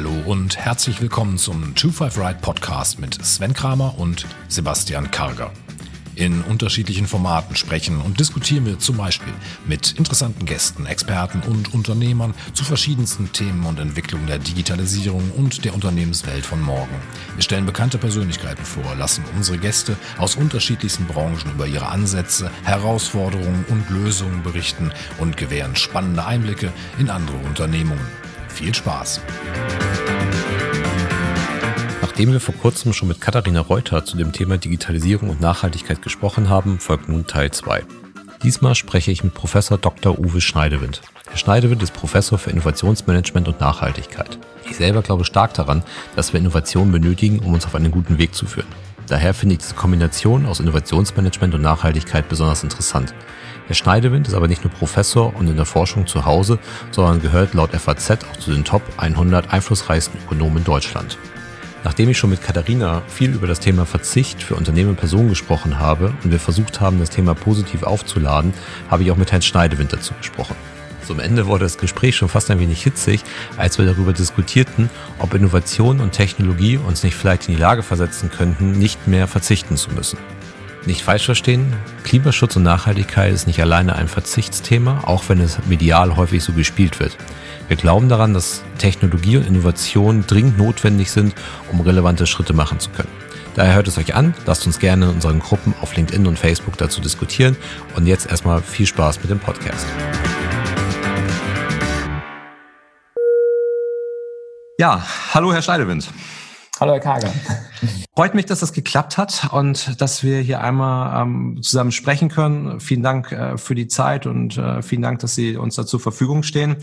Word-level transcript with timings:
Hallo 0.00 0.22
und 0.24 0.56
herzlich 0.56 1.02
willkommen 1.02 1.36
zum 1.36 1.76
25 1.76 2.18
Ride 2.18 2.38
Podcast 2.40 2.98
mit 2.98 3.22
Sven 3.22 3.52
Kramer 3.52 3.98
und 3.98 4.24
Sebastian 4.48 5.10
Karger. 5.10 5.52
In 6.14 6.40
unterschiedlichen 6.40 7.06
Formaten 7.06 7.54
sprechen 7.54 8.00
und 8.00 8.18
diskutieren 8.18 8.64
wir 8.64 8.78
zum 8.78 8.96
Beispiel 8.96 9.34
mit 9.66 9.92
interessanten 9.98 10.46
Gästen, 10.46 10.86
Experten 10.86 11.42
und 11.42 11.74
Unternehmern 11.74 12.32
zu 12.54 12.64
verschiedensten 12.64 13.30
Themen 13.32 13.66
und 13.66 13.78
Entwicklungen 13.78 14.26
der 14.26 14.38
Digitalisierung 14.38 15.32
und 15.32 15.66
der 15.66 15.74
Unternehmenswelt 15.74 16.46
von 16.46 16.62
morgen. 16.62 16.96
Wir 17.34 17.42
stellen 17.42 17.66
bekannte 17.66 17.98
Persönlichkeiten 17.98 18.64
vor, 18.64 18.94
lassen 18.96 19.22
unsere 19.36 19.58
Gäste 19.58 19.98
aus 20.16 20.34
unterschiedlichsten 20.34 21.04
Branchen 21.04 21.50
über 21.52 21.66
ihre 21.66 21.88
Ansätze, 21.88 22.50
Herausforderungen 22.64 23.66
und 23.68 23.90
Lösungen 23.90 24.42
berichten 24.42 24.92
und 25.18 25.36
gewähren 25.36 25.76
spannende 25.76 26.24
Einblicke 26.24 26.72
in 26.98 27.10
andere 27.10 27.36
Unternehmungen. 27.44 28.06
Viel 28.60 28.74
Spaß! 28.74 29.20
Nachdem 32.20 32.34
wir 32.34 32.40
vor 32.40 32.54
kurzem 32.54 32.92
schon 32.92 33.08
mit 33.08 33.22
Katharina 33.22 33.60
Reuter 33.60 34.04
zu 34.04 34.18
dem 34.18 34.32
Thema 34.32 34.58
Digitalisierung 34.58 35.30
und 35.30 35.40
Nachhaltigkeit 35.40 36.02
gesprochen 36.02 36.50
haben, 36.50 36.78
folgt 36.78 37.08
nun 37.08 37.26
Teil 37.26 37.50
2. 37.50 37.82
Diesmal 38.42 38.74
spreche 38.74 39.10
ich 39.10 39.24
mit 39.24 39.32
Professor 39.32 39.78
Dr. 39.78 40.18
Uwe 40.18 40.42
Schneidewind. 40.42 41.00
Herr 41.30 41.38
Schneidewind 41.38 41.82
ist 41.82 41.94
Professor 41.94 42.36
für 42.36 42.50
Innovationsmanagement 42.50 43.48
und 43.48 43.58
Nachhaltigkeit. 43.60 44.38
Ich 44.68 44.76
selber 44.76 45.00
glaube 45.00 45.24
stark 45.24 45.54
daran, 45.54 45.82
dass 46.14 46.34
wir 46.34 46.40
Innovationen 46.40 46.92
benötigen, 46.92 47.38
um 47.38 47.54
uns 47.54 47.64
auf 47.64 47.74
einen 47.74 47.90
guten 47.90 48.18
Weg 48.18 48.34
zu 48.34 48.44
führen. 48.44 48.68
Daher 49.06 49.32
finde 49.32 49.54
ich 49.54 49.60
diese 49.60 49.74
Kombination 49.74 50.44
aus 50.44 50.60
Innovationsmanagement 50.60 51.54
und 51.54 51.62
Nachhaltigkeit 51.62 52.28
besonders 52.28 52.62
interessant. 52.62 53.14
Herr 53.66 53.74
Schneidewind 53.74 54.28
ist 54.28 54.34
aber 54.34 54.46
nicht 54.46 54.62
nur 54.62 54.74
Professor 54.74 55.34
und 55.36 55.48
in 55.48 55.56
der 55.56 55.64
Forschung 55.64 56.06
zu 56.06 56.26
Hause, 56.26 56.58
sondern 56.90 57.22
gehört 57.22 57.54
laut 57.54 57.70
FAZ 57.70 58.10
auch 58.30 58.36
zu 58.36 58.50
den 58.50 58.64
Top 58.64 58.82
100 58.98 59.50
einflussreichsten 59.54 60.20
Ökonomen 60.26 60.58
in 60.58 60.64
Deutschland. 60.64 61.16
Nachdem 61.82 62.10
ich 62.10 62.18
schon 62.18 62.30
mit 62.30 62.42
Katharina 62.42 63.02
viel 63.08 63.34
über 63.34 63.46
das 63.46 63.60
Thema 63.60 63.86
Verzicht 63.86 64.42
für 64.42 64.54
Unternehmen 64.54 64.90
und 64.90 64.96
Personen 64.96 65.30
gesprochen 65.30 65.78
habe 65.78 66.12
und 66.22 66.30
wir 66.30 66.38
versucht 66.38 66.80
haben, 66.80 66.98
das 66.98 67.08
Thema 67.08 67.34
positiv 67.34 67.84
aufzuladen, 67.84 68.52
habe 68.90 69.02
ich 69.02 69.10
auch 69.10 69.16
mit 69.16 69.32
Herrn 69.32 69.40
Schneidewind 69.40 69.92
dazu 69.92 70.12
gesprochen. 70.14 70.56
Zum 71.06 71.20
Ende 71.20 71.46
wurde 71.46 71.64
das 71.64 71.78
Gespräch 71.78 72.16
schon 72.16 72.28
fast 72.28 72.50
ein 72.50 72.60
wenig 72.60 72.82
hitzig, 72.82 73.22
als 73.56 73.78
wir 73.78 73.86
darüber 73.86 74.12
diskutierten, 74.12 74.90
ob 75.18 75.32
Innovation 75.32 76.00
und 76.00 76.12
Technologie 76.12 76.76
uns 76.76 77.02
nicht 77.02 77.14
vielleicht 77.14 77.48
in 77.48 77.54
die 77.54 77.60
Lage 77.60 77.82
versetzen 77.82 78.30
könnten, 78.30 78.72
nicht 78.72 79.08
mehr 79.08 79.26
verzichten 79.26 79.76
zu 79.76 79.90
müssen. 79.90 80.18
Nicht 80.86 81.02
falsch 81.02 81.26
verstehen, 81.26 81.74
Klimaschutz 82.04 82.56
und 82.56 82.62
Nachhaltigkeit 82.62 83.34
ist 83.34 83.46
nicht 83.46 83.60
alleine 83.60 83.96
ein 83.96 84.08
Verzichtsthema, 84.08 85.02
auch 85.04 85.24
wenn 85.28 85.38
es 85.38 85.58
medial 85.66 86.16
häufig 86.16 86.42
so 86.42 86.52
gespielt 86.52 87.00
wird. 87.00 87.18
Wir 87.68 87.76
glauben 87.76 88.08
daran, 88.08 88.32
dass 88.32 88.62
Technologie 88.78 89.36
und 89.36 89.46
Innovation 89.46 90.24
dringend 90.26 90.56
notwendig 90.56 91.10
sind, 91.10 91.34
um 91.70 91.82
relevante 91.82 92.26
Schritte 92.26 92.54
machen 92.54 92.80
zu 92.80 92.88
können. 92.90 93.10
Daher 93.56 93.74
hört 93.74 93.88
es 93.88 93.98
euch 93.98 94.14
an, 94.14 94.34
lasst 94.46 94.64
uns 94.64 94.78
gerne 94.78 95.04
in 95.06 95.12
unseren 95.12 95.40
Gruppen 95.40 95.74
auf 95.82 95.94
LinkedIn 95.94 96.26
und 96.26 96.38
Facebook 96.38 96.78
dazu 96.78 97.02
diskutieren 97.02 97.56
und 97.94 98.06
jetzt 98.06 98.30
erstmal 98.30 98.62
viel 98.62 98.86
Spaß 98.86 99.20
mit 99.20 99.30
dem 99.30 99.38
Podcast. 99.38 99.86
Ja, 104.78 105.06
hallo 105.34 105.52
Herr 105.52 105.60
Scheidewind. 105.60 106.08
Hallo 106.80 106.92
Herr 106.92 107.00
Kager. 107.00 107.30
Freut 108.16 108.34
mich, 108.34 108.46
dass 108.46 108.60
das 108.60 108.72
geklappt 108.72 109.18
hat 109.18 109.50
und 109.52 110.00
dass 110.00 110.22
wir 110.22 110.40
hier 110.40 110.62
einmal 110.62 111.22
ähm, 111.22 111.58
zusammen 111.62 111.92
sprechen 111.92 112.30
können. 112.30 112.80
Vielen 112.80 113.02
Dank 113.02 113.32
äh, 113.32 113.58
für 113.58 113.74
die 113.74 113.86
Zeit 113.86 114.26
und 114.26 114.56
äh, 114.56 114.80
vielen 114.80 115.02
Dank, 115.02 115.20
dass 115.20 115.34
Sie 115.34 115.56
uns 115.56 115.76
da 115.76 115.84
zur 115.84 116.00
Verfügung 116.00 116.42
stehen. 116.42 116.76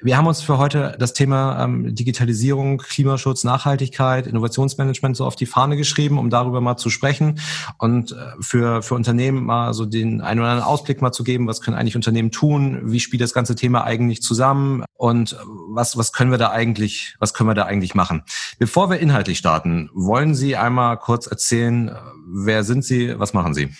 Wir 0.00 0.16
haben 0.16 0.26
uns 0.26 0.42
für 0.42 0.58
heute 0.58 0.96
das 0.98 1.12
Thema 1.12 1.64
ähm, 1.64 1.94
Digitalisierung, 1.94 2.78
Klimaschutz, 2.78 3.44
Nachhaltigkeit, 3.44 4.26
Innovationsmanagement 4.26 5.16
so 5.16 5.24
auf 5.24 5.34
die 5.36 5.46
Fahne 5.46 5.76
geschrieben, 5.76 6.18
um 6.18 6.30
darüber 6.30 6.60
mal 6.60 6.76
zu 6.76 6.90
sprechen 6.90 7.40
und 7.78 8.12
äh, 8.12 8.16
für, 8.40 8.82
für 8.82 8.94
Unternehmen 8.94 9.44
mal 9.44 9.72
so 9.72 9.86
den 9.86 10.20
einen 10.20 10.40
oder 10.40 10.50
anderen 10.50 10.68
Ausblick 10.68 11.00
mal 11.00 11.12
zu 11.12 11.24
geben, 11.24 11.46
was 11.46 11.60
können 11.60 11.76
eigentlich 11.76 11.96
Unternehmen 11.96 12.30
tun, 12.30 12.80
wie 12.84 13.00
spielt 13.00 13.22
das 13.22 13.34
ganze 13.34 13.56
Thema 13.56 13.84
eigentlich 13.84 14.20
zusammen 14.22 14.84
und 14.94 15.36
was, 15.78 15.96
was 15.96 16.12
können 16.12 16.30
wir 16.32 16.38
da 16.38 16.50
eigentlich, 16.50 17.14
was 17.20 17.32
können 17.32 17.48
wir 17.48 17.54
da 17.54 17.64
eigentlich 17.64 17.94
machen. 17.94 18.24
Bevor 18.58 18.90
wir 18.90 18.98
inhaltlich 18.98 19.38
starten, 19.38 19.88
wollen 19.94 20.34
Sie 20.34 20.56
einmal 20.56 20.98
kurz 20.98 21.26
erzählen, 21.28 21.96
wer 22.26 22.64
sind 22.64 22.84
Sie, 22.84 23.18
was 23.18 23.32
machen 23.32 23.54
Sie? 23.54 23.70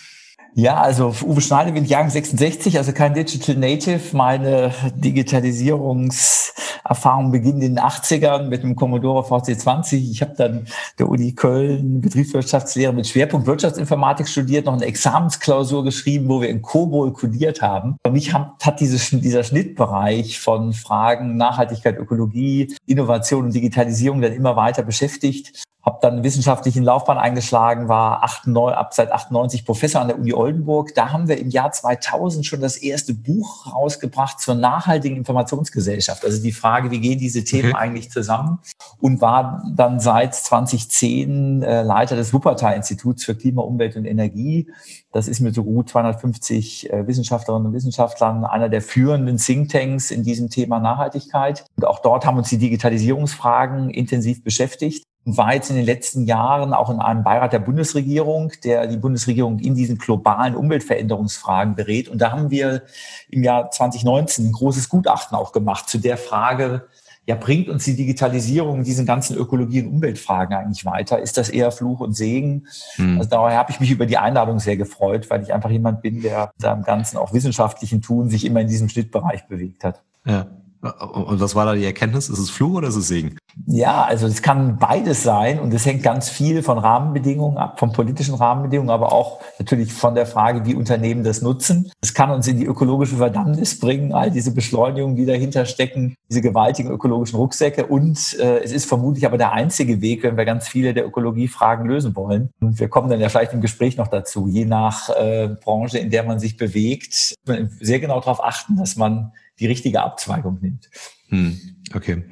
Ja, 0.55 0.79
also 0.79 1.15
Uwe 1.25 1.41
Schneidewind, 1.41 1.89
Jahrgang 1.89 2.11
66, 2.11 2.77
also 2.79 2.93
kein 2.93 3.15
Digital 3.15 3.55
Native. 3.55 4.17
Meine 4.17 4.73
Digitalisierungserfahrung 4.97 7.31
beginnt 7.31 7.63
in 7.63 7.77
den 7.77 7.85
80ern 7.85 8.49
mit 8.49 8.65
dem 8.65 8.75
Commodore 8.75 9.23
VC20. 9.29 10.11
Ich 10.11 10.21
habe 10.21 10.35
dann 10.37 10.67
der 10.99 11.09
Uni 11.09 11.35
Köln 11.35 12.01
Betriebswirtschaftslehre 12.01 12.93
mit 12.93 13.07
Schwerpunkt 13.07 13.47
Wirtschaftsinformatik 13.47 14.27
studiert, 14.27 14.67
noch 14.67 14.73
eine 14.73 14.87
Examensklausur 14.87 15.85
geschrieben, 15.85 16.29
wo 16.29 16.41
wir 16.41 16.49
in 16.49 16.63
COBOL 16.63 17.13
kodiert 17.13 17.63
haben. 17.63 17.95
Für 18.05 18.11
mich 18.11 18.35
hat 18.35 18.81
dieses, 18.81 19.11
dieser 19.11 19.45
Schnittbereich 19.45 20.41
von 20.41 20.73
Fragen 20.73 21.37
Nachhaltigkeit, 21.37 21.97
Ökologie, 21.99 22.75
Innovation 22.87 23.45
und 23.45 23.55
Digitalisierung 23.55 24.21
dann 24.23 24.33
immer 24.33 24.57
weiter 24.57 24.83
beschäftigt 24.83 25.68
habe 25.89 25.99
dann 26.03 26.23
wissenschaftlichen 26.23 26.85
Laufbahn 26.85 27.17
eingeschlagen, 27.17 27.89
war 27.89 28.23
98, 28.23 28.79
ab 28.79 28.93
seit 28.93 29.11
98 29.11 29.65
Professor 29.65 30.03
an 30.03 30.09
der 30.09 30.19
Uni 30.19 30.35
Oldenburg. 30.35 30.95
Da 30.95 31.13
haben 31.13 31.29
wir 31.29 31.39
im 31.39 31.49
Jahr 31.49 31.73
2000 31.73 32.45
schon 32.45 32.61
das 32.61 32.77
erste 32.77 33.15
Buch 33.15 33.75
rausgebracht 33.75 34.39
zur 34.39 34.55
nachhaltigen 34.55 35.17
Informationsgesellschaft. 35.17 36.27
Also 36.27 36.43
die 36.43 36.53
Frage, 36.53 36.91
wie 36.91 37.01
gehen 37.01 37.19
diese 37.19 37.43
Themen 37.43 37.73
okay. 37.73 37.81
eigentlich 37.81 38.11
zusammen? 38.11 38.59
Und 39.01 39.23
war 39.23 39.63
dann 39.75 39.99
seit 39.99 40.35
2010 40.35 41.63
äh, 41.63 41.83
Leiter 41.83 42.17
des 42.17 42.35
Wuppertal-Instituts 42.35 43.25
für 43.25 43.35
Klima, 43.35 43.63
Umwelt 43.63 43.97
und 43.97 44.05
Energie. 44.05 44.71
Das 45.13 45.27
ist 45.27 45.41
mit 45.41 45.55
so 45.55 45.65
gut 45.65 45.89
250 45.89 46.93
äh, 46.93 47.07
Wissenschaftlerinnen 47.07 47.69
und 47.69 47.73
Wissenschaftlern 47.73 48.45
einer 48.45 48.69
der 48.69 48.83
führenden 48.83 49.39
Thinktanks 49.39 50.11
in 50.11 50.23
diesem 50.23 50.51
Thema 50.51 50.81
Nachhaltigkeit. 50.81 51.65
Und 51.77 51.87
auch 51.87 52.01
dort 52.01 52.27
haben 52.27 52.37
uns 52.37 52.51
die 52.51 52.59
Digitalisierungsfragen 52.59 53.89
intensiv 53.89 54.45
beschäftigt 54.45 55.09
war 55.25 55.55
jetzt 55.55 55.71
in 55.71 55.77
den 55.77 55.85
letzten 55.85 56.25
Jahren 56.25 56.73
auch 56.73 56.91
in 56.91 57.01
einem 57.01 57.23
Beirat 57.23 57.53
der 57.53 57.59
Bundesregierung, 57.59 58.53
der 58.65 58.87
die 58.87 58.97
Bundesregierung 58.97 59.59
in 59.59 59.75
diesen 59.75 59.99
globalen 59.99 60.55
Umweltveränderungsfragen 60.55 61.75
berät. 61.75 62.09
Und 62.09 62.19
da 62.19 62.33
haben 62.33 62.51
wir 62.51 62.83
im 63.29 63.43
Jahr 63.43 63.71
2019 63.71 64.47
ein 64.47 64.53
großes 64.53 64.89
Gutachten 64.89 65.37
auch 65.37 65.53
gemacht 65.53 65.89
zu 65.89 65.99
der 65.99 66.17
Frage, 66.17 66.87
ja, 67.29 67.35
bringt 67.35 67.69
uns 67.69 67.85
die 67.85 67.95
Digitalisierung 67.95 68.85
diesen 68.85 69.05
ganzen 69.05 69.37
Ökologie- 69.37 69.83
und 69.83 69.93
Umweltfragen 69.93 70.57
eigentlich 70.57 70.87
weiter? 70.87 71.19
Ist 71.19 71.37
das 71.37 71.51
eher 71.51 71.71
Fluch 71.71 72.01
und 72.01 72.15
Segen? 72.15 72.67
Hm. 72.95 73.19
Also 73.19 73.29
daher 73.29 73.59
habe 73.59 73.71
ich 73.71 73.81
mich 73.81 73.91
über 73.91 74.07
die 74.07 74.17
Einladung 74.17 74.59
sehr 74.61 74.79
gefreut, 74.79 75.29
weil 75.29 75.43
ich 75.43 75.53
einfach 75.53 75.69
jemand 75.69 76.01
bin, 76.01 76.23
der 76.23 76.51
seinem 76.57 76.85
ganzen 76.85 77.19
auch 77.19 77.35
wissenschaftlichen 77.35 78.01
Tun 78.01 78.31
sich 78.31 78.47
immer 78.47 78.63
in 78.63 78.69
diesem 78.69 78.89
Schnittbereich 78.89 79.47
bewegt 79.47 79.85
hat. 79.85 80.03
Ja. 80.25 80.47
Und 80.81 81.41
was 81.41 81.55
war 81.57 81.67
da 81.67 81.75
die 81.75 81.85
Erkenntnis? 81.85 82.29
Ist 82.29 82.39
es 82.39 82.51
Fluch 82.51 82.75
oder 82.75 82.89
ist 82.89 82.97
es 82.97 83.09
Segen? 83.09 83.37
Ja, 83.67 84.05
also 84.05 84.27
es 84.29 84.43
kann 84.43 84.79
beides 84.79 85.25
sein 85.25 85.59
und 85.59 85.75
es 85.75 85.85
hängt 85.85 86.05
ganz 86.05 86.29
viel 86.29 86.63
von 86.63 86.79
Rahmenbedingungen 86.79 87.59
ab, 87.59 87.81
von 87.81 87.93
politischen 87.93 88.35
Rahmenbedingungen, 88.35 88.91
aber 88.91 89.13
auch 89.13 89.41
natürlich 89.59 89.93
von 89.93 90.15
der 90.15 90.27
Frage, 90.27 90.65
wie 90.65 90.77
Unternehmen 90.77 91.25
das 91.25 91.43
nutzen. 91.43 91.91
Es 92.01 92.15
kann 92.15 92.31
uns 92.31 92.47
in 92.47 92.59
die 92.59 92.67
ökologische 92.67 93.17
Verdammnis 93.17 93.81
bringen, 93.81 94.13
all 94.13 94.31
diese 94.31 94.55
Beschleunigungen, 94.55 95.17
die 95.17 95.27
dahinter 95.27 95.67
stecken, 95.67 96.15
diese 96.29 96.41
gewaltigen 96.41 96.91
ökologischen 96.91 97.37
Rucksäcke 97.37 97.87
und 97.87 98.39
äh, 98.39 98.59
es 98.59 98.71
ist 98.71 98.87
vermutlich 98.87 99.27
aber 99.27 99.39
der 99.39 99.53
einzige 99.53 100.01
Weg, 100.01 100.23
wenn 100.23 100.37
wir 100.37 100.45
ganz 100.45 100.69
viele 100.69 100.95
der 100.95 101.07
Ökologiefragen 101.07 101.87
lösen 101.87 102.15
wollen. 102.15 102.51
Und 102.61 102.79
wir 102.79 102.89
kommen 102.89 103.11
dann 103.11 103.21
ja 103.21 103.29
vielleicht 103.29 103.53
im 103.53 103.61
Gespräch 103.61 103.97
noch 103.97 104.09
dazu, 104.09 104.47
je 104.47 104.65
nach 104.65 105.09
äh, 105.11 105.49
Branche, 105.49 105.99
in 105.99 106.11
der 106.11 106.23
man 106.23 106.39
sich 106.39 106.57
bewegt, 106.57 107.35
sehr 107.81 107.99
genau 107.99 108.21
darauf 108.21 108.43
achten, 108.45 108.77
dass 108.77 108.95
man 108.97 109.33
die 109.61 109.67
richtige 109.67 110.03
Abzweigung 110.03 110.59
nimmt. 110.61 110.89
Hm, 111.29 111.59
okay. 111.95 112.25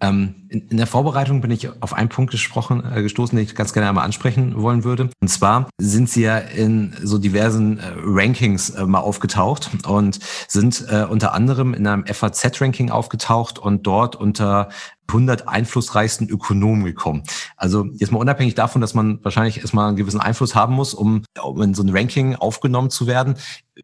Ähm, 0.00 0.43
in, 0.54 0.68
in, 0.68 0.76
der 0.76 0.86
Vorbereitung 0.86 1.40
bin 1.40 1.50
ich 1.50 1.68
auf 1.82 1.92
einen 1.92 2.08
Punkt 2.08 2.30
gesprochen, 2.30 2.84
äh, 2.94 3.02
gestoßen, 3.02 3.36
den 3.36 3.44
ich 3.44 3.54
ganz 3.54 3.72
gerne 3.72 3.88
einmal 3.88 4.04
ansprechen 4.04 4.62
wollen 4.62 4.84
würde. 4.84 5.10
Und 5.20 5.28
zwar 5.28 5.68
sind 5.78 6.08
Sie 6.08 6.22
ja 6.22 6.38
in 6.38 6.94
so 7.02 7.18
diversen 7.18 7.78
äh, 7.78 7.82
Rankings 8.04 8.70
äh, 8.70 8.86
mal 8.86 9.00
aufgetaucht 9.00 9.70
und 9.86 10.20
sind 10.48 10.86
äh, 10.88 11.04
unter 11.04 11.34
anderem 11.34 11.74
in 11.74 11.86
einem 11.86 12.06
FAZ-Ranking 12.06 12.90
aufgetaucht 12.90 13.58
und 13.58 13.86
dort 13.86 14.14
unter 14.16 14.68
100 15.08 15.48
einflussreichsten 15.48 16.28
Ökonomen 16.28 16.84
gekommen. 16.84 17.24
Also 17.56 17.86
jetzt 17.98 18.10
mal 18.10 18.18
unabhängig 18.18 18.54
davon, 18.54 18.80
dass 18.80 18.94
man 18.94 19.22
wahrscheinlich 19.22 19.58
erstmal 19.58 19.88
einen 19.88 19.96
gewissen 19.96 20.20
Einfluss 20.20 20.54
haben 20.54 20.74
muss, 20.74 20.94
um, 20.94 21.24
um 21.42 21.60
in 21.60 21.74
so 21.74 21.82
ein 21.82 21.90
Ranking 21.90 22.36
aufgenommen 22.36 22.90
zu 22.90 23.06
werden. 23.06 23.34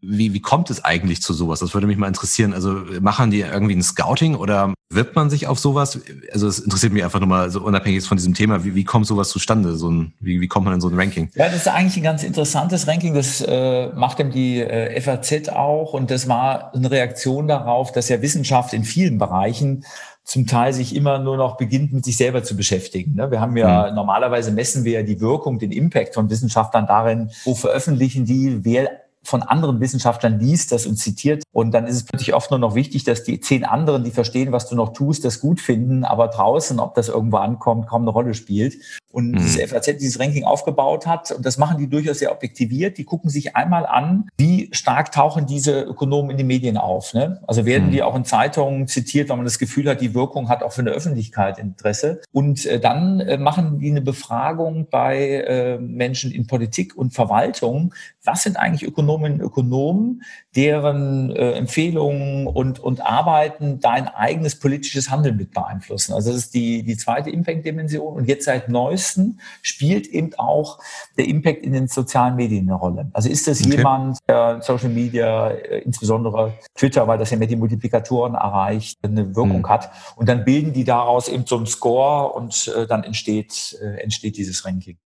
Wie, 0.00 0.32
wie 0.32 0.40
kommt 0.40 0.70
es 0.70 0.82
eigentlich 0.82 1.20
zu 1.20 1.34
sowas? 1.34 1.60
Das 1.60 1.74
würde 1.74 1.86
mich 1.86 1.98
mal 1.98 2.08
interessieren. 2.08 2.54
Also 2.54 2.84
machen 3.00 3.30
die 3.30 3.40
irgendwie 3.40 3.76
ein 3.76 3.82
Scouting 3.82 4.34
oder 4.34 4.72
wirbt 4.92 5.14
man 5.14 5.30
sich 5.30 5.46
auf 5.46 5.58
sowas? 5.58 6.00
Also 6.32 6.48
es 6.48 6.58
interessiert 6.58 6.92
mich 6.92 7.04
einfach 7.04 7.20
nur 7.20 7.28
mal 7.28 7.50
so 7.50 7.62
unabhängig 7.62 8.04
von 8.04 8.16
diesem 8.16 8.34
Thema. 8.34 8.64
Wie, 8.64 8.74
wie 8.74 8.84
kommt 8.84 9.06
sowas 9.06 9.28
zustande? 9.28 9.76
So 9.76 9.88
ein, 9.88 10.12
wie, 10.18 10.40
wie 10.40 10.48
kommt 10.48 10.64
man 10.64 10.74
in 10.74 10.80
so 10.80 10.88
ein 10.88 10.98
Ranking? 10.98 11.30
Ja, 11.34 11.46
das 11.46 11.56
ist 11.56 11.68
eigentlich 11.68 11.96
ein 11.96 12.02
ganz 12.02 12.24
interessantes 12.24 12.88
Ranking. 12.88 13.14
Das 13.14 13.40
äh, 13.40 13.88
macht 13.94 14.18
eben 14.18 14.32
die 14.32 14.60
äh, 14.60 15.00
FAZ 15.00 15.48
auch. 15.50 15.94
Und 15.94 16.10
das 16.10 16.28
war 16.28 16.74
eine 16.74 16.90
Reaktion 16.90 17.46
darauf, 17.46 17.92
dass 17.92 18.08
ja 18.08 18.20
Wissenschaft 18.20 18.72
in 18.72 18.82
vielen 18.82 19.18
Bereichen 19.18 19.84
zum 20.24 20.46
Teil 20.46 20.72
sich 20.72 20.94
immer 20.94 21.18
nur 21.18 21.36
noch 21.36 21.56
beginnt, 21.56 21.92
mit 21.92 22.04
sich 22.04 22.16
selber 22.16 22.42
zu 22.42 22.56
beschäftigen. 22.56 23.14
Ne? 23.14 23.30
Wir 23.30 23.40
haben 23.40 23.56
ja, 23.56 23.88
mhm. 23.88 23.94
normalerweise 23.94 24.50
messen 24.50 24.84
wir 24.84 24.92
ja 24.92 25.02
die 25.02 25.20
Wirkung, 25.20 25.58
den 25.58 25.72
Impact 25.72 26.14
von 26.14 26.30
Wissenschaftlern 26.30 26.86
darin, 26.86 27.30
wo 27.44 27.54
veröffentlichen 27.54 28.24
die, 28.24 28.64
wer 28.64 28.90
von 29.22 29.42
anderen 29.42 29.80
Wissenschaftlern 29.80 30.38
liest 30.38 30.72
das 30.72 30.86
und 30.86 30.96
zitiert. 30.96 31.42
Und 31.52 31.72
dann 31.72 31.86
ist 31.86 31.96
es 31.96 32.04
plötzlich 32.04 32.34
oft 32.34 32.50
nur 32.50 32.58
noch 32.58 32.74
wichtig, 32.74 33.04
dass 33.04 33.22
die 33.22 33.40
zehn 33.40 33.64
anderen, 33.64 34.04
die 34.04 34.10
verstehen, 34.10 34.52
was 34.52 34.68
du 34.68 34.74
noch 34.74 34.92
tust, 34.92 35.24
das 35.24 35.40
gut 35.40 35.60
finden, 35.60 36.04
aber 36.04 36.28
draußen, 36.28 36.80
ob 36.80 36.94
das 36.94 37.08
irgendwo 37.08 37.36
ankommt, 37.36 37.86
kaum 37.86 38.02
eine 38.02 38.10
Rolle 38.10 38.34
spielt. 38.34 38.76
Und 39.12 39.32
mhm. 39.32 39.38
diese 39.38 39.66
FAZ 39.66 39.86
dieses 39.98 40.20
Ranking 40.20 40.44
aufgebaut 40.44 41.06
hat, 41.06 41.32
und 41.32 41.44
das 41.44 41.58
machen 41.58 41.78
die 41.78 41.88
durchaus 41.88 42.20
sehr 42.20 42.32
objektiviert, 42.32 42.96
die 42.96 43.04
gucken 43.04 43.28
sich 43.28 43.56
einmal 43.56 43.84
an, 43.84 44.28
wie 44.38 44.68
stark 44.72 45.10
tauchen 45.12 45.46
diese 45.46 45.80
Ökonomen 45.80 46.30
in 46.30 46.38
den 46.38 46.46
Medien 46.46 46.76
auf. 46.76 47.12
Ne? 47.12 47.40
Also 47.46 47.66
werden 47.66 47.88
mhm. 47.88 47.90
die 47.90 48.02
auch 48.02 48.14
in 48.14 48.24
Zeitungen 48.24 48.86
zitiert, 48.86 49.28
weil 49.28 49.36
man 49.36 49.46
das 49.46 49.58
Gefühl 49.58 49.88
hat, 49.88 50.00
die 50.00 50.14
Wirkung 50.14 50.48
hat 50.48 50.62
auch 50.62 50.72
für 50.72 50.82
eine 50.82 50.90
Öffentlichkeit 50.90 51.58
Interesse. 51.58 52.20
Und 52.32 52.64
äh, 52.66 52.78
dann 52.78 53.20
äh, 53.20 53.36
machen 53.36 53.80
die 53.80 53.90
eine 53.90 54.00
Befragung 54.00 54.86
bei 54.90 55.44
äh, 55.46 55.78
Menschen 55.78 56.30
in 56.30 56.46
Politik 56.46 56.96
und 56.96 57.12
Verwaltung. 57.12 57.94
Was 58.24 58.42
sind 58.44 58.56
eigentlich 58.56 58.84
Ökonominnen 59.10 59.40
und 59.40 59.46
Ökonomen, 59.46 60.22
deren 60.54 61.30
äh, 61.30 61.52
Empfehlungen 61.52 62.46
und, 62.46 62.78
und 62.78 63.04
Arbeiten 63.04 63.80
dein 63.80 64.08
eigenes 64.08 64.58
politisches 64.58 65.10
Handeln 65.10 65.36
mit 65.36 65.52
beeinflussen? 65.52 66.12
Also 66.12 66.30
das 66.30 66.38
ist 66.38 66.54
die, 66.54 66.82
die 66.82 66.96
zweite 66.96 67.30
Impact-Dimension. 67.30 68.14
Und 68.14 68.26
jetzt 68.26 68.44
seit 68.44 68.68
neuesten 68.68 69.40
spielt 69.62 70.06
eben 70.06 70.34
auch 70.36 70.78
der 71.16 71.26
Impact 71.26 71.64
in 71.64 71.72
den 71.72 71.88
sozialen 71.88 72.36
Medien 72.36 72.68
eine 72.68 72.78
Rolle. 72.78 73.10
Also 73.12 73.28
ist 73.28 73.48
das 73.48 73.60
okay. 73.60 73.76
jemand, 73.76 74.18
der 74.28 74.60
Social 74.62 74.90
Media, 74.90 75.50
äh, 75.50 75.80
insbesondere 75.80 76.54
Twitter, 76.74 77.06
weil 77.06 77.18
das 77.18 77.30
ja 77.30 77.36
mehr 77.36 77.48
die 77.48 77.56
Multiplikatoren 77.56 78.34
erreicht, 78.34 78.98
eine 79.02 79.34
Wirkung 79.34 79.62
mhm. 79.62 79.68
hat. 79.68 79.90
Und 80.16 80.28
dann 80.28 80.44
bilden 80.44 80.72
die 80.72 80.84
daraus 80.84 81.28
eben 81.28 81.46
so 81.46 81.56
einen 81.56 81.66
Score 81.66 82.32
und 82.32 82.72
äh, 82.76 82.86
dann 82.86 83.04
entsteht, 83.04 83.78
äh, 83.80 84.02
entsteht 84.02 84.36
dieses 84.36 84.64
Ranking. 84.64 84.98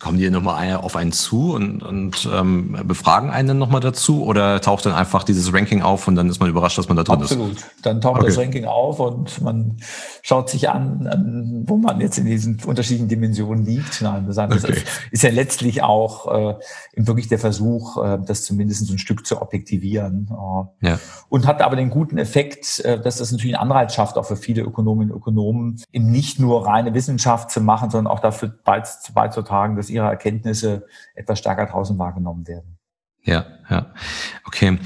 Kommen 0.00 0.18
die 0.18 0.28
nochmal 0.30 0.74
auf 0.74 0.96
einen 0.96 1.12
zu 1.12 1.54
und, 1.54 1.80
und 1.84 2.28
ähm, 2.32 2.76
befragen 2.88 3.30
einen 3.30 3.46
dann 3.46 3.58
nochmal 3.58 3.80
dazu 3.80 4.24
oder 4.24 4.60
taucht 4.60 4.84
dann 4.84 4.94
einfach 4.94 5.22
dieses 5.22 5.54
Ranking 5.54 5.80
auf 5.80 6.08
und 6.08 6.16
dann 6.16 6.28
ist 6.28 6.40
man 6.40 6.50
überrascht, 6.50 6.76
dass 6.76 6.88
man 6.88 6.96
da 6.96 7.04
drin 7.04 7.22
Absolut. 7.22 7.52
ist? 7.52 7.58
Absolut. 7.58 7.86
Dann 7.86 8.00
taucht 8.00 8.18
okay. 8.18 8.26
das 8.26 8.38
Ranking 8.38 8.64
auf 8.64 8.98
und 8.98 9.40
man 9.42 9.76
schaut 10.22 10.50
sich 10.50 10.70
an, 10.70 11.06
an, 11.06 11.64
wo 11.68 11.76
man 11.76 12.00
jetzt 12.00 12.18
in 12.18 12.26
diesen 12.26 12.60
unterschiedlichen 12.64 13.06
Dimensionen 13.06 13.64
liegt. 13.64 14.02
Nein, 14.02 14.26
das 14.26 14.38
okay. 14.38 14.82
ist, 15.12 15.22
ja 15.22 15.30
letztlich 15.30 15.84
auch 15.84 16.26
äh, 16.34 16.54
wirklich 16.96 17.28
der 17.28 17.38
Versuch, 17.38 18.02
äh, 18.04 18.18
das 18.26 18.42
zumindest 18.42 18.90
ein 18.90 18.98
Stück 18.98 19.24
zu 19.24 19.40
objektivieren. 19.40 20.30
Äh, 20.82 20.88
ja. 20.88 20.98
Und 21.28 21.46
hat 21.46 21.62
aber 21.62 21.76
den 21.76 21.90
guten 21.90 22.18
Effekt, 22.18 22.80
äh, 22.80 23.00
dass 23.00 23.18
das 23.18 23.30
natürlich 23.30 23.56
einen 23.56 23.70
Anreiz 23.70 23.94
schafft, 23.94 24.18
auch 24.18 24.26
für 24.26 24.36
viele 24.36 24.62
Ökonominnen 24.62 25.12
und 25.12 25.18
Ökonomen, 25.18 25.80
eben 25.92 26.10
nicht 26.10 26.40
nur 26.40 26.66
reine 26.66 26.92
Wissenschaft 26.92 27.52
zu 27.52 27.60
machen, 27.60 27.90
sondern 27.90 28.12
auch 28.12 28.20
dafür 28.20 28.52
beizutragen, 28.64 29.43
beizutragen, 29.44 29.76
dass 29.76 29.90
ihre 29.90 30.06
Erkenntnisse 30.06 30.86
etwas 31.14 31.38
stärker 31.38 31.66
draußen 31.66 31.98
wahrgenommen 31.98 32.46
werden. 32.46 32.78
Ja, 33.22 33.46
ja. 33.70 33.92
Okay. 34.44 34.78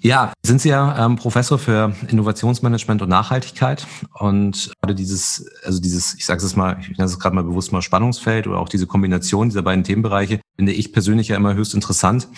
Ja, 0.00 0.32
sind 0.42 0.62
Sie 0.62 0.70
ja 0.70 1.04
ähm, 1.04 1.16
Professor 1.16 1.58
für 1.58 1.94
Innovationsmanagement 2.08 3.02
und 3.02 3.08
Nachhaltigkeit 3.08 3.86
und 4.18 4.72
gerade 4.80 4.94
dieses, 4.94 5.46
also 5.64 5.78
dieses, 5.78 6.14
ich 6.14 6.24
sage 6.24 6.44
es 6.44 6.56
mal, 6.56 6.78
ich 6.80 6.88
nenne 6.88 7.04
es 7.04 7.18
gerade 7.20 7.36
mal 7.36 7.44
bewusst 7.44 7.70
mal 7.70 7.82
Spannungsfeld 7.82 8.46
oder 8.46 8.58
auch 8.58 8.70
diese 8.70 8.86
Kombination 8.86 9.50
dieser 9.50 9.62
beiden 9.62 9.84
Themenbereiche 9.84 10.40
finde 10.56 10.72
ich 10.72 10.92
persönlich 10.92 11.28
ja 11.28 11.36
immer 11.36 11.54
höchst 11.54 11.74
interessant. 11.74 12.28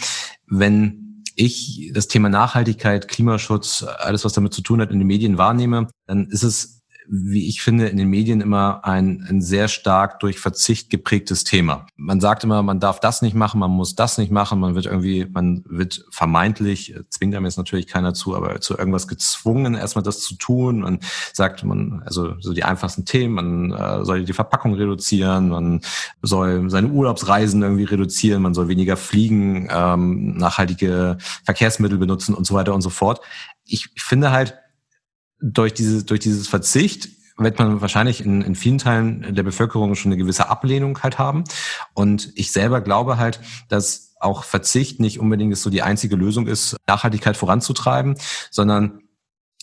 Wenn 0.47 1.23
ich 1.37 1.91
das 1.95 2.09
Thema 2.09 2.29
Nachhaltigkeit, 2.29 3.09
Klimaschutz, 3.09 3.85
alles 3.85 4.25
was 4.25 4.33
damit 4.33 4.53
zu 4.53 4.61
tun 4.61 4.81
hat, 4.81 4.91
in 4.91 4.99
den 4.99 5.07
Medien 5.07 5.39
wahrnehme, 5.39 5.89
dann 6.07 6.27
ist 6.27 6.43
es 6.43 6.83
wie 7.09 7.49
ich 7.49 7.63
finde, 7.63 7.89
in 7.89 7.97
den 7.97 8.09
Medien 8.09 8.41
immer 8.41 8.85
ein, 8.85 9.25
ein 9.29 9.41
sehr 9.41 9.69
stark 9.69 10.21
durch 10.21 10.39
Verzicht 10.39 10.91
geprägtes 10.91 11.45
Thema. 11.45 11.87
Man 11.97 12.21
sagt 12.21 12.45
immer, 12.45 12.63
man 12.63 12.81
darf 12.81 13.01
das 13.01 13.23
nicht 13.23 13.35
machen, 13.35 13.61
man 13.61 13.71
muss 13.71 13.95
das 13.95 14.19
nicht 14.19 14.33
machen, 14.33 14.61
man 14.61 14.75
wird 14.75 14.87
irgendwie, 14.87 15.27
man 15.31 15.65
wird 15.69 16.05
vermeintlich, 16.11 16.95
zwingt 17.11 17.35
einem 17.35 17.45
jetzt 17.45 17.59
natürlich 17.59 17.87
keiner 17.87 18.15
zu, 18.15 18.35
aber 18.35 18.61
zu 18.61 18.77
irgendwas 18.77 19.07
gezwungen, 19.07 19.75
erstmal 19.75 20.03
das 20.03 20.21
zu 20.21 20.37
tun. 20.37 20.81
Man 20.81 21.01
sagt, 21.33 21.65
man, 21.65 22.03
also 22.05 22.35
so 22.41 22.53
die 22.53 22.65
einfachsten 22.65 23.05
Themen, 23.05 23.35
man 23.35 23.73
äh, 23.73 24.05
soll 24.05 24.25
die 24.25 24.33
Verpackung 24.33 24.75
reduzieren, 24.75 25.49
man 25.49 25.81
soll 26.23 26.69
seine 26.71 26.89
Urlaubsreisen 26.89 27.63
irgendwie 27.63 27.85
reduzieren, 27.85 28.43
man 28.43 28.55
soll 28.55 28.69
weniger 28.69 28.97
fliegen, 28.97 29.69
ähm, 29.71 30.37
nachhaltige 30.37 31.19
Verkehrsmittel 31.45 31.99
benutzen 31.99 32.35
und 32.35 32.47
so 32.47 32.55
weiter 32.55 32.75
und 32.75 32.83
so 32.83 32.91
fort. 32.91 33.21
Ich 33.67 33.91
finde 33.97 34.31
halt, 34.31 34.59
durch, 35.45 35.75
diese, 35.75 36.05
durch 36.05 36.21
dieses 36.21 36.49
Verzicht 36.49 37.11
wird 37.37 37.59
man 37.59 37.81
wahrscheinlich 37.81 38.25
in, 38.25 38.43
in 38.43 38.55
vielen 38.55 38.79
Teilen 38.79 39.35
der 39.35 39.43
Bevölkerung 39.43 39.95
schon 39.95 40.13
eine 40.13 40.21
gewisse 40.21 40.49
Ablehnung 40.49 41.03
halt 41.03 41.19
haben. 41.19 41.45
Und 41.93 42.33
ich 42.37 42.53
selber 42.53 42.81
glaube 42.81 43.19
halt, 43.19 43.41
dass 43.69 44.15
auch 44.21 44.45
Verzicht 44.45 45.01
nicht 45.01 45.21
unbedingt 45.21 45.57
so 45.57 45.69
die 45.69 45.83
einzige 45.83 46.17
Lösung 46.17 46.47
ist, 46.47 46.77
Nachhaltigkeit 46.87 47.37
voranzutreiben, 47.37 48.17
sondern 48.51 49.01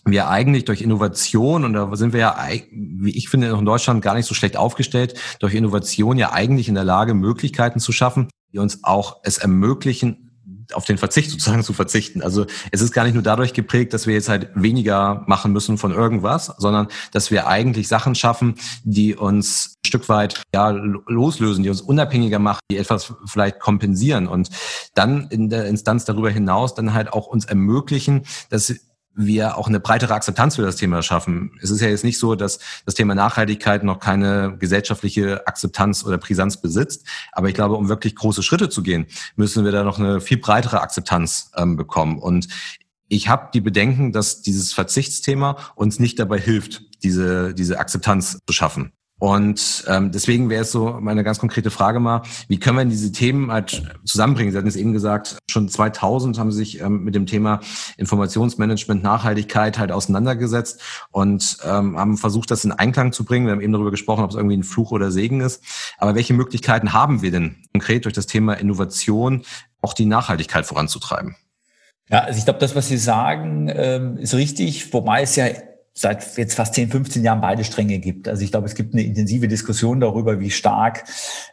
wir 0.06 0.30
eigentlich 0.30 0.66
durch 0.66 0.82
Innovation, 0.82 1.64
und 1.64 1.74
da 1.74 1.96
sind 1.96 2.14
wir 2.14 2.20
ja, 2.20 2.38
wie 2.72 3.16
ich 3.16 3.30
finde, 3.30 3.48
in 3.48 3.66
Deutschland 3.66 4.02
gar 4.02 4.16
nicht 4.16 4.26
so 4.26 4.34
schlecht 4.34 4.58
aufgestellt, 4.58 5.16
durch 5.40 5.54
Innovation 5.54 6.18
ja 6.18 6.32
eigentlich 6.32 6.68
in 6.68 6.76
der 6.76 6.84
Lage, 6.84 7.14
Möglichkeiten 7.14 7.80
zu 7.80 7.92
schaffen, 7.92 8.28
die 8.52 8.60
uns 8.60 8.84
auch 8.84 9.22
es 9.24 9.38
ermöglichen, 9.38 10.31
auf 10.74 10.86
den 10.86 10.98
Verzicht 10.98 11.32
sozusagen 11.32 11.64
zu 11.64 11.74
verzichten. 11.74 12.22
Also 12.22 12.46
es 12.72 12.82
ist 12.82 12.92
gar 12.92 13.04
nicht 13.04 13.14
nur 13.14 13.24
dadurch 13.24 13.54
geprägt, 13.54 13.94
dass 13.94 14.08
wir 14.08 14.14
jetzt 14.14 14.30
halt 14.30 14.50
weniger 14.56 15.24
machen 15.28 15.52
müssen 15.52 15.78
von 15.78 15.92
irgendwas, 15.92 16.48
sondern 16.58 16.88
dass 17.12 17.32
wir 17.32 17.48
eigentlich 17.48 17.88
Sachen 17.88 18.16
schaffen, 18.16 18.56
die 18.84 19.16
uns 19.16 19.78
ein 19.84 19.88
Stück 19.88 20.10
weit 20.10 20.42
ja 20.54 20.70
loslösen, 20.70 21.64
die 21.64 21.70
uns 21.70 21.82
unabhängiger 21.82 22.40
machen, 22.40 22.60
die 22.72 22.78
etwas 22.78 23.14
vielleicht 23.26 23.60
kompensieren 23.60 24.28
und 24.28 24.50
dann 24.94 25.28
in 25.30 25.50
der 25.50 25.66
Instanz 25.66 26.06
darüber 26.06 26.30
hinaus 26.30 26.76
dann 26.76 26.94
halt 26.94 27.14
auch 27.14 27.28
uns 27.28 27.46
ermöglichen, 27.46 28.24
dass 28.50 28.74
wir 29.14 29.58
auch 29.58 29.68
eine 29.68 29.80
breitere 29.80 30.14
Akzeptanz 30.14 30.56
für 30.56 30.62
das 30.62 30.78
Thema 30.78 31.02
schaffen. 31.04 31.52
Es 31.62 31.70
ist 31.70 31.82
ja 31.82 31.90
jetzt 31.90 32.04
nicht 32.04 32.18
so, 32.18 32.36
dass 32.36 32.60
das 32.86 32.96
Thema 32.96 33.16
Nachhaltigkeit 33.16 33.84
noch 33.84 34.00
keine 34.00 34.56
gesellschaftliche 34.58 35.48
Akzeptanz 35.48 36.06
oder 36.06 36.18
Brisanz 36.18 36.62
besitzt. 36.62 37.06
Aber 37.32 37.50
ich 37.50 37.54
glaube, 37.54 37.76
um 37.76 37.90
wirklich 37.90 38.16
große 38.16 38.44
Schritte 38.44 38.70
zu 38.70 38.84
gehen, 38.84 39.08
müssen 39.36 39.66
wir 39.66 39.72
da 39.72 39.84
noch 39.84 40.00
eine 40.00 40.22
viel 40.22 40.38
breitere 40.38 40.82
Akzeptanz 40.82 41.52
ähm, 41.58 41.76
bekommen. 41.76 42.20
Und 42.20 42.48
ich 43.08 43.28
habe 43.28 43.50
die 43.54 43.62
Bedenken, 43.62 44.14
dass 44.14 44.42
dieses 44.42 44.74
Verzichtsthema 44.74 45.58
uns 45.76 46.00
nicht 46.00 46.18
dabei 46.18 46.40
hilft, 46.40 46.84
diese, 47.04 47.54
diese 47.54 47.80
Akzeptanz 47.80 48.40
zu 48.48 48.54
schaffen. 48.54 48.94
Und 49.22 49.84
ähm, 49.88 50.12
deswegen 50.12 50.50
wäre 50.50 50.64
es 50.64 50.72
so 50.72 50.98
meine 51.00 51.24
ganz 51.24 51.38
konkrete 51.38 51.70
Frage 51.70 52.00
mal, 52.00 52.24
wie 52.48 52.60
können 52.60 52.78
wir 52.80 52.86
diese 52.86 53.12
Themen 53.12 53.52
halt 53.52 53.84
zusammenbringen? 54.04 54.52
Sie 54.52 54.58
hatten 54.58 54.68
es 54.68 54.76
eben 54.76 54.94
gesagt, 54.94 55.38
schon 55.48 55.70
2000 55.70 56.40
haben 56.40 56.52
Sie 56.52 56.58
sich 56.58 56.82
ähm, 56.82 57.04
mit 57.04 57.14
dem 57.14 57.28
Thema 57.28 57.60
Informationsmanagement, 57.98 59.04
Nachhaltigkeit 59.04 59.78
halt 59.78 59.92
auseinandergesetzt 59.92 60.82
und 61.12 61.60
ähm, 61.64 62.00
haben 62.00 62.18
versucht, 62.18 62.50
das 62.50 62.66
in 62.66 62.72
Einklang 62.72 63.12
zu 63.12 63.24
bringen. 63.24 63.46
Wir 63.46 63.52
haben 63.52 63.62
eben 63.62 63.74
darüber 63.74 63.92
gesprochen, 63.92 64.24
ob 64.24 64.32
es 64.32 64.36
irgendwie 64.36 64.58
ein 64.58 64.64
Fluch 64.64 64.90
oder 64.90 65.12
Segen 65.12 65.42
ist. 65.42 65.64
Aber 66.00 66.16
welche 66.16 66.34
Möglichkeiten 66.34 66.92
haben 66.92 67.22
wir 67.22 67.30
denn 67.30 67.58
konkret 67.74 68.06
durch 68.06 68.16
das 68.16 68.26
Thema 68.26 68.56
Innovation 68.56 69.44
auch 69.84 69.94
die 69.94 70.06
Nachhaltigkeit 70.06 70.66
voranzutreiben? 70.66 71.36
Ja, 72.10 72.22
also 72.22 72.40
ich 72.40 72.46
glaube, 72.46 72.60
das, 72.60 72.76
was 72.76 72.88
Sie 72.88 72.98
sagen, 72.98 73.72
ähm, 73.72 74.18
ist 74.18 74.34
richtig, 74.34 74.92
wobei 74.96 75.22
es 75.22 75.36
ja 75.36 75.46
seit 75.94 76.38
jetzt 76.38 76.56
fast 76.56 76.74
10, 76.76 76.90
15 76.90 77.24
Jahren 77.24 77.42
beide 77.42 77.64
Stränge 77.64 78.00
gibt. 78.00 78.28
Also 78.28 78.44
ich 78.44 78.52
glaube, 78.52 78.66
es 78.66 78.76
gibt 78.76 78.94
eine 78.94 79.04
intensive 79.04 79.48
Diskussion 79.48 80.00
darüber, 80.00 80.40
wie 80.40 80.50
stark 80.50 81.04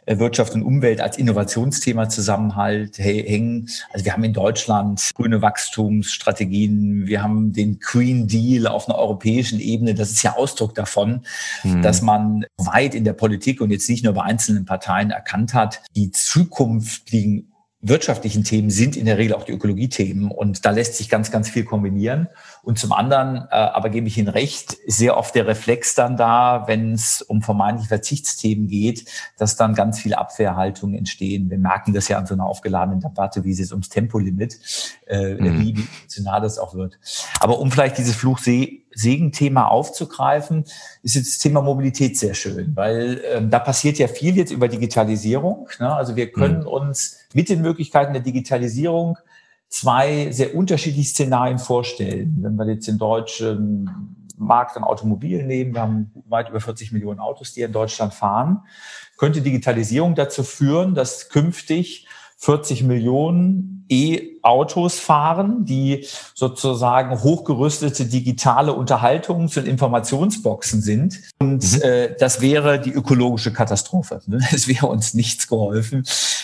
äh, 0.05 0.17
Wirtschaft 0.17 0.53
und 0.53 0.63
Umwelt 0.63 1.01
als 1.01 1.17
Innovationsthema 1.17 2.07
zusammenhalt 2.07 2.97
hängen. 2.97 3.69
Also 3.91 4.05
wir 4.05 4.13
haben 4.13 4.23
in 4.23 4.33
Deutschland 4.33 5.11
grüne 5.13 5.41
Wachstumsstrategien, 5.41 7.07
wir 7.07 7.21
haben 7.21 7.51
den 7.51 7.79
Green 7.79 8.27
Deal 8.27 8.67
auf 8.67 8.87
einer 8.87 8.97
europäischen 8.97 9.59
Ebene. 9.59 9.93
Das 9.93 10.09
ist 10.09 10.23
ja 10.23 10.35
Ausdruck 10.35 10.73
davon, 10.73 11.25
mhm. 11.63 11.81
dass 11.81 12.01
man 12.01 12.45
weit 12.57 12.95
in 12.95 13.03
der 13.03 13.13
Politik 13.13 13.59
und 13.59 13.71
jetzt 13.71 13.89
nicht 13.89 14.05
nur 14.05 14.13
bei 14.13 14.23
einzelnen 14.23 14.65
Parteien 14.65 15.11
erkannt 15.11 15.53
hat, 15.53 15.81
die 15.95 16.11
zukünftigen 16.11 17.51
wirtschaftlichen 17.81 18.43
Themen 18.43 18.69
sind 18.69 18.97
in 18.97 19.05
der 19.05 19.17
Regel 19.17 19.35
auch 19.35 19.43
die 19.43 19.53
Ökologiethemen 19.53 20.31
und 20.31 20.65
da 20.65 20.71
lässt 20.71 20.95
sich 20.95 21.09
ganz, 21.09 21.31
ganz 21.31 21.49
viel 21.49 21.63
kombinieren. 21.63 22.27
Und 22.69 22.77
zum 22.77 22.91
anderen, 22.91 23.47
äh, 23.49 23.55
aber 23.55 23.89
gebe 23.89 24.07
ich 24.07 24.19
Ihnen 24.19 24.27
recht, 24.27 24.77
sehr 24.85 25.17
oft 25.17 25.33
der 25.33 25.47
Reflex 25.47 25.95
dann 25.95 26.17
da, 26.17 26.65
wenn 26.67 26.93
es 26.93 27.23
um 27.23 27.41
vermeintliche 27.41 27.87
Verzichtsthemen 27.87 28.67
geht, 28.67 29.05
dass 29.39 29.55
dann 29.55 29.73
ganz 29.73 29.99
viele 29.99 30.19
Abwehrhaltungen 30.19 30.95
entstehen. 30.95 31.49
Wir 31.49 31.57
merken 31.57 31.95
das 31.95 32.09
ja 32.09 32.19
an 32.19 32.27
so 32.27 32.35
einer 32.35 32.45
aufgeladenen 32.45 32.99
Debatte, 32.99 33.43
wie 33.43 33.53
es 33.53 33.57
jetzt 33.57 33.71
ums 33.71 33.89
Tempolimit, 33.89 34.59
äh, 35.07 35.33
mhm. 35.33 35.61
wie 35.61 35.71
emotional 35.71 36.41
das 36.41 36.59
auch 36.59 36.75
wird. 36.75 36.99
Aber 37.39 37.57
um 37.57 37.71
vielleicht 37.71 37.97
dieses 37.97 38.15
Fluch-Segen-Thema 38.17 39.65
aufzugreifen, 39.65 40.63
ist 41.01 41.15
jetzt 41.15 41.27
das 41.27 41.39
Thema 41.39 41.63
Mobilität 41.63 42.19
sehr 42.19 42.35
schön, 42.35 42.75
weil 42.75 43.19
ähm, 43.33 43.49
da 43.49 43.57
passiert 43.57 43.97
ja 43.97 44.07
viel 44.07 44.37
jetzt 44.37 44.51
über 44.51 44.67
Digitalisierung. 44.67 45.69
Ne? 45.79 45.91
Also 45.91 46.15
wir 46.15 46.31
können 46.31 46.59
mhm. 46.59 46.67
uns 46.67 47.17
mit 47.33 47.49
den 47.49 47.63
Möglichkeiten 47.63 48.13
der 48.13 48.21
Digitalisierung 48.21 49.17
zwei 49.69 50.31
sehr 50.31 50.55
unterschiedliche 50.55 51.09
Szenarien 51.09 51.59
vorstellen. 51.59 52.37
Wenn 52.41 52.55
wir 52.55 52.67
jetzt 52.67 52.87
den 52.87 52.97
deutschen 52.97 54.17
Markt 54.37 54.75
an 54.75 54.83
Automobilen 54.83 55.47
nehmen, 55.47 55.73
wir 55.73 55.81
haben 55.81 56.11
weit 56.27 56.49
über 56.49 56.59
40 56.59 56.91
Millionen 56.91 57.19
Autos, 57.19 57.53
die 57.53 57.61
in 57.61 57.71
Deutschland 57.71 58.13
fahren, 58.13 58.61
könnte 59.17 59.41
Digitalisierung 59.41 60.15
dazu 60.15 60.43
führen, 60.43 60.95
dass 60.95 61.29
künftig 61.29 62.07
40 62.37 62.83
Millionen 62.83 63.85
E-Autos 64.43 64.99
fahren, 64.99 65.65
die 65.65 66.05
sozusagen 66.33 67.21
hochgerüstete 67.21 68.05
digitale 68.05 68.73
Unterhaltungs- 68.73 69.57
und 69.57 69.67
Informationsboxen 69.67 70.81
sind. 70.81 71.21
Und 71.39 71.63
mhm. 71.63 71.81
äh, 71.81 72.15
das 72.19 72.41
wäre 72.41 72.79
die 72.79 72.91
ökologische 72.91 73.53
Katastrophe. 73.53 74.21
Ne? 74.27 74.39
Es 74.51 74.67
wäre 74.67 74.87
uns 74.87 75.13
nichts 75.13 75.47
geholfen. 75.47 76.03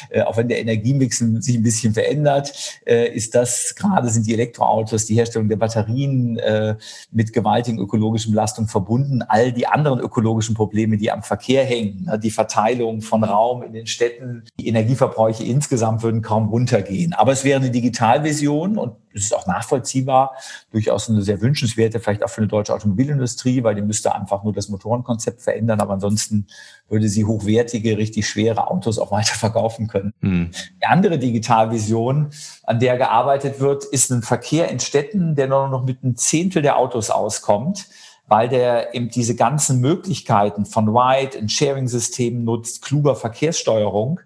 Äh, 0.09 0.21
auch 0.21 0.37
wenn 0.37 0.47
der 0.47 0.59
Energiemix 0.59 1.17
sich 1.17 1.55
ein 1.55 1.63
bisschen 1.63 1.93
verändert, 1.93 2.53
äh, 2.85 3.13
ist 3.13 3.35
das 3.35 3.75
gerade 3.75 4.09
sind 4.09 4.27
die 4.27 4.33
Elektroautos, 4.33 5.05
die 5.05 5.15
Herstellung 5.15 5.49
der 5.49 5.57
Batterien 5.57 6.37
äh, 6.37 6.75
mit 7.11 7.33
gewaltigen 7.33 7.79
ökologischen 7.79 8.31
Belastungen 8.31 8.69
verbunden. 8.69 9.21
All 9.21 9.51
die 9.51 9.67
anderen 9.67 9.99
ökologischen 9.99 10.55
Probleme, 10.55 10.97
die 10.97 11.11
am 11.11 11.23
Verkehr 11.23 11.65
hängen, 11.65 12.05
ne? 12.05 12.19
die 12.19 12.31
Verteilung 12.31 13.01
von 13.01 13.23
Raum 13.23 13.63
in 13.63 13.73
den 13.73 13.87
Städten, 13.87 14.43
die 14.59 14.67
Energieverbräuche 14.67 15.43
insgesamt 15.43 16.03
würden 16.03 16.21
kaum 16.21 16.49
runtergehen. 16.49 17.13
Aber 17.13 17.31
es 17.31 17.43
wäre 17.43 17.59
eine 17.59 17.71
Digitalvision 17.85 18.77
und 18.77 18.95
es 19.13 19.25
ist 19.25 19.35
auch 19.35 19.45
nachvollziehbar, 19.47 20.35
durchaus 20.71 21.09
eine 21.09 21.21
sehr 21.21 21.39
wünschenswerte, 21.39 21.99
vielleicht 21.99 22.23
auch 22.23 22.29
für 22.29 22.39
eine 22.41 22.47
deutsche 22.47 22.73
Automobilindustrie, 22.73 23.63
weil 23.63 23.75
die 23.75 23.81
müsste 23.81 24.13
einfach 24.13 24.43
nur 24.43 24.51
das 24.53 24.67
Motorenkonzept 24.67 25.41
verändern, 25.41 25.79
aber 25.79 25.93
ansonsten 25.93 26.47
würde 26.89 27.07
sie 27.07 27.23
hochwertige, 27.23 27.97
richtig 27.97 28.27
schwere 28.27 28.69
Autos 28.69 28.99
auch 28.99 29.11
weiter 29.11 29.35
verkaufen 29.35 29.87
können. 29.87 30.13
Mhm. 30.19 30.51
Die 30.81 30.85
andere 30.85 31.17
Digitalvision, 31.19 32.31
an 32.63 32.79
der 32.79 32.97
gearbeitet 32.97 33.59
wird, 33.59 33.85
ist 33.85 34.11
ein 34.11 34.21
Verkehr 34.21 34.69
in 34.69 34.79
Städten, 34.79 35.35
der 35.35 35.47
nur 35.47 35.67
noch 35.69 35.85
mit 35.85 36.03
einem 36.03 36.17
Zehntel 36.17 36.61
der 36.61 36.77
Autos 36.77 37.09
auskommt 37.09 37.87
weil 38.27 38.49
der 38.49 38.95
eben 38.95 39.09
diese 39.09 39.35
ganzen 39.35 39.81
Möglichkeiten 39.81 40.65
von 40.65 40.89
Ride- 40.89 41.37
und 41.37 41.51
Sharing-Systemen 41.51 42.43
nutzt, 42.43 42.81
kluger 42.81 43.15
Verkehrssteuerung, 43.15 44.19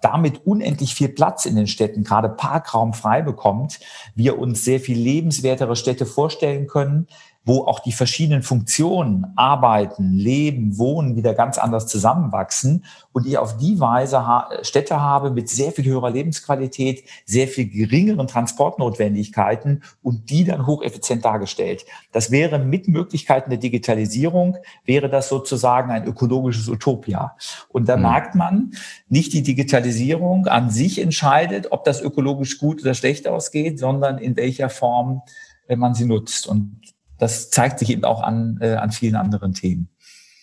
damit 0.00 0.46
unendlich 0.46 0.94
viel 0.94 1.08
Platz 1.08 1.44
in 1.44 1.56
den 1.56 1.66
Städten, 1.66 2.04
gerade 2.04 2.28
Parkraum 2.28 2.94
frei 2.94 3.22
bekommt, 3.22 3.80
wir 4.14 4.38
uns 4.38 4.64
sehr 4.64 4.80
viel 4.80 4.98
lebenswertere 4.98 5.76
Städte 5.76 6.06
vorstellen 6.06 6.66
können, 6.66 7.06
wo 7.44 7.64
auch 7.64 7.80
die 7.80 7.92
verschiedenen 7.92 8.42
Funktionen, 8.42 9.26
Arbeiten, 9.34 10.12
Leben, 10.12 10.76
Wohnen 10.76 11.16
wieder 11.16 11.32
ganz 11.34 11.56
anders 11.56 11.86
zusammenwachsen 11.86 12.84
und 13.12 13.26
ich 13.26 13.38
auf 13.38 13.56
die 13.56 13.80
Weise 13.80 14.22
Städte 14.62 15.00
habe 15.00 15.30
mit 15.30 15.48
sehr 15.48 15.72
viel 15.72 15.86
höherer 15.86 16.10
Lebensqualität, 16.10 17.02
sehr 17.24 17.48
viel 17.48 17.68
geringeren 17.68 18.26
Transportnotwendigkeiten 18.26 19.82
und 20.02 20.28
die 20.28 20.44
dann 20.44 20.66
hocheffizient 20.66 21.24
dargestellt. 21.24 21.86
Das 22.12 22.30
wäre 22.30 22.58
mit 22.58 22.88
Möglichkeiten 22.88 23.48
der 23.48 23.58
Digitalisierung, 23.58 24.58
wäre 24.84 25.08
das 25.08 25.28
sozusagen 25.30 25.90
ein 25.90 26.04
ökologisches 26.04 26.68
Utopia. 26.68 27.36
Und 27.68 27.88
da 27.88 27.96
mhm. 27.96 28.02
merkt 28.02 28.34
man, 28.34 28.72
nicht 29.08 29.32
die 29.32 29.42
Digitalisierung 29.42 30.46
an 30.46 30.70
sich 30.70 31.00
entscheidet, 31.00 31.72
ob 31.72 31.84
das 31.84 32.02
ökologisch 32.02 32.58
gut 32.58 32.82
oder 32.82 32.94
schlecht 32.94 33.26
ausgeht, 33.26 33.78
sondern 33.78 34.18
in 34.18 34.36
welcher 34.36 34.68
Form 34.68 35.22
wenn 35.70 35.78
man 35.78 35.94
sie 35.94 36.04
nutzt. 36.04 36.48
Und 36.48 36.80
das 37.20 37.50
zeigt 37.50 37.78
sich 37.78 37.90
eben 37.90 38.04
auch 38.04 38.22
an, 38.22 38.58
äh, 38.60 38.74
an 38.74 38.90
vielen 38.90 39.16
anderen 39.16 39.54
Themen. 39.54 39.88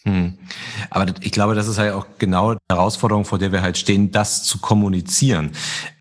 Hm. 0.04 0.38
Aber 0.90 1.06
ich 1.20 1.32
glaube, 1.32 1.54
das 1.54 1.68
ist 1.68 1.78
halt 1.78 1.94
auch 1.94 2.06
genau 2.18 2.54
die 2.54 2.60
Herausforderung, 2.72 3.26
vor 3.26 3.40
der 3.40 3.52
wir 3.52 3.62
halt 3.62 3.78
stehen, 3.78 4.12
das 4.12 4.44
zu 4.44 4.60
kommunizieren. 4.60 5.52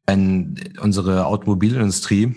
Wenn 0.07 0.57
unsere 0.81 1.27
Automobilindustrie 1.27 2.37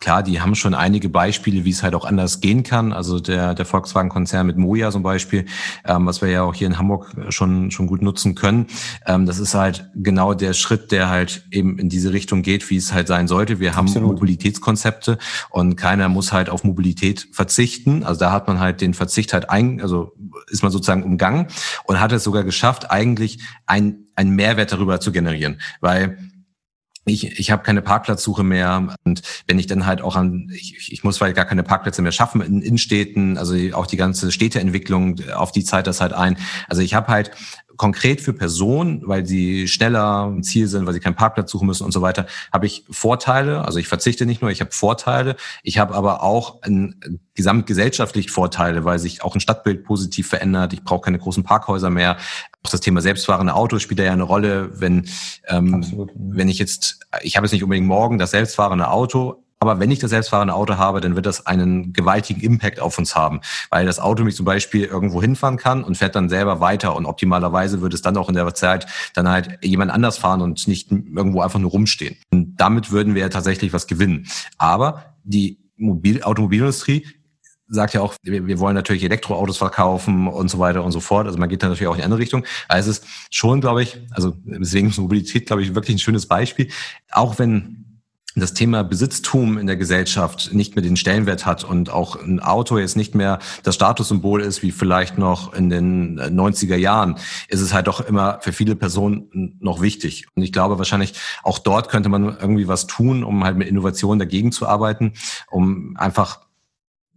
klar, 0.00 0.22
die 0.22 0.40
haben 0.40 0.54
schon 0.54 0.74
einige 0.74 1.10
Beispiele, 1.10 1.64
wie 1.66 1.70
es 1.70 1.82
halt 1.82 1.94
auch 1.94 2.06
anders 2.06 2.40
gehen 2.40 2.62
kann. 2.62 2.92
Also 2.92 3.20
der, 3.20 3.54
der 3.54 3.66
Volkswagen-Konzern 3.66 4.46
mit 4.46 4.56
Moja 4.56 4.90
zum 4.90 5.02
Beispiel, 5.02 5.44
ähm, 5.84 6.06
was 6.06 6.22
wir 6.22 6.30
ja 6.30 6.42
auch 6.42 6.54
hier 6.54 6.66
in 6.66 6.78
Hamburg 6.78 7.14
schon, 7.28 7.70
schon 7.70 7.86
gut 7.86 8.00
nutzen 8.00 8.34
können. 8.34 8.66
Ähm, 9.06 9.26
das 9.26 9.38
ist 9.38 9.54
halt 9.54 9.90
genau 9.94 10.32
der 10.32 10.54
Schritt, 10.54 10.90
der 10.90 11.10
halt 11.10 11.44
eben 11.50 11.78
in 11.78 11.90
diese 11.90 12.14
Richtung 12.14 12.42
geht, 12.42 12.70
wie 12.70 12.76
es 12.78 12.94
halt 12.94 13.08
sein 13.08 13.28
sollte. 13.28 13.60
Wir 13.60 13.76
haben 13.76 13.88
Absolut. 13.88 14.12
Mobilitätskonzepte 14.12 15.18
und 15.50 15.76
keiner 15.76 16.08
muss 16.08 16.32
halt 16.32 16.48
auf 16.48 16.64
Mobilität 16.64 17.28
verzichten. 17.32 18.02
Also 18.02 18.20
da 18.20 18.32
hat 18.32 18.48
man 18.48 18.58
halt 18.58 18.80
den 18.80 18.94
Verzicht 18.94 19.34
halt 19.34 19.50
ein, 19.50 19.82
also 19.82 20.14
ist 20.48 20.62
man 20.62 20.72
sozusagen 20.72 21.02
umgangen 21.02 21.48
und 21.84 22.00
hat 22.00 22.12
es 22.12 22.24
sogar 22.24 22.44
geschafft, 22.44 22.90
eigentlich 22.90 23.40
ein, 23.66 24.06
einen 24.14 24.30
Mehrwert 24.30 24.72
darüber 24.72 24.98
zu 24.98 25.12
generieren. 25.12 25.60
Weil 25.80 26.29
ich, 27.04 27.38
ich 27.38 27.50
habe 27.50 27.62
keine 27.62 27.82
Parkplatzsuche 27.82 28.42
mehr 28.42 28.94
und 29.04 29.22
wenn 29.46 29.58
ich 29.58 29.66
dann 29.66 29.86
halt 29.86 30.02
auch 30.02 30.16
an, 30.16 30.50
ich, 30.52 30.92
ich 30.92 31.02
muss 31.02 31.18
vielleicht 31.18 31.36
gar 31.36 31.44
keine 31.44 31.62
Parkplätze 31.62 32.02
mehr 32.02 32.12
schaffen 32.12 32.40
in 32.42 32.62
Innenstädten, 32.62 33.38
also 33.38 33.54
auch 33.72 33.86
die 33.86 33.96
ganze 33.96 34.30
Städteentwicklung 34.32 35.16
auf 35.34 35.52
die 35.52 35.64
Zeit 35.64 35.86
das 35.86 36.00
halt 36.00 36.12
ein. 36.12 36.36
Also 36.68 36.82
ich 36.82 36.94
habe 36.94 37.08
halt 37.08 37.30
konkret 37.80 38.20
für 38.20 38.34
Personen, 38.34 39.00
weil 39.06 39.24
sie 39.24 39.66
schneller 39.66 40.30
im 40.30 40.42
Ziel 40.42 40.68
sind, 40.68 40.84
weil 40.84 40.92
sie 40.92 41.00
keinen 41.00 41.14
Parkplatz 41.14 41.50
suchen 41.50 41.66
müssen 41.66 41.84
und 41.84 41.92
so 41.92 42.02
weiter, 42.02 42.26
habe 42.52 42.66
ich 42.66 42.84
Vorteile. 42.90 43.64
Also 43.64 43.78
ich 43.78 43.88
verzichte 43.88 44.26
nicht 44.26 44.42
nur, 44.42 44.50
ich 44.50 44.60
habe 44.60 44.70
Vorteile. 44.70 45.34
Ich 45.62 45.78
habe 45.78 45.94
aber 45.94 46.22
auch 46.22 46.60
ein, 46.60 47.00
gesamtgesellschaftlich 47.34 48.30
Vorteile, 48.30 48.84
weil 48.84 48.98
sich 48.98 49.24
auch 49.24 49.34
ein 49.34 49.40
Stadtbild 49.40 49.84
positiv 49.84 50.28
verändert. 50.28 50.74
Ich 50.74 50.84
brauche 50.84 51.00
keine 51.00 51.18
großen 51.18 51.42
Parkhäuser 51.42 51.88
mehr. 51.88 52.18
Auch 52.62 52.70
das 52.70 52.82
Thema 52.82 53.00
selbstfahrende 53.00 53.54
Autos 53.54 53.80
spielt 53.80 53.98
da 53.98 54.04
ja 54.04 54.12
eine 54.12 54.24
Rolle. 54.24 54.78
Wenn, 54.78 55.08
ähm, 55.48 56.10
wenn 56.14 56.50
ich 56.50 56.58
jetzt, 56.58 57.00
ich 57.22 57.36
habe 57.36 57.46
jetzt 57.46 57.52
nicht 57.52 57.64
unbedingt 57.64 57.86
morgen 57.86 58.18
das 58.18 58.32
selbstfahrende 58.32 58.90
Auto, 58.90 59.42
aber 59.60 59.78
wenn 59.78 59.90
ich 59.90 59.98
das 59.98 60.08
selbstfahrende 60.08 60.54
Auto 60.54 60.78
habe, 60.78 61.02
dann 61.02 61.16
wird 61.16 61.26
das 61.26 61.46
einen 61.46 61.92
gewaltigen 61.92 62.40
Impact 62.40 62.80
auf 62.80 62.96
uns 62.98 63.14
haben, 63.14 63.42
weil 63.68 63.84
das 63.84 64.00
Auto 64.00 64.24
mich 64.24 64.34
zum 64.34 64.46
Beispiel 64.46 64.86
irgendwo 64.86 65.20
hinfahren 65.20 65.58
kann 65.58 65.84
und 65.84 65.98
fährt 65.98 66.16
dann 66.16 66.30
selber 66.30 66.60
weiter 66.60 66.96
und 66.96 67.04
optimalerweise 67.04 67.82
würde 67.82 67.94
es 67.94 68.00
dann 68.00 68.16
auch 68.16 68.30
in 68.30 68.34
der 68.34 68.54
Zeit 68.54 68.86
dann 69.12 69.28
halt 69.28 69.58
jemand 69.62 69.90
anders 69.90 70.16
fahren 70.16 70.40
und 70.40 70.66
nicht 70.66 70.90
irgendwo 70.90 71.42
einfach 71.42 71.58
nur 71.58 71.70
rumstehen. 71.70 72.16
Und 72.32 72.56
damit 72.56 72.90
würden 72.90 73.14
wir 73.14 73.28
tatsächlich 73.28 73.74
was 73.74 73.86
gewinnen. 73.86 74.26
Aber 74.56 75.14
die 75.24 75.58
Mobil 75.76 76.22
Automobilindustrie 76.22 77.06
sagt 77.68 77.94
ja 77.94 78.00
auch, 78.00 78.14
wir, 78.22 78.58
wollen 78.58 78.74
natürlich 78.74 79.04
Elektroautos 79.04 79.58
verkaufen 79.58 80.26
und 80.26 80.50
so 80.50 80.58
weiter 80.58 80.82
und 80.82 80.90
so 80.90 81.00
fort. 81.00 81.26
Also 81.26 81.38
man 81.38 81.48
geht 81.48 81.62
da 81.62 81.68
natürlich 81.68 81.86
auch 81.86 81.94
in 81.94 81.98
die 81.98 82.04
andere 82.04 82.20
Richtung. 82.20 82.44
Also 82.66 82.90
es 82.90 82.98
ist 82.98 83.06
schon, 83.30 83.60
glaube 83.60 83.82
ich, 83.82 84.00
also 84.10 84.34
deswegen 84.44 84.88
ist 84.88 84.98
Mobilität, 84.98 85.46
glaube 85.46 85.62
ich, 85.62 85.74
wirklich 85.74 85.96
ein 85.96 86.00
schönes 86.00 86.26
Beispiel. 86.26 86.68
Auch 87.12 87.38
wenn 87.38 87.79
das 88.36 88.54
Thema 88.54 88.84
Besitztum 88.84 89.58
in 89.58 89.66
der 89.66 89.76
Gesellschaft 89.76 90.50
nicht 90.52 90.76
mehr 90.76 90.82
den 90.82 90.96
Stellenwert 90.96 91.46
hat 91.46 91.64
und 91.64 91.90
auch 91.90 92.16
ein 92.16 92.40
Auto 92.40 92.78
jetzt 92.78 92.96
nicht 92.96 93.14
mehr 93.14 93.40
das 93.64 93.74
Statussymbol 93.74 94.40
ist, 94.40 94.62
wie 94.62 94.70
vielleicht 94.70 95.18
noch 95.18 95.52
in 95.52 95.68
den 95.68 96.20
90er 96.20 96.76
Jahren, 96.76 97.16
ist 97.48 97.60
es 97.60 97.74
halt 97.74 97.88
doch 97.88 98.00
immer 98.00 98.38
für 98.40 98.52
viele 98.52 98.76
Personen 98.76 99.56
noch 99.60 99.80
wichtig. 99.80 100.26
Und 100.34 100.42
ich 100.42 100.52
glaube 100.52 100.78
wahrscheinlich 100.78 101.14
auch 101.42 101.58
dort 101.58 101.88
könnte 101.88 102.08
man 102.08 102.36
irgendwie 102.38 102.68
was 102.68 102.86
tun, 102.86 103.24
um 103.24 103.42
halt 103.42 103.56
mit 103.56 103.68
Innovation 103.68 104.18
dagegen 104.18 104.52
zu 104.52 104.66
arbeiten, 104.66 105.14
um 105.50 105.96
einfach 105.96 106.40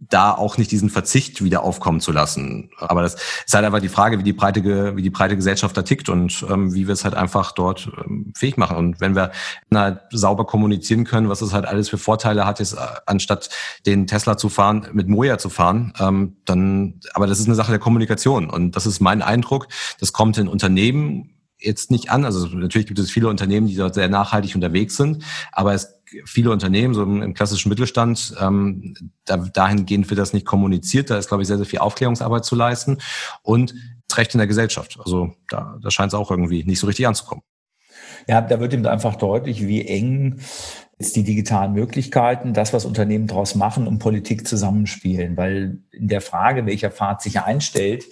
da 0.00 0.32
auch 0.32 0.58
nicht 0.58 0.70
diesen 0.70 0.90
Verzicht 0.90 1.42
wieder 1.42 1.62
aufkommen 1.62 2.00
zu 2.00 2.12
lassen. 2.12 2.70
Aber 2.78 3.02
das 3.02 3.14
ist 3.14 3.54
halt 3.54 3.64
einfach 3.64 3.80
die 3.80 3.88
Frage, 3.88 4.18
wie 4.18 4.22
die 4.22 4.32
breite, 4.32 4.96
wie 4.96 5.02
die 5.02 5.10
breite 5.10 5.36
Gesellschaft 5.36 5.76
da 5.76 5.82
tickt 5.82 6.08
und 6.08 6.44
ähm, 6.50 6.74
wie 6.74 6.86
wir 6.86 6.92
es 6.92 7.04
halt 7.04 7.14
einfach 7.14 7.52
dort 7.52 7.90
ähm, 8.04 8.32
fähig 8.36 8.56
machen. 8.56 8.76
Und 8.76 9.00
wenn 9.00 9.14
wir 9.14 9.32
na, 9.70 10.00
sauber 10.10 10.46
kommunizieren 10.46 11.04
können, 11.04 11.28
was 11.28 11.40
es 11.40 11.52
halt 11.52 11.64
alles 11.64 11.88
für 11.88 11.98
Vorteile 11.98 12.46
hat, 12.46 12.60
ist, 12.60 12.74
äh, 12.74 12.78
anstatt 13.06 13.50
den 13.86 14.06
Tesla 14.06 14.36
zu 14.36 14.48
fahren, 14.48 14.88
mit 14.92 15.08
Moja 15.08 15.38
zu 15.38 15.48
fahren, 15.48 15.92
ähm, 15.98 16.36
dann, 16.44 17.00
aber 17.14 17.26
das 17.26 17.38
ist 17.38 17.46
eine 17.46 17.54
Sache 17.54 17.70
der 17.70 17.80
Kommunikation. 17.80 18.50
Und 18.50 18.76
das 18.76 18.86
ist 18.86 19.00
mein 19.00 19.22
Eindruck. 19.22 19.68
Das 20.00 20.12
kommt 20.12 20.38
in 20.38 20.48
Unternehmen 20.48 21.30
jetzt 21.58 21.90
nicht 21.90 22.10
an. 22.10 22.24
Also 22.24 22.46
natürlich 22.48 22.86
gibt 22.86 22.98
es 22.98 23.10
viele 23.10 23.28
Unternehmen, 23.28 23.66
die 23.66 23.76
dort 23.76 23.94
sehr 23.94 24.08
nachhaltig 24.08 24.54
unterwegs 24.54 24.96
sind, 24.96 25.24
aber 25.52 25.72
es 25.72 25.94
viele 26.24 26.50
Unternehmen, 26.50 26.94
so 26.94 27.02
im, 27.02 27.34
klassischen 27.34 27.68
Mittelstand, 27.68 28.34
ähm, 28.40 28.94
da, 29.24 29.36
dahingehend 29.36 30.08
wird 30.10 30.18
das 30.18 30.32
nicht 30.32 30.46
kommuniziert. 30.46 31.10
Da 31.10 31.18
ist, 31.18 31.28
glaube 31.28 31.42
ich, 31.42 31.48
sehr, 31.48 31.56
sehr 31.56 31.66
viel 31.66 31.80
Aufklärungsarbeit 31.80 32.44
zu 32.44 32.54
leisten 32.54 32.98
und 33.42 33.74
Recht 34.16 34.32
in 34.32 34.38
der 34.38 34.46
Gesellschaft. 34.46 34.98
Also 35.04 35.34
da, 35.48 35.76
da 35.82 35.90
scheint 35.90 36.12
es 36.12 36.14
auch 36.14 36.30
irgendwie 36.30 36.62
nicht 36.62 36.78
so 36.78 36.86
richtig 36.86 37.08
anzukommen. 37.08 37.42
Ja, 38.28 38.40
da 38.40 38.60
wird 38.60 38.72
ihm 38.72 38.86
einfach 38.86 39.16
deutlich, 39.16 39.66
wie 39.66 39.86
eng 39.86 40.38
jetzt 40.98 41.16
die 41.16 41.24
digitalen 41.24 41.72
Möglichkeiten, 41.72 42.54
das, 42.54 42.72
was 42.72 42.84
Unternehmen 42.84 43.26
daraus 43.26 43.54
machen 43.54 43.86
und 43.86 43.98
Politik 43.98 44.46
zusammenspielen. 44.46 45.36
Weil 45.36 45.78
in 45.90 46.08
der 46.08 46.20
Frage, 46.20 46.64
welcher 46.66 46.90
Pfad 46.90 47.22
sich 47.22 47.40
einstellt, 47.40 48.04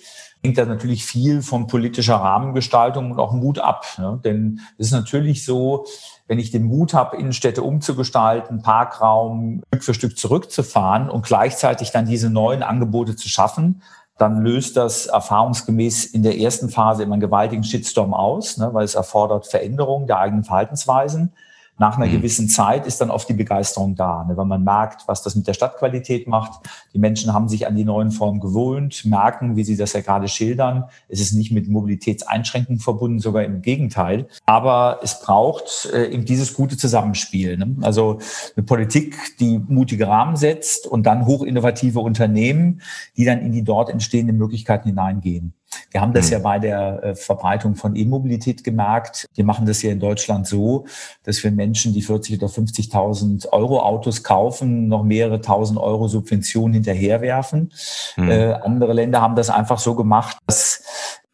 hängt 0.43 0.59
da 0.59 0.65
natürlich 0.65 1.05
viel 1.05 1.41
von 1.41 1.69
politischer 1.69 2.17
Rahmengestaltung 2.17 3.13
und 3.13 3.21
auch 3.21 3.33
Mut 3.33 3.61
ab. 3.61 3.87
Ne? 3.99 4.21
Denn 4.25 4.61
es 4.77 4.87
ist 4.87 4.93
natürlich 4.93 5.45
so, 5.45 5.87
wenn 6.27 6.39
ich 6.39 6.51
den 6.51 6.65
Mut 6.65 6.95
habe, 6.95 7.17
Innenstädte 7.17 7.63
umzugestalten, 7.63 8.63
Parkraum 8.63 9.63
Stück 9.69 9.85
für 9.85 9.95
Stück 9.95 10.19
zurückzufahren 10.19 11.11
und 11.11 11.27
gleichzeitig 11.27 11.91
dann 11.91 12.07
diese 12.07 12.31
neuen 12.31 12.63
Angebote 12.63 13.17
zu 13.17 13.29
schaffen, 13.29 13.83
dann 14.19 14.43
löst 14.43 14.77
das 14.77 15.07
erfahrungsgemäß 15.07 16.05
in 16.07 16.23
der 16.23 16.39
ersten 16.39 16.69
Phase 16.69 17.03
immer 17.03 17.15
einen 17.15 17.21
gewaltigen 17.21 17.65
Shitstorm 17.65 18.15
aus, 18.15 18.57
ne, 18.57 18.73
weil 18.73 18.85
es 18.85 18.95
erfordert 18.95 19.47
Veränderung 19.47 20.07
der 20.07 20.19
eigenen 20.19 20.45
Verhaltensweisen. 20.45 21.33
Nach 21.79 21.97
einer 21.97 22.07
mhm. 22.07 22.13
gewissen 22.13 22.49
Zeit 22.49 22.87
ist 22.87 23.01
dann 23.01 23.11
oft 23.11 23.29
die 23.29 23.35
Begeisterung 23.35 23.95
da, 23.95 24.25
ne, 24.25 24.37
weil 24.37 24.45
man 24.45 24.63
merkt, 24.63 25.09
was 25.09 25.23
das 25.23 25.35
mit 25.35 25.47
der 25.47 25.55
Stadtqualität 25.55 26.29
macht. 26.29 26.67
Die 26.93 26.99
Menschen 26.99 27.33
haben 27.33 27.49
sich 27.49 27.67
an 27.67 27.75
die 27.75 27.85
neuen 27.85 28.11
Formen 28.11 28.41
gewohnt, 28.41 29.05
merken, 29.05 29.57
wie 29.57 29.65
Sie 29.65 29.77
das 29.77 29.95
ja 29.95 30.01
gerade 30.01 30.29
schildern. 30.29 30.85
Es 31.09 31.21
ist 31.21 31.33
nicht 31.33 31.51
mit 31.51 31.69
Mobilitätseinschränkungen 31.69 32.79
verbunden, 32.81 33.19
sogar 33.19 33.45
im 33.45 33.63
Gegenteil. 33.63 34.29
Aber 34.45 35.01
es 35.03 35.21
braucht 35.21 35.89
äh, 35.93 36.07
eben 36.09 36.25
dieses 36.25 36.55
gute 36.55 36.77
Zusammenspiel. 36.77 37.57
Ne? 37.57 37.77
Also 37.81 38.19
eine 38.57 38.65
Politik, 38.65 39.17
die 39.41 39.59
mutige 39.59 40.07
Rahmen 40.07 40.37
setzt 40.37 40.87
und 40.87 41.05
dann 41.05 41.27
hochinnovative 41.27 42.01
Unternehmen, 42.01 42.83
die 43.17 43.25
dann 43.25 43.41
in 43.41 43.53
die 43.53 43.65
dort 43.65 43.89
entstehenden 43.89 44.37
Möglichkeiten 44.37 44.89
hineingehen. 44.89 45.55
Wir 45.91 46.01
haben 46.01 46.13
das 46.13 46.27
mhm. 46.27 46.33
ja 46.33 46.39
bei 46.39 46.59
der 46.59 47.03
äh, 47.03 47.15
Verbreitung 47.15 47.77
von 47.77 47.97
E-Mobilität 47.97 48.65
gemerkt. 48.65 49.29
Wir 49.35 49.45
machen 49.45 49.67
das 49.67 49.81
hier 49.81 49.93
in 49.93 50.01
Deutschland 50.01 50.47
so, 50.47 50.87
dass 51.25 51.43
wir 51.43 51.51
Menschen, 51.51 51.93
die 51.93 52.03
40 52.03 52.43
oder 52.43 52.53
50.000 52.53 53.49
Euro 53.51 53.81
Autos 53.81 54.23
kaufen, 54.23 54.89
noch 54.89 55.03
mehrere 55.03 55.41
tausend 55.41 55.79
Euro 55.79 56.09
Subventionen 56.09 56.75
hinterherwerfen. 56.75 57.73
Mhm. 58.17 58.31
Äh, 58.31 58.53
andere 58.55 58.93
Länder 58.93 59.21
haben 59.21 59.37
das 59.37 59.51
einfach 59.51 59.79
so 59.79 59.95
gemacht, 59.95 60.39
dass 60.47 60.83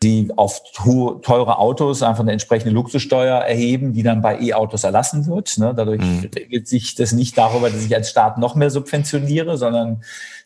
sie 0.03 0.31
auf 0.37 0.63
teure 0.73 1.59
Autos 1.59 2.03
einfach 2.03 2.23
eine 2.23 2.33
entsprechende 2.33 2.73
Luxussteuer 2.73 3.39
erheben, 3.39 3.93
die 3.93 4.03
dann 4.03 4.23
bei 4.23 4.41
E-Autos 4.41 4.85
erlassen 4.85 5.27
wird. 5.27 5.59
Ne? 5.59 5.75
Dadurch 5.77 6.03
mhm. 6.03 6.31
regelt 6.35 6.69
sich 6.69 6.95
das 6.95 7.13
nicht 7.13 7.37
darüber, 7.37 7.69
dass 7.71 7.85
ich 7.85 7.95
als 7.95 8.11
Staat 8.11 8.39
noch 8.39 8.55
mehr 8.55 8.71
subventioniere, 8.71 9.57
sondern 9.57 10.03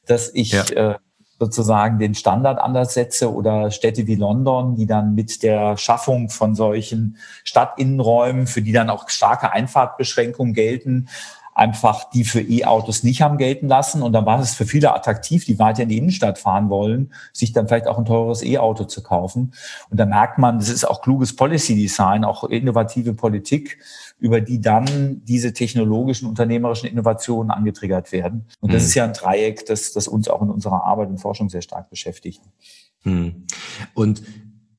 dass 0.07 0.31
ich 0.35 0.53
ja. 0.53 0.65
äh, 0.65 0.95
sozusagen 1.43 1.99
den 1.99 2.15
Standard 2.15 2.61
anders 2.61 2.95
setze 2.95 3.35
oder 3.35 3.73
Städte 3.73 4.07
wie 4.07 4.15
London, 4.15 4.77
die 4.77 4.87
dann 4.87 5.17
mit 5.17 5.43
der 5.43 5.77
Schaffung 5.77 6.29
von 6.29 6.55
solchen 6.55 7.17
Stadtinnenräumen, 7.43 8.47
für 8.47 8.63
die 8.63 8.71
dann 8.71 8.91
auch 8.91 9.09
starke 9.09 9.53
Einfahrtbeschränkungen 9.53 10.55
gelten, 10.55 11.09
einfach 11.53 12.09
die 12.11 12.23
für 12.25 12.41
E-Autos 12.41 13.03
nicht 13.03 13.23
haben 13.23 13.39
gelten 13.39 13.67
lassen. 13.67 14.03
Und 14.03 14.13
dann 14.13 14.25
war 14.25 14.39
es 14.39 14.55
für 14.55 14.67
viele 14.67 14.95
attraktiv, 14.95 15.45
die 15.45 15.59
weiter 15.59 15.83
in 15.83 15.89
die 15.89 15.99
Innenstadt 15.99 16.39
fahren 16.39 16.71
wollen, 16.71 17.13
sich 17.33 17.53
dann 17.53 17.67
vielleicht 17.67 17.89
auch 17.89 17.99
ein 17.99 18.05
teures 18.05 18.45
E-Auto 18.45 18.85
zu 18.85 19.03
kaufen. 19.03 19.53
Und 19.91 19.99
da 19.99 20.07
merkt 20.07 20.39
man, 20.39 20.61
das 20.61 20.69
ist 20.69 20.85
auch 20.89 21.03
kluges 21.03 21.35
Policy 21.35 21.75
Design, 21.75 22.25
auch 22.25 22.45
innovative 22.45 23.15
Politik, 23.15 23.79
über 24.23 24.41
die 24.41 24.61
dann 24.61 25.21
diese 25.25 25.53
technologischen, 25.53 26.29
unternehmerischen 26.29 26.89
Innovationen 26.89 27.51
angetriggert 27.51 28.13
werden. 28.13 28.47
Und 28.61 28.73
das 28.73 28.83
mhm. 28.83 28.87
ist 28.87 28.95
ja 28.95 29.05
ein 29.05 29.13
Dreieck, 29.13 29.67
das, 29.67 29.93
das 29.93 30.07
uns 30.07 30.29
auch 30.29 30.41
in 30.43 30.49
unserer 30.49 30.85
Arbeit 30.85 31.09
und 31.09 31.19
Forschung 31.19 31.49
sehr 31.49 31.61
stark 31.61 31.91
beschäftigt. 31.91 32.41
Mhm. 33.03 33.47
Und 33.95 34.23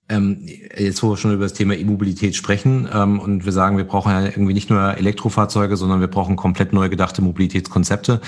ähm, 0.07 0.47
jetzt 0.77 1.03
wo 1.03 1.09
wir 1.09 1.17
schon 1.17 1.33
über 1.33 1.43
das 1.43 1.53
Thema 1.53 1.75
E-Mobilität 1.75 2.38
sprechen 2.38 2.88
ähm, 2.93 3.19
und 3.19 3.43
wir 3.43 3.51
sagen, 3.51 3.75
wir 3.75 3.83
brauchen 3.83 4.12
ja 4.12 4.23
irgendwie 4.25 4.53
nicht 4.53 4.69
nur 4.69 4.97
Elektrofahrzeuge, 4.97 5.75
sondern 5.75 6.00
wir 6.00 6.07
brauchen 6.07 6.38
komplett 6.38 6.71
neu 6.71 6.88
gedachte 6.88 7.21
Mobilitätskonzepte. 7.21 8.21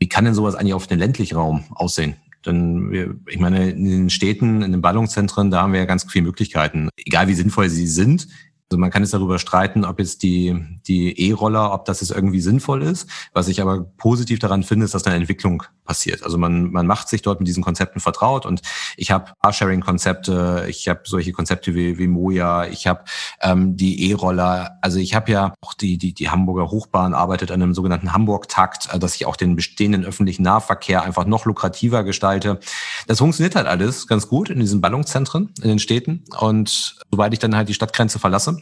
Wie 0.00 0.08
kann 0.08 0.24
denn 0.24 0.34
sowas 0.34 0.56
eigentlich 0.56 0.74
auf 0.74 0.88
den 0.88 0.98
ländlichen 0.98 1.36
Raum 1.36 1.64
aussehen? 1.70 2.16
Denn 2.44 2.90
wir, 2.90 3.14
ich 3.28 3.38
meine, 3.38 3.70
in 3.70 3.84
den 3.84 4.10
Städten, 4.10 4.62
in 4.62 4.72
den 4.72 4.80
Ballungszentren, 4.80 5.50
da 5.52 5.62
haben 5.62 5.72
wir 5.72 5.80
ja 5.80 5.86
ganz 5.86 6.06
viele 6.10 6.24
Möglichkeiten. 6.24 6.88
Egal 6.96 7.28
wie 7.28 7.34
sinnvoll 7.34 7.68
sie 7.68 7.86
sind, 7.86 8.28
also 8.70 8.80
man 8.80 8.90
kann 8.90 9.02
jetzt 9.02 9.14
darüber 9.14 9.38
streiten, 9.38 9.84
ob 9.84 10.00
jetzt 10.00 10.22
die, 10.22 10.56
die 10.88 11.28
E-Roller, 11.28 11.72
ob 11.72 11.84
das 11.84 12.00
jetzt 12.00 12.10
irgendwie 12.10 12.40
sinnvoll 12.40 12.82
ist. 12.82 13.08
Was 13.32 13.48
ich 13.48 13.62
aber 13.62 13.84
positiv 13.96 14.40
daran 14.40 14.64
finde, 14.64 14.84
ist, 14.84 14.94
dass 14.94 15.06
eine 15.06 15.16
Entwicklung 15.16 15.62
passiert. 15.86 16.22
Also 16.22 16.36
man, 16.36 16.70
man 16.70 16.86
macht 16.86 17.08
sich 17.08 17.22
dort 17.22 17.40
mit 17.40 17.48
diesen 17.48 17.62
Konzepten 17.62 18.00
vertraut 18.00 18.44
und 18.44 18.60
ich 18.96 19.10
habe 19.10 19.32
Carsharing-Konzepte, 19.42 20.66
ich 20.68 20.88
habe 20.88 21.00
solche 21.04 21.32
Konzepte 21.32 21.74
wie, 21.74 21.98
wie 21.98 22.08
Moja, 22.08 22.66
ich 22.66 22.86
habe 22.86 23.04
ähm, 23.40 23.76
die 23.76 24.10
E-Roller, 24.10 24.78
also 24.82 24.98
ich 24.98 25.14
habe 25.14 25.32
ja 25.32 25.54
auch 25.60 25.74
die, 25.74 25.96
die, 25.96 26.12
die 26.12 26.28
Hamburger 26.28 26.70
Hochbahn 26.70 27.14
arbeitet 27.14 27.50
an 27.50 27.62
einem 27.62 27.74
sogenannten 27.74 28.12
Hamburg-Takt, 28.12 28.92
äh, 28.92 28.98
dass 28.98 29.14
ich 29.14 29.26
auch 29.26 29.36
den 29.36 29.56
bestehenden 29.56 30.04
öffentlichen 30.04 30.42
Nahverkehr 30.42 31.02
einfach 31.02 31.24
noch 31.24 31.46
lukrativer 31.46 32.04
gestalte. 32.04 32.60
Das 33.06 33.18
funktioniert 33.18 33.56
halt 33.56 33.66
alles 33.66 34.06
ganz 34.06 34.28
gut 34.28 34.50
in 34.50 34.60
diesen 34.60 34.80
Ballungszentren, 34.80 35.54
in 35.62 35.68
den 35.68 35.78
Städten 35.78 36.24
und 36.38 36.96
sobald 37.10 37.32
ich 37.32 37.38
dann 37.38 37.56
halt 37.56 37.68
die 37.68 37.74
Stadtgrenze 37.74 38.18
verlasse, 38.18 38.58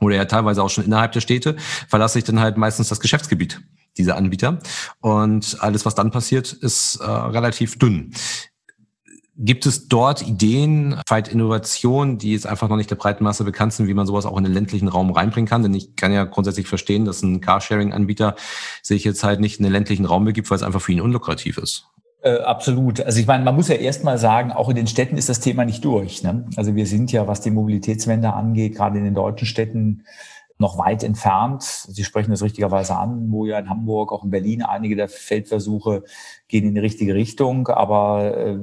oder 0.00 0.16
ja 0.16 0.24
teilweise 0.24 0.62
auch 0.62 0.70
schon 0.70 0.84
innerhalb 0.84 1.12
der 1.12 1.20
Städte, 1.20 1.56
verlasse 1.88 2.18
ich 2.18 2.24
dann 2.24 2.40
halt 2.40 2.56
meistens 2.56 2.88
das 2.88 3.00
Geschäftsgebiet 3.00 3.60
dieser 3.98 4.16
Anbieter. 4.16 4.58
Und 5.00 5.58
alles, 5.60 5.84
was 5.84 5.94
dann 5.94 6.10
passiert, 6.10 6.52
ist 6.52 6.96
äh, 6.96 7.04
relativ 7.04 7.78
dünn. 7.78 8.12
Gibt 9.40 9.66
es 9.66 9.86
dort 9.86 10.26
Ideen, 10.26 11.00
vielleicht 11.06 11.28
Innovationen, 11.28 12.18
die 12.18 12.32
jetzt 12.32 12.46
einfach 12.46 12.68
noch 12.68 12.76
nicht 12.76 12.90
der 12.90 12.96
breiten 12.96 13.22
Masse 13.22 13.44
bekannt 13.44 13.72
sind, 13.72 13.86
wie 13.86 13.94
man 13.94 14.04
sowas 14.04 14.26
auch 14.26 14.36
in 14.36 14.42
den 14.42 14.52
ländlichen 14.52 14.88
Raum 14.88 15.12
reinbringen 15.12 15.48
kann? 15.48 15.62
Denn 15.62 15.74
ich 15.74 15.94
kann 15.94 16.12
ja 16.12 16.24
grundsätzlich 16.24 16.66
verstehen, 16.66 17.04
dass 17.04 17.22
ein 17.22 17.40
Carsharing-Anbieter 17.40 18.34
sich 18.82 19.04
jetzt 19.04 19.22
halt 19.22 19.38
nicht 19.38 19.60
in 19.60 19.62
den 19.62 19.72
ländlichen 19.72 20.06
Raum 20.06 20.24
begibt, 20.24 20.50
weil 20.50 20.56
es 20.56 20.64
einfach 20.64 20.80
für 20.80 20.90
ihn 20.90 21.00
unlukrativ 21.00 21.58
ist. 21.58 21.86
Äh, 22.22 22.38
absolut. 22.38 23.00
Also 23.00 23.20
ich 23.20 23.28
meine, 23.28 23.44
man 23.44 23.54
muss 23.54 23.68
ja 23.68 23.76
erstmal 23.76 24.18
sagen, 24.18 24.50
auch 24.50 24.68
in 24.70 24.76
den 24.76 24.88
Städten 24.88 25.16
ist 25.16 25.28
das 25.28 25.38
Thema 25.38 25.64
nicht 25.64 25.84
durch. 25.84 26.24
Ne? 26.24 26.46
Also 26.56 26.74
wir 26.74 26.86
sind 26.86 27.12
ja, 27.12 27.28
was 27.28 27.40
die 27.40 27.52
Mobilitätswende 27.52 28.32
angeht, 28.32 28.74
gerade 28.74 28.98
in 28.98 29.04
den 29.04 29.14
deutschen 29.14 29.46
Städten 29.46 30.02
noch 30.58 30.76
weit 30.76 31.04
entfernt. 31.04 31.62
Sie 31.62 32.02
sprechen 32.02 32.30
das 32.32 32.42
richtigerweise 32.42 32.96
an, 32.96 33.30
wo 33.30 33.46
ja 33.46 33.58
in 33.60 33.70
Hamburg, 33.70 34.12
auch 34.12 34.24
in 34.24 34.30
Berlin, 34.30 34.62
einige 34.62 34.96
der 34.96 35.08
Feldversuche 35.08 36.02
gehen 36.48 36.66
in 36.66 36.74
die 36.74 36.80
richtige 36.80 37.14
Richtung, 37.14 37.68
aber 37.68 38.36
äh, 38.36 38.58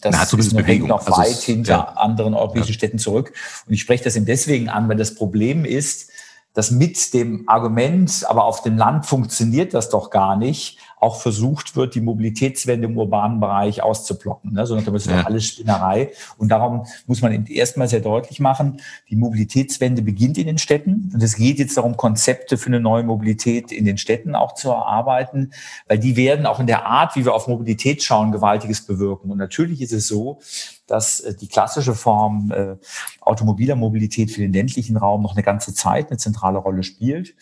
das 0.00 0.14
Na, 0.14 0.38
ist 0.38 0.52
noch, 0.52 0.60
Bewegung. 0.60 0.88
noch 0.88 1.06
also 1.06 1.18
weit 1.18 1.28
es, 1.28 1.44
hinter 1.44 1.72
ja. 1.72 1.84
anderen 1.96 2.34
europäischen 2.34 2.68
ja. 2.68 2.74
Städten 2.74 2.98
zurück. 2.98 3.32
Und 3.66 3.72
ich 3.72 3.80
spreche 3.80 4.04
das 4.04 4.16
eben 4.16 4.26
deswegen 4.26 4.68
an, 4.68 4.88
weil 4.88 4.96
das 4.96 5.14
Problem 5.14 5.64
ist, 5.64 6.10
dass 6.52 6.70
mit 6.70 7.14
dem 7.14 7.48
Argument, 7.48 8.24
aber 8.28 8.44
auf 8.44 8.62
dem 8.62 8.76
Land 8.76 9.06
funktioniert 9.06 9.72
das 9.74 9.88
doch 9.88 10.10
gar 10.10 10.36
nicht, 10.36 10.78
auch 11.00 11.20
versucht 11.20 11.76
wird, 11.76 11.94
die 11.94 12.00
Mobilitätswende 12.00 12.88
im 12.88 12.96
urbanen 12.96 13.40
Bereich 13.40 13.82
auszuplocken. 13.82 14.52
Ne? 14.52 14.66
Sondern 14.66 14.92
das 14.92 15.02
ist 15.02 15.10
ja. 15.10 15.18
doch 15.18 15.26
alles 15.26 15.46
Spinnerei. 15.46 16.10
Und 16.36 16.48
darum 16.48 16.86
muss 17.06 17.22
man 17.22 17.46
erstmal 17.46 17.88
sehr 17.88 18.00
deutlich 18.00 18.40
machen, 18.40 18.80
die 19.08 19.16
Mobilitätswende 19.16 20.02
beginnt 20.02 20.38
in 20.38 20.46
den 20.46 20.58
Städten. 20.58 21.10
Und 21.14 21.22
es 21.22 21.36
geht 21.36 21.58
jetzt 21.58 21.76
darum, 21.76 21.96
Konzepte 21.96 22.58
für 22.58 22.66
eine 22.66 22.80
neue 22.80 23.04
Mobilität 23.04 23.72
in 23.72 23.84
den 23.84 23.98
Städten 23.98 24.34
auch 24.34 24.54
zu 24.54 24.70
erarbeiten, 24.70 25.52
weil 25.86 25.98
die 25.98 26.16
werden 26.16 26.46
auch 26.46 26.60
in 26.60 26.66
der 26.66 26.86
Art, 26.86 27.16
wie 27.16 27.24
wir 27.24 27.34
auf 27.34 27.48
Mobilität 27.48 28.02
schauen, 28.02 28.32
gewaltiges 28.32 28.84
bewirken. 28.84 29.30
Und 29.30 29.38
natürlich 29.38 29.80
ist 29.80 29.92
es 29.92 30.08
so, 30.08 30.40
dass 30.86 31.20
äh, 31.20 31.34
die 31.34 31.48
klassische 31.48 31.94
Form 31.94 32.50
äh, 32.50 32.76
automobiler 33.20 33.76
Mobilität 33.76 34.30
für 34.30 34.40
den 34.40 34.52
ländlichen 34.52 34.96
Raum 34.96 35.22
noch 35.22 35.34
eine 35.34 35.42
ganze 35.42 35.74
Zeit 35.74 36.08
eine 36.08 36.18
zentrale 36.18 36.58
Rolle 36.58 36.82
spielt 36.82 37.34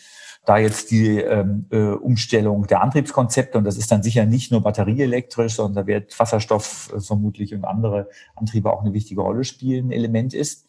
da 0.47 0.57
jetzt 0.57 0.91
die 0.91 1.17
ähm, 1.19 1.65
äh, 1.71 1.89
Umstellung 1.89 2.67
der 2.67 2.81
Antriebskonzepte, 2.81 3.57
und 3.57 3.65
das 3.65 3.75
ist 3.75 3.91
dann 3.91 4.01
sicher 4.01 4.25
nicht 4.25 4.49
nur 4.49 4.61
batterieelektrisch, 4.61 5.55
sondern 5.55 5.83
da 5.83 5.87
wird 5.87 6.17
Wasserstoff 6.17 6.89
äh, 6.95 7.01
vermutlich 7.01 7.53
und 7.53 7.65
andere 7.65 8.07
Antriebe 8.33 8.71
auch 8.71 8.81
eine 8.81 8.93
wichtige 8.93 9.19
Rolle 9.19 9.43
spielen, 9.43 9.91
Element 9.91 10.33
ist. 10.33 10.65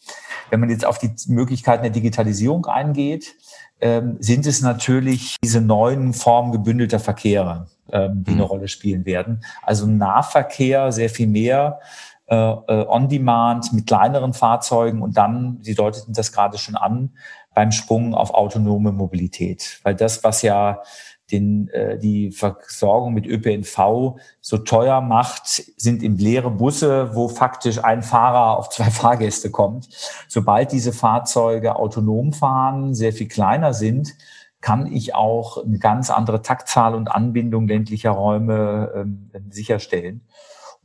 Wenn 0.51 0.59
man 0.59 0.69
jetzt 0.69 0.85
auf 0.85 0.99
die 0.99 1.13
Möglichkeiten 1.29 1.85
der 1.85 1.93
Digitalisierung 1.93 2.67
eingeht, 2.67 3.37
ähm, 3.81 4.17
sind 4.19 4.47
es 4.47 4.63
natürlich 4.63 5.37
diese 5.45 5.61
neuen 5.61 6.13
Formen 6.13 6.51
gebündelter 6.51 6.99
Verkehre, 6.99 7.69
ähm, 7.93 8.25
die 8.25 8.33
mhm. 8.33 8.39
eine 8.39 8.47
Rolle 8.47 8.67
spielen 8.67 9.07
werden. 9.07 9.45
Also 9.63 9.87
Nahverkehr 9.87 10.91
sehr 10.91 11.09
viel 11.09 11.29
mehr 11.29 11.79
äh, 12.27 12.35
äh, 12.35 12.87
on-demand 12.89 13.73
mit 13.73 13.87
kleineren 13.87 14.33
Fahrzeugen 14.33 15.03
und 15.03 15.17
dann, 15.17 15.59
Sie 15.63 15.75
deuteten 15.75 16.15
das 16.15 16.33
gerade 16.33 16.59
schon 16.59 16.75
an, 16.75 17.11
beim 17.59 17.73
Sprung 17.73 18.15
auf 18.15 18.35
autonome 18.35 18.93
Mobilität. 18.93 19.81
Weil 19.83 19.97
das, 19.97 20.23
was 20.23 20.43
ja 20.43 20.81
den, 21.33 21.67
äh, 21.71 21.99
die 21.99 22.31
Versorgung 22.31 23.15
mit 23.15 23.27
ÖPNV 23.27 24.15
so 24.41 24.59
teuer 24.59 25.01
macht, 25.01 25.49
sind 25.77 26.05
eben 26.05 26.19
leere 26.19 26.53
Busse, 26.53 27.17
wo 27.17 27.27
faktisch 27.27 27.83
ein 27.83 28.05
Fahrer 28.05 28.57
auf 28.57 28.69
zwei 28.69 28.85
Fahrgäste 28.91 29.51
kommt. 29.51 29.89
Sobald 30.29 30.71
diese 30.71 30.93
Fahrzeuge 30.93 31.75
autonom 31.75 32.33
fahren, 32.33 32.95
sehr 32.95 33.13
viel 33.13 33.27
kleiner 33.27 33.75
sind, 33.75 34.15
kann 34.61 34.87
ich 34.87 35.17
auch 35.17 35.65
eine 35.65 35.81
ganz 35.81 36.11
andere 36.11 36.43
Taktzahl 36.43 36.95
und 36.95 37.11
Anbindung 37.11 37.67
ländlicher 37.67 38.13
Räume 38.13 38.93
ähm, 38.95 39.33
sicherstellen. 39.51 40.21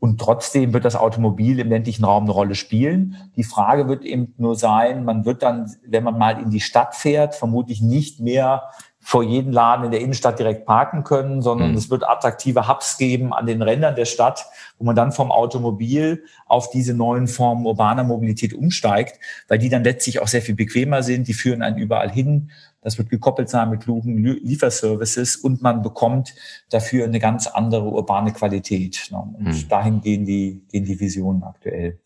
Und 0.04 0.20
trotzdem 0.20 0.74
wird 0.74 0.84
das 0.84 0.98
Automobil 0.98 1.60
im 1.60 1.70
ländlichen 1.70 2.04
Raum 2.04 2.24
eine 2.24 2.34
Rolle 2.34 2.56
spielen. 2.56 3.16
Die 3.38 3.46
Frage 3.46 3.88
wird 3.88 4.04
eben 4.04 4.34
nur 4.38 4.58
sein, 4.58 5.06
man 5.06 5.24
wird 5.24 5.44
dann, 5.44 5.74
wenn 5.88 6.04
man 6.04 6.18
mal 6.18 6.42
in 6.42 6.50
die 6.50 6.60
Stadt 6.60 6.94
fährt, 6.94 7.36
vermutlich 7.36 7.82
nicht 7.82 8.20
mehr 8.20 8.64
vor 9.00 9.24
jedem 9.24 9.54
Laden 9.54 9.86
in 9.86 9.92
der 9.92 10.02
Innenstadt 10.02 10.40
direkt 10.40 10.66
parken 10.66 11.06
können, 11.06 11.42
sondern 11.42 11.72
mhm. 11.72 11.78
es 11.78 11.90
wird 11.90 12.06
attraktive 12.06 12.68
Hubs 12.68 12.98
geben 12.98 13.32
an 13.32 13.46
den 13.46 13.62
Rändern 13.62 13.96
der 13.96 14.04
Stadt, 14.04 14.46
wo 14.78 14.84
man 14.84 14.98
dann 14.98 15.14
vom 15.14 15.32
Automobil 15.32 16.26
auf 16.48 16.70
diese 16.70 16.94
neuen 16.94 17.30
Formen 17.30 17.66
urbaner 17.66 18.04
Mobilität 18.04 18.54
umsteigt, 18.54 19.22
weil 19.48 19.58
die 19.58 19.70
dann 19.70 19.86
letztlich 19.86 20.20
auch 20.20 20.28
sehr 20.28 20.42
viel 20.42 20.56
bequemer 20.56 21.02
sind, 21.02 21.30
die 21.30 21.34
führen 21.34 21.62
einen 21.62 21.78
überall 21.78 22.12
hin. 22.12 22.52
Das 22.84 22.98
wird 22.98 23.10
gekoppelt 23.10 23.50
sein 23.50 23.70
mit 23.70 23.82
klugen 23.82 24.18
Lieferservices 24.24 25.38
und 25.38 25.62
man 25.62 25.82
bekommt 25.82 26.36
dafür 26.70 27.06
eine 27.06 27.20
ganz 27.20 27.48
andere 27.48 27.86
urbane 27.86 28.34
Qualität. 28.34 29.08
Ne? 29.12 29.18
Und 29.18 29.54
hm. 29.54 29.68
dahin 29.70 30.02
gehen 30.02 30.26
die, 30.26 30.64
gehen 30.72 30.86
die 30.86 31.00
Visionen 31.00 31.44
aktuell. 31.44 32.00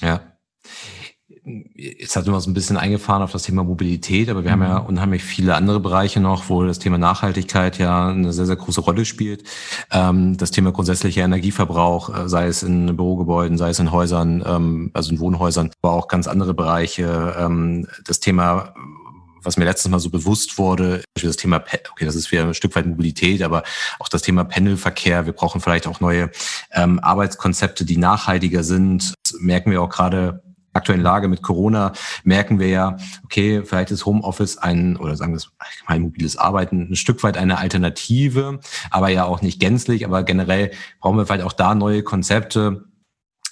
Ja. 0.00 0.20
jetzt 1.74 2.14
hat 2.14 2.26
wir 2.26 2.40
so 2.40 2.50
ein 2.50 2.54
bisschen 2.54 2.76
eingefahren 2.76 3.22
auf 3.22 3.32
das 3.32 3.42
Thema 3.42 3.64
Mobilität, 3.64 4.28
aber 4.28 4.44
wir 4.44 4.54
mhm. 4.54 4.62
haben 4.62 4.70
ja 4.70 4.80
mhm. 4.80 4.86
unheimlich 4.86 5.24
viele 5.24 5.54
andere 5.54 5.80
Bereiche 5.80 6.20
noch, 6.20 6.48
wo 6.48 6.64
das 6.64 6.78
Thema 6.78 6.98
Nachhaltigkeit 6.98 7.78
ja 7.78 8.08
eine 8.08 8.32
sehr, 8.32 8.46
sehr 8.46 8.56
große 8.56 8.80
Rolle 8.80 9.04
spielt. 9.04 9.44
Ähm, 9.90 10.36
das 10.36 10.50
Thema 10.50 10.72
grundsätzlicher 10.72 11.24
Energieverbrauch, 11.24 12.24
äh, 12.24 12.28
sei 12.28 12.46
es 12.46 12.62
in 12.62 12.96
Bürogebäuden, 12.96 13.58
sei 13.58 13.70
es 13.70 13.78
in 13.78 13.90
Häusern, 13.90 14.44
ähm, 14.46 14.90
also 14.94 15.10
in 15.10 15.20
Wohnhäusern, 15.20 15.70
aber 15.82 15.94
auch 15.94 16.08
ganz 16.08 16.28
andere 16.28 16.54
Bereiche. 16.54 17.34
Ähm, 17.38 17.88
das 18.06 18.20
Thema 18.20 18.74
was 19.42 19.56
mir 19.56 19.64
letztes 19.64 19.90
Mal 19.90 20.00
so 20.00 20.10
bewusst 20.10 20.58
wurde, 20.58 21.02
das 21.20 21.36
Thema, 21.36 21.56
okay, 21.90 22.04
das 22.04 22.14
ist 22.14 22.30
wieder 22.32 22.44
ein 22.44 22.54
Stück 22.54 22.74
weit 22.76 22.86
Mobilität, 22.86 23.42
aber 23.42 23.62
auch 23.98 24.08
das 24.08 24.22
Thema 24.22 24.44
Pendelverkehr. 24.44 25.26
Wir 25.26 25.32
brauchen 25.32 25.60
vielleicht 25.60 25.86
auch 25.86 26.00
neue 26.00 26.30
ähm, 26.72 26.98
Arbeitskonzepte, 27.00 27.84
die 27.84 27.96
nachhaltiger 27.96 28.64
sind. 28.64 29.14
Das 29.22 29.40
merken 29.40 29.70
wir 29.70 29.82
auch 29.82 29.90
gerade 29.90 30.42
aktuellen 30.78 31.02
Lage 31.02 31.28
mit 31.28 31.42
Corona 31.42 31.92
merken 32.24 32.58
wir 32.58 32.68
ja, 32.68 32.96
okay, 33.24 33.62
vielleicht 33.64 33.90
ist 33.90 34.06
Homeoffice 34.06 34.58
ein, 34.58 34.96
oder 34.96 35.16
sagen 35.16 35.32
wir 35.32 35.38
es 35.38 35.50
mobiles 35.98 36.36
Arbeiten 36.36 36.88
ein 36.90 36.96
Stück 36.96 37.22
weit 37.22 37.36
eine 37.36 37.58
Alternative, 37.58 38.60
aber 38.90 39.08
ja 39.08 39.24
auch 39.24 39.42
nicht 39.42 39.60
gänzlich, 39.60 40.04
aber 40.04 40.22
generell 40.22 40.70
brauchen 41.00 41.16
wir 41.16 41.26
vielleicht 41.26 41.44
auch 41.44 41.52
da 41.52 41.74
neue 41.74 42.02
Konzepte, 42.02 42.84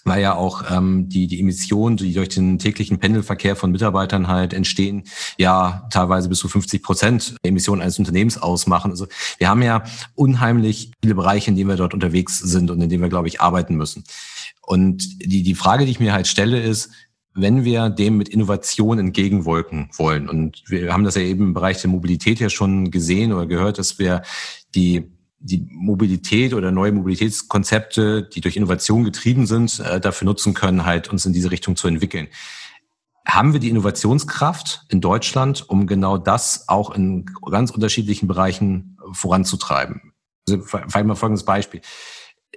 weil 0.07 0.23
ja 0.23 0.35
auch 0.35 0.62
ähm, 0.71 1.09
die, 1.09 1.27
die 1.27 1.40
Emissionen, 1.40 1.97
die 1.97 2.14
durch 2.14 2.29
den 2.31 2.59
täglichen 2.59 2.99
Pendelverkehr 2.99 3.57
von 3.57 3.73
Mitarbeitern 3.73 4.29
halt 4.29 4.55
entstehen, 4.55 5.05
ja 5.37 5.87
teilweise 5.90 6.29
bis 6.29 6.38
zu 6.38 6.49
50 6.49 6.83
Prozent 6.83 7.35
der 7.45 7.51
Emissionen 7.51 7.83
eines 7.83 7.99
Unternehmens 7.99 8.38
ausmachen. 8.38 8.92
Also 8.92 9.07
wir 9.38 9.49
haben 9.49 9.62
ja 9.62 9.83
unheimlich 10.14 10.92
viele 11.03 11.16
Bereiche, 11.16 11.51
in 11.51 11.57
denen 11.57 11.69
wir 11.69 11.77
dort 11.77 11.92
unterwegs 11.92 12.38
sind 12.38 12.71
und 12.71 12.81
in 12.81 12.88
denen 12.88 13.03
wir, 13.03 13.11
glaube 13.11 13.29
ich, 13.29 13.40
arbeiten 13.40 13.75
müssen. 13.75 14.05
Und 14.62 15.21
die, 15.21 15.42
die 15.42 15.55
Frage, 15.55 15.85
die 15.85 15.90
ich 15.90 16.01
mir 16.01 16.12
halt 16.12 16.29
stelle, 16.29 16.61
ist, 16.61 16.90
wenn 17.35 17.64
wir 17.64 17.90
dem 17.90 18.16
mit 18.16 18.29
Innovation 18.29 18.99
entgegenwolken 18.99 19.90
wollen, 19.97 20.29
und 20.29 20.62
wir 20.69 20.92
haben 20.92 21.05
das 21.05 21.16
ja 21.16 21.23
eben 21.23 21.49
im 21.49 21.55
Bereich 21.55 21.81
der 21.81 21.90
Mobilität 21.90 22.40
ja 22.40 22.49
schon 22.49 22.90
gesehen 22.90 23.33
oder 23.33 23.47
gehört, 23.47 23.79
dass 23.79 23.99
wir 23.99 24.23
die 24.75 25.15
die 25.46 25.66
Mobilität 25.70 26.54
oder 26.54 26.70
neue 26.70 26.92
Mobilitätskonzepte, 26.92 28.22
die 28.24 28.40
durch 28.40 28.56
Innovation 28.56 29.04
getrieben 29.04 29.46
sind, 29.46 29.80
äh, 29.80 30.00
dafür 30.00 30.26
nutzen 30.26 30.54
können, 30.54 30.85
halt 30.85 31.09
uns 31.09 31.24
in 31.24 31.32
diese 31.32 31.50
Richtung 31.50 31.76
zu 31.76 31.88
entwickeln. 31.88 32.28
Haben 33.26 33.52
wir 33.52 33.61
die 33.61 33.70
Innovationskraft 33.70 34.85
in 34.88 35.00
Deutschland, 35.00 35.68
um 35.68 35.87
genau 35.87 36.18
das 36.18 36.68
auch 36.68 36.90
in 36.90 37.26
ganz 37.50 37.70
unterschiedlichen 37.70 38.28
Bereichen 38.28 38.98
voranzutreiben? 39.12 40.12
Also, 40.48 40.62
vielleicht 40.62 41.06
mal 41.06 41.16
folgendes 41.16 41.44
Beispiel 41.44 41.80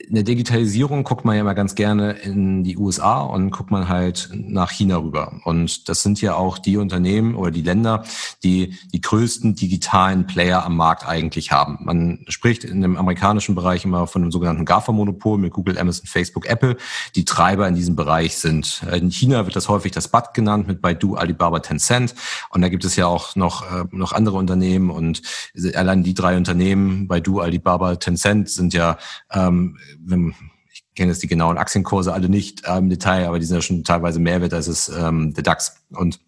in 0.08 0.16
der 0.16 0.24
Digitalisierung 0.24 1.04
guckt 1.04 1.26
man 1.26 1.36
ja 1.36 1.44
mal 1.44 1.54
ganz 1.54 1.76
gerne 1.76 2.14
in 2.14 2.64
die 2.64 2.78
USA 2.78 3.22
und 3.22 3.52
guckt 3.52 3.70
man 3.70 3.90
halt 3.90 4.30
nach 4.34 4.72
China 4.72 4.98
rüber. 4.98 5.42
Und 5.44 5.90
das 5.90 6.04
sind 6.04 6.22
ja 6.22 6.36
auch 6.36 6.58
die 6.58 6.78
Unternehmen 6.78 7.36
oder 7.36 7.52
die 7.52 7.62
Länder, 7.62 8.04
die 8.42 8.78
die 8.94 9.02
größten 9.02 9.56
digitalen 9.56 10.26
Player 10.26 10.66
am 10.66 10.78
Markt 10.78 11.06
eigentlich 11.06 11.52
haben. 11.52 11.80
Man 11.82 12.26
spricht 12.30 12.64
in 12.64 12.82
dem 12.82 12.98
amerikanischen 12.98 13.56
Bereich 13.56 13.84
immer 13.84 14.08
von 14.08 14.22
dem 14.22 14.32
sogenannten 14.32 14.66
GAFA-Monopol 14.66 15.38
mit 15.38 15.54
Google, 15.54 15.78
Amazon, 15.78 16.08
Facebook, 16.08 16.48
Apple, 16.48 16.78
die 17.16 17.26
Treiber 17.26 17.68
in 17.68 17.76
diesem 17.76 17.96
Bereich 17.96 18.38
sind. 18.38 18.84
In 18.92 19.12
China 19.12 19.46
wird 19.46 19.56
das 19.56 19.68
häufig 19.68 19.92
das 19.92 20.08
BAT 20.08 20.34
genannt 20.34 20.68
mit 20.68 20.82
Baidu, 20.82 21.16
Alibaba, 21.16 21.60
Tencent. 21.60 22.16
Und 22.50 22.62
da 22.62 22.70
gibt 22.70 22.86
es 22.86 22.96
ja 22.96 23.06
auch 23.06 23.36
noch, 23.36 23.64
äh, 23.64 23.84
noch 23.92 24.14
andere 24.14 24.38
Unternehmen 24.38 24.90
und 24.90 25.22
allein 25.76 26.04
die 26.04 26.14
drei 26.14 26.38
Unternehmen, 26.38 27.08
Baidu, 27.08 27.42
Alibaba, 27.42 27.98
Tencent, 27.98 28.50
sind 28.50 28.74
ja 28.74 28.98
ähm, 29.32 29.78
wenn, 29.99 30.34
ich 30.71 30.84
kenne 30.95 31.12
jetzt 31.12 31.23
die 31.23 31.28
genauen 31.28 31.58
Aktienkurse 31.58 32.13
alle 32.13 32.30
nicht 32.30 32.65
äh, 32.65 32.78
im 32.78 32.89
Detail, 32.89 33.28
aber 33.28 33.39
die 33.39 33.45
sind 33.45 33.56
ja 33.56 33.62
schon 33.62 33.84
teilweise 33.84 34.19
mehr 34.19 34.41
wert 34.41 34.54
als 34.54 34.67
es 34.67 34.89
ähm, 34.89 35.34
der 35.34 35.43
DAX. 35.43 35.84
Und 35.91 36.19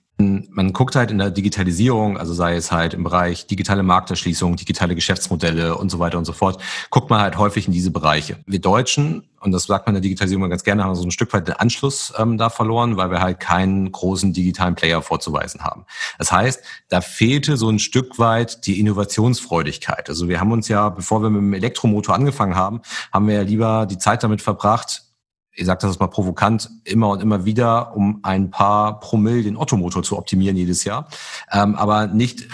man 0.52 0.74
guckt 0.74 0.96
halt 0.96 1.12
in 1.12 1.18
der 1.18 1.32
Digitalisierung, 1.32 2.18
also 2.18 2.34
sei 2.34 2.56
es 2.56 2.72
halt 2.72 2.94
im 2.94 3.04
Bereich 3.04 3.48
digitale 3.48 3.84
Markterschließung, 3.84 4.56
digitale 4.56 4.96
Geschäftsmodelle 4.96 5.76
und 5.76 5.90
so 5.90 6.00
weiter 6.00 6.18
und 6.18 6.26
so 6.26 6.34
fort, 6.34 6.62
guckt 6.90 7.10
man 7.10 7.22
halt 7.22 7.38
häufig 7.38 7.68
in 7.68 7.74
diese 7.74 7.92
Bereiche. 7.92 8.38
Wir 8.46 8.60
Deutschen, 8.60 9.28
und 9.40 9.52
das 9.52 9.64
sagt 9.64 9.88
man 9.88 9.96
in 9.96 10.02
der 10.02 10.08
Digitalisierung 10.08 10.50
ganz 10.50 10.64
gerne, 10.64 10.84
haben 10.84 10.96
so 10.96 11.04
ein 11.04 11.12
Stück 11.12 11.34
weit 11.34 11.48
den 11.48 11.56
Anschluss 11.56 12.14
ähm, 12.18 12.38
da 12.38 12.50
verloren, 12.50 12.98
weil 12.98 13.12
wir 13.12 13.22
halt 13.22 13.40
keinen 13.40 13.92
großen 13.92 14.34
digitalen 14.34 14.76
Player 14.76 15.02
vorzuweisen 15.02 15.62
haben. 15.62 15.86
Das 16.18 16.32
heißt, 16.32 16.62
da 16.90 17.02
fehlte 17.02 17.58
so 17.58 17.70
ein 17.70 17.80
Stück 17.80 18.20
weit 18.20 18.66
die 18.66 18.80
Innovationsfreudigkeit. 18.80 20.10
Also 20.10 20.28
wir 20.28 20.40
haben 20.40 20.52
uns 20.52 20.68
ja, 20.68 20.90
bevor 20.90 21.24
wir 21.24 21.30
mit 21.30 21.42
dem 21.42 21.54
Elektromotor 21.54 22.16
angefangen 22.16 22.56
haben, 22.56 22.82
haben 23.12 23.28
wir 23.28 23.36
ja 23.36 23.42
lieber 23.42 23.86
die 23.86 23.98
Zeit 23.98 24.24
damit 24.24 24.42
verbracht, 24.42 25.11
ich 25.54 25.66
sage 25.66 25.86
das 25.86 26.00
mal 26.00 26.08
provokant, 26.08 26.70
immer 26.84 27.10
und 27.10 27.22
immer 27.22 27.46
wieder, 27.46 27.96
um 27.96 28.20
ein 28.24 28.50
paar 28.50 29.00
Promille 29.00 29.44
den 29.44 29.58
Ottomotor 29.58 30.04
zu 30.04 30.18
optimieren 30.18 30.56
jedes 30.56 30.84
Jahr, 30.84 31.08
ähm, 31.52 31.76
aber 31.76 32.08
nicht 32.08 32.42
äh, 32.42 32.48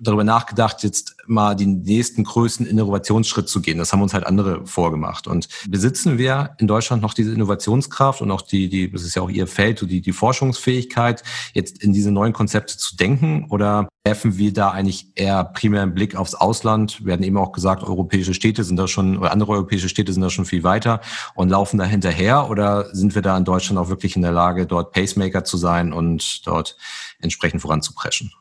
darüber 0.00 0.24
nachgedacht, 0.24 0.82
jetzt 0.82 1.16
mal 1.26 1.54
den 1.54 1.82
nächsten 1.82 2.24
größten 2.24 2.66
Innovationsschritt 2.66 3.48
zu 3.48 3.60
gehen. 3.60 3.78
Das 3.78 3.92
haben 3.92 4.02
uns 4.02 4.14
halt 4.14 4.26
andere 4.26 4.66
vorgemacht. 4.66 5.26
Und 5.26 5.48
besitzen 5.68 6.18
wir 6.18 6.50
in 6.58 6.66
Deutschland 6.66 7.02
noch 7.02 7.14
diese 7.14 7.32
Innovationskraft 7.32 8.20
und 8.20 8.30
auch 8.30 8.42
die, 8.42 8.68
die, 8.68 8.90
das 8.90 9.02
ist 9.02 9.14
ja 9.14 9.22
auch 9.22 9.30
ihr 9.30 9.46
Feld, 9.46 9.80
die, 9.88 10.00
die 10.00 10.12
Forschungsfähigkeit, 10.12 11.22
jetzt 11.54 11.82
in 11.82 11.92
diese 11.92 12.10
neuen 12.10 12.32
Konzepte 12.32 12.76
zu 12.76 12.96
denken? 12.96 13.46
Oder 13.50 13.88
werfen 14.04 14.38
wir 14.38 14.52
da 14.52 14.70
eigentlich 14.70 15.08
eher 15.14 15.44
primär 15.44 15.82
einen 15.82 15.94
Blick 15.94 16.16
aufs 16.16 16.34
Ausland? 16.34 17.00
Hatten 17.06 17.22
eben 17.22 17.36
auch 17.36 17.52
gesagt, 17.52 17.82
europäische 17.82 18.34
Städte 18.34 18.64
sind 18.64 18.76
da 18.76 18.88
schon, 18.88 19.18
oder 19.18 19.32
andere 19.32 19.52
europäische 19.52 19.88
Städte 19.88 20.12
sind 20.12 20.22
da 20.22 20.30
schon 20.30 20.46
viel 20.46 20.64
weiter 20.64 21.00
und 21.34 21.48
laufen 21.48 21.78
da 21.78 21.84
hinterher? 21.84 22.50
Oder 22.50 22.94
sind 22.94 23.14
wir 23.14 23.22
da 23.22 23.36
in 23.36 23.44
Deutschland 23.44 23.78
auch 23.78 23.88
wirklich 23.88 24.16
in 24.16 24.22
der 24.22 24.32
Lage, 24.32 24.66
dort 24.66 24.92
Pacemaker 24.92 25.44
zu 25.44 25.56
sein 25.56 25.92
und 25.92 26.46
dort 26.46 26.76
entsprechend 27.20 27.62
voranzupreschen? 27.62 28.32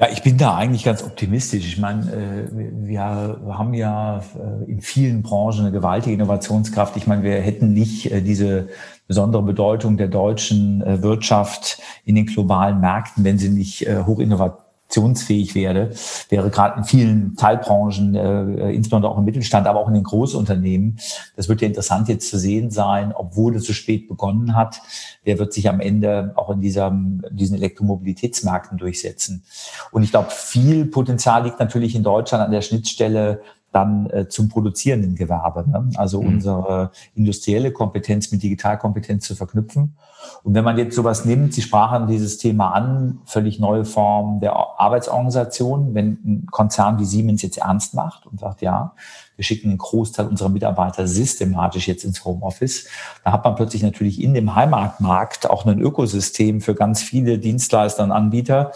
Ja, 0.00 0.06
ich 0.12 0.22
bin 0.22 0.38
da 0.38 0.56
eigentlich 0.56 0.84
ganz 0.84 1.02
optimistisch. 1.02 1.66
Ich 1.66 1.78
meine, 1.78 2.02
äh, 2.12 2.48
wir 2.52 3.00
haben 3.00 3.74
ja 3.74 4.18
äh, 4.18 4.70
in 4.70 4.80
vielen 4.80 5.22
Branchen 5.22 5.62
eine 5.62 5.72
gewaltige 5.72 6.14
Innovationskraft. 6.14 6.96
Ich 6.96 7.08
meine, 7.08 7.24
wir 7.24 7.40
hätten 7.40 7.72
nicht 7.72 8.12
äh, 8.12 8.22
diese 8.22 8.68
besondere 9.08 9.42
Bedeutung 9.42 9.96
der 9.96 10.06
deutschen 10.06 10.84
Wirtschaft 11.02 11.80
in 12.04 12.14
den 12.14 12.26
globalen 12.26 12.78
Märkten, 12.78 13.24
wenn 13.24 13.38
sie 13.38 13.48
nicht 13.48 13.88
hochinnovativ 13.88 14.67
zukunftsfähig 14.88 15.54
werde, 15.54 15.90
wäre 16.30 16.50
gerade 16.50 16.78
in 16.78 16.84
vielen 16.84 17.36
Teilbranchen, 17.36 18.14
äh, 18.14 18.72
insbesondere 18.72 19.12
auch 19.12 19.18
im 19.18 19.24
Mittelstand, 19.24 19.66
aber 19.66 19.80
auch 19.80 19.88
in 19.88 19.94
den 19.94 20.02
Großunternehmen. 20.02 20.98
Das 21.36 21.48
wird 21.48 21.60
ja 21.60 21.68
interessant 21.68 22.08
jetzt 22.08 22.30
zu 22.30 22.38
sehen 22.38 22.70
sein, 22.70 23.12
obwohl 23.14 23.56
es 23.56 23.64
so 23.64 23.72
spät 23.72 24.08
begonnen 24.08 24.56
hat, 24.56 24.80
wer 25.24 25.38
wird 25.38 25.52
sich 25.52 25.68
am 25.68 25.80
Ende 25.80 26.32
auch 26.36 26.50
in 26.50 26.60
dieser, 26.60 26.90
diesen 27.30 27.56
Elektromobilitätsmärkten 27.56 28.78
durchsetzen. 28.78 29.44
Und 29.92 30.02
ich 30.02 30.10
glaube, 30.10 30.30
viel 30.30 30.86
Potenzial 30.86 31.44
liegt 31.44 31.60
natürlich 31.60 31.94
in 31.94 32.02
Deutschland 32.02 32.42
an 32.42 32.50
der 32.50 32.62
Schnittstelle 32.62 33.42
dann 33.72 34.08
äh, 34.10 34.28
zum 34.28 34.48
produzierenden 34.48 35.14
Gewerbe. 35.14 35.68
Ne? 35.68 35.90
Also 35.96 36.22
mhm. 36.22 36.28
unsere 36.28 36.90
industrielle 37.14 37.72
Kompetenz 37.72 38.32
mit 38.32 38.42
Digitalkompetenz 38.42 39.26
zu 39.26 39.34
verknüpfen. 39.34 39.96
Und 40.42 40.54
wenn 40.54 40.64
man 40.64 40.78
jetzt 40.78 40.96
sowas 40.96 41.24
nimmt, 41.24 41.54
Sie 41.54 41.62
sprachen 41.62 42.06
dieses 42.06 42.38
Thema 42.38 42.72
an, 42.72 43.20
völlig 43.24 43.60
neue 43.60 43.84
Form 43.84 44.40
der 44.40 44.54
Arbeitsorganisation, 44.54 45.94
wenn 45.94 46.18
ein 46.24 46.46
Konzern 46.50 46.98
wie 46.98 47.04
Siemens 47.04 47.42
jetzt 47.42 47.58
ernst 47.58 47.94
macht 47.94 48.26
und 48.26 48.40
sagt, 48.40 48.62
ja, 48.62 48.94
wir 49.38 49.44
schicken 49.44 49.68
einen 49.68 49.78
Großteil 49.78 50.26
unserer 50.26 50.48
Mitarbeiter 50.48 51.06
systematisch 51.06 51.86
jetzt 51.86 52.04
ins 52.04 52.24
Homeoffice. 52.24 52.88
Da 53.22 53.30
hat 53.30 53.44
man 53.44 53.54
plötzlich 53.54 53.84
natürlich 53.84 54.20
in 54.20 54.34
dem 54.34 54.56
Heimatmarkt 54.56 55.48
auch 55.48 55.64
ein 55.64 55.80
Ökosystem 55.80 56.60
für 56.60 56.74
ganz 56.74 57.02
viele 57.02 57.38
Dienstleister 57.38 58.02
und 58.02 58.10
Anbieter, 58.10 58.72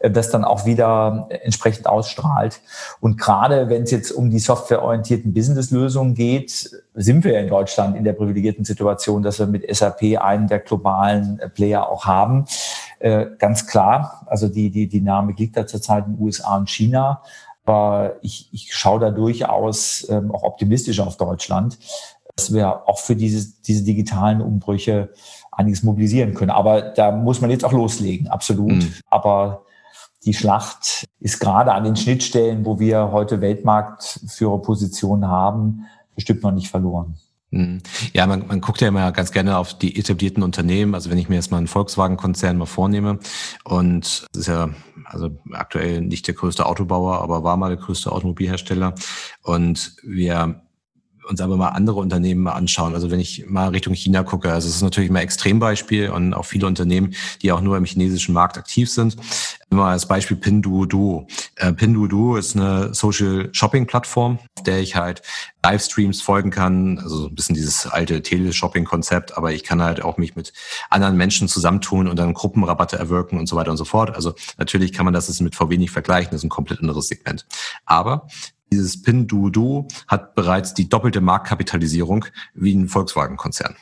äh, 0.00 0.10
das 0.10 0.30
dann 0.30 0.42
auch 0.42 0.64
wieder 0.64 1.28
entsprechend 1.44 1.86
ausstrahlt. 1.86 2.62
Und 3.00 3.20
gerade 3.20 3.68
wenn 3.68 3.82
es 3.82 3.90
jetzt 3.90 4.10
um 4.10 4.30
die 4.30 4.38
softwareorientierten 4.38 5.34
Businesslösungen 5.34 6.14
geht, 6.14 6.70
sind 6.94 7.22
wir 7.22 7.38
in 7.38 7.48
Deutschland 7.48 7.94
in 7.94 8.04
der 8.04 8.14
privilegierten 8.14 8.64
Situation, 8.64 9.22
dass 9.22 9.38
wir 9.38 9.46
mit 9.46 9.64
SAP 9.70 10.18
einen 10.18 10.48
der 10.48 10.60
globalen 10.60 11.38
äh, 11.40 11.50
Player 11.50 11.90
auch 11.90 12.06
haben. 12.06 12.46
Äh, 13.00 13.26
ganz 13.38 13.66
klar, 13.66 14.24
also 14.26 14.48
die, 14.48 14.70
die 14.70 14.88
Dynamik 14.88 15.38
liegt 15.38 15.58
da 15.58 15.66
zurzeit 15.66 16.06
in 16.06 16.14
den 16.14 16.22
USA 16.22 16.56
und 16.56 16.70
China. 16.70 17.20
Aber 17.66 18.16
ich, 18.22 18.48
ich 18.52 18.72
schaue 18.72 19.00
da 19.00 19.10
durchaus 19.10 20.06
ähm, 20.08 20.30
auch 20.30 20.44
optimistisch 20.44 21.00
auf 21.00 21.16
Deutschland, 21.16 21.78
dass 22.36 22.54
wir 22.54 22.88
auch 22.88 22.98
für 22.98 23.16
diese, 23.16 23.52
diese 23.66 23.82
digitalen 23.82 24.40
Umbrüche 24.40 25.10
einiges 25.50 25.82
mobilisieren 25.82 26.34
können. 26.34 26.52
Aber 26.52 26.80
da 26.80 27.10
muss 27.10 27.40
man 27.40 27.50
jetzt 27.50 27.64
auch 27.64 27.72
loslegen, 27.72 28.28
absolut. 28.28 28.72
Mhm. 28.72 28.94
Aber 29.10 29.64
die 30.24 30.34
Schlacht 30.34 31.06
ist 31.18 31.40
gerade 31.40 31.72
an 31.72 31.82
den 31.82 31.96
Schnittstellen, 31.96 32.64
wo 32.64 32.78
wir 32.78 33.10
heute 33.10 33.40
Weltmarktführerpositionen 33.40 35.28
haben, 35.28 35.86
bestimmt 36.14 36.42
noch 36.42 36.52
nicht 36.52 36.68
verloren. 36.68 37.16
Hm. 37.52 37.78
Ja, 38.12 38.26
man, 38.26 38.46
man 38.46 38.60
guckt 38.60 38.80
ja 38.80 38.88
immer 38.88 39.12
ganz 39.12 39.30
gerne 39.30 39.56
auf 39.56 39.74
die 39.74 39.98
etablierten 39.98 40.42
Unternehmen. 40.42 40.94
Also 40.94 41.10
wenn 41.10 41.18
ich 41.18 41.28
mir 41.28 41.36
jetzt 41.36 41.50
mal 41.50 41.58
einen 41.58 41.68
Volkswagen-Konzern 41.68 42.58
mal 42.58 42.66
vornehme 42.66 43.18
und 43.64 44.26
das 44.32 44.40
ist 44.40 44.48
ja 44.48 44.70
also 45.08 45.38
aktuell 45.52 46.00
nicht 46.00 46.26
der 46.26 46.34
größte 46.34 46.66
Autobauer, 46.66 47.20
aber 47.20 47.44
war 47.44 47.56
mal 47.56 47.68
der 47.76 47.84
größte 47.84 48.12
Automobilhersteller. 48.12 48.94
Und 49.42 49.96
wir 50.02 50.65
uns 51.28 51.40
aber 51.40 51.56
mal 51.56 51.68
andere 51.68 52.00
Unternehmen 52.00 52.42
mal 52.42 52.52
anschauen, 52.52 52.94
also 52.94 53.10
wenn 53.10 53.20
ich 53.20 53.46
mal 53.46 53.68
Richtung 53.68 53.94
China 53.94 54.22
gucke, 54.22 54.52
also 54.52 54.68
es 54.68 54.76
ist 54.76 54.82
natürlich 54.82 55.10
mal 55.10 55.20
Extrembeispiel 55.20 56.10
und 56.10 56.34
auch 56.34 56.44
viele 56.44 56.66
Unternehmen, 56.66 57.14
die 57.42 57.52
auch 57.52 57.60
nur 57.60 57.76
im 57.76 57.84
chinesischen 57.84 58.32
Markt 58.32 58.58
aktiv 58.58 58.90
sind. 58.90 59.16
Immer 59.70 59.86
als 59.86 60.06
Beispiel 60.06 60.36
Pinduoduo. 60.36 61.26
Äh, 61.56 61.72
Pinduoduo 61.72 62.36
ist 62.36 62.56
eine 62.56 62.94
Social 62.94 63.48
Shopping 63.52 63.86
Plattform, 63.86 64.38
auf 64.56 64.62
der 64.62 64.78
ich 64.78 64.94
halt 64.96 65.22
Livestreams 65.64 66.22
folgen 66.22 66.50
kann, 66.50 66.98
also 66.98 67.16
so 67.16 67.26
ein 67.26 67.34
bisschen 67.34 67.56
dieses 67.56 67.86
alte 67.86 68.22
Teleshopping-Konzept, 68.22 69.36
aber 69.36 69.52
ich 69.52 69.64
kann 69.64 69.82
halt 69.82 70.02
auch 70.02 70.16
mich 70.16 70.36
mit 70.36 70.52
anderen 70.90 71.16
Menschen 71.16 71.48
zusammentun 71.48 72.06
und 72.06 72.16
dann 72.16 72.34
Gruppenrabatte 72.34 72.96
erwirken 72.96 73.38
und 73.38 73.48
so 73.48 73.56
weiter 73.56 73.72
und 73.72 73.76
so 73.76 73.84
fort. 73.84 74.14
Also 74.14 74.34
natürlich 74.58 74.92
kann 74.92 75.04
man 75.04 75.14
das 75.14 75.26
jetzt 75.26 75.40
mit 75.40 75.56
VW 75.56 75.76
nicht 75.76 75.90
vergleichen, 75.90 76.30
das 76.30 76.40
ist 76.40 76.44
ein 76.44 76.50
komplett 76.50 76.80
anderes 76.80 77.08
Segment. 77.08 77.46
Aber 77.84 78.28
dieses 78.76 79.02
Pinduoduo 79.02 79.88
hat 80.06 80.34
bereits 80.34 80.74
die 80.74 80.88
doppelte 80.88 81.20
Marktkapitalisierung 81.20 82.26
wie 82.54 82.74
ein 82.74 82.88
Volkswagen-Konzern. 82.88 83.76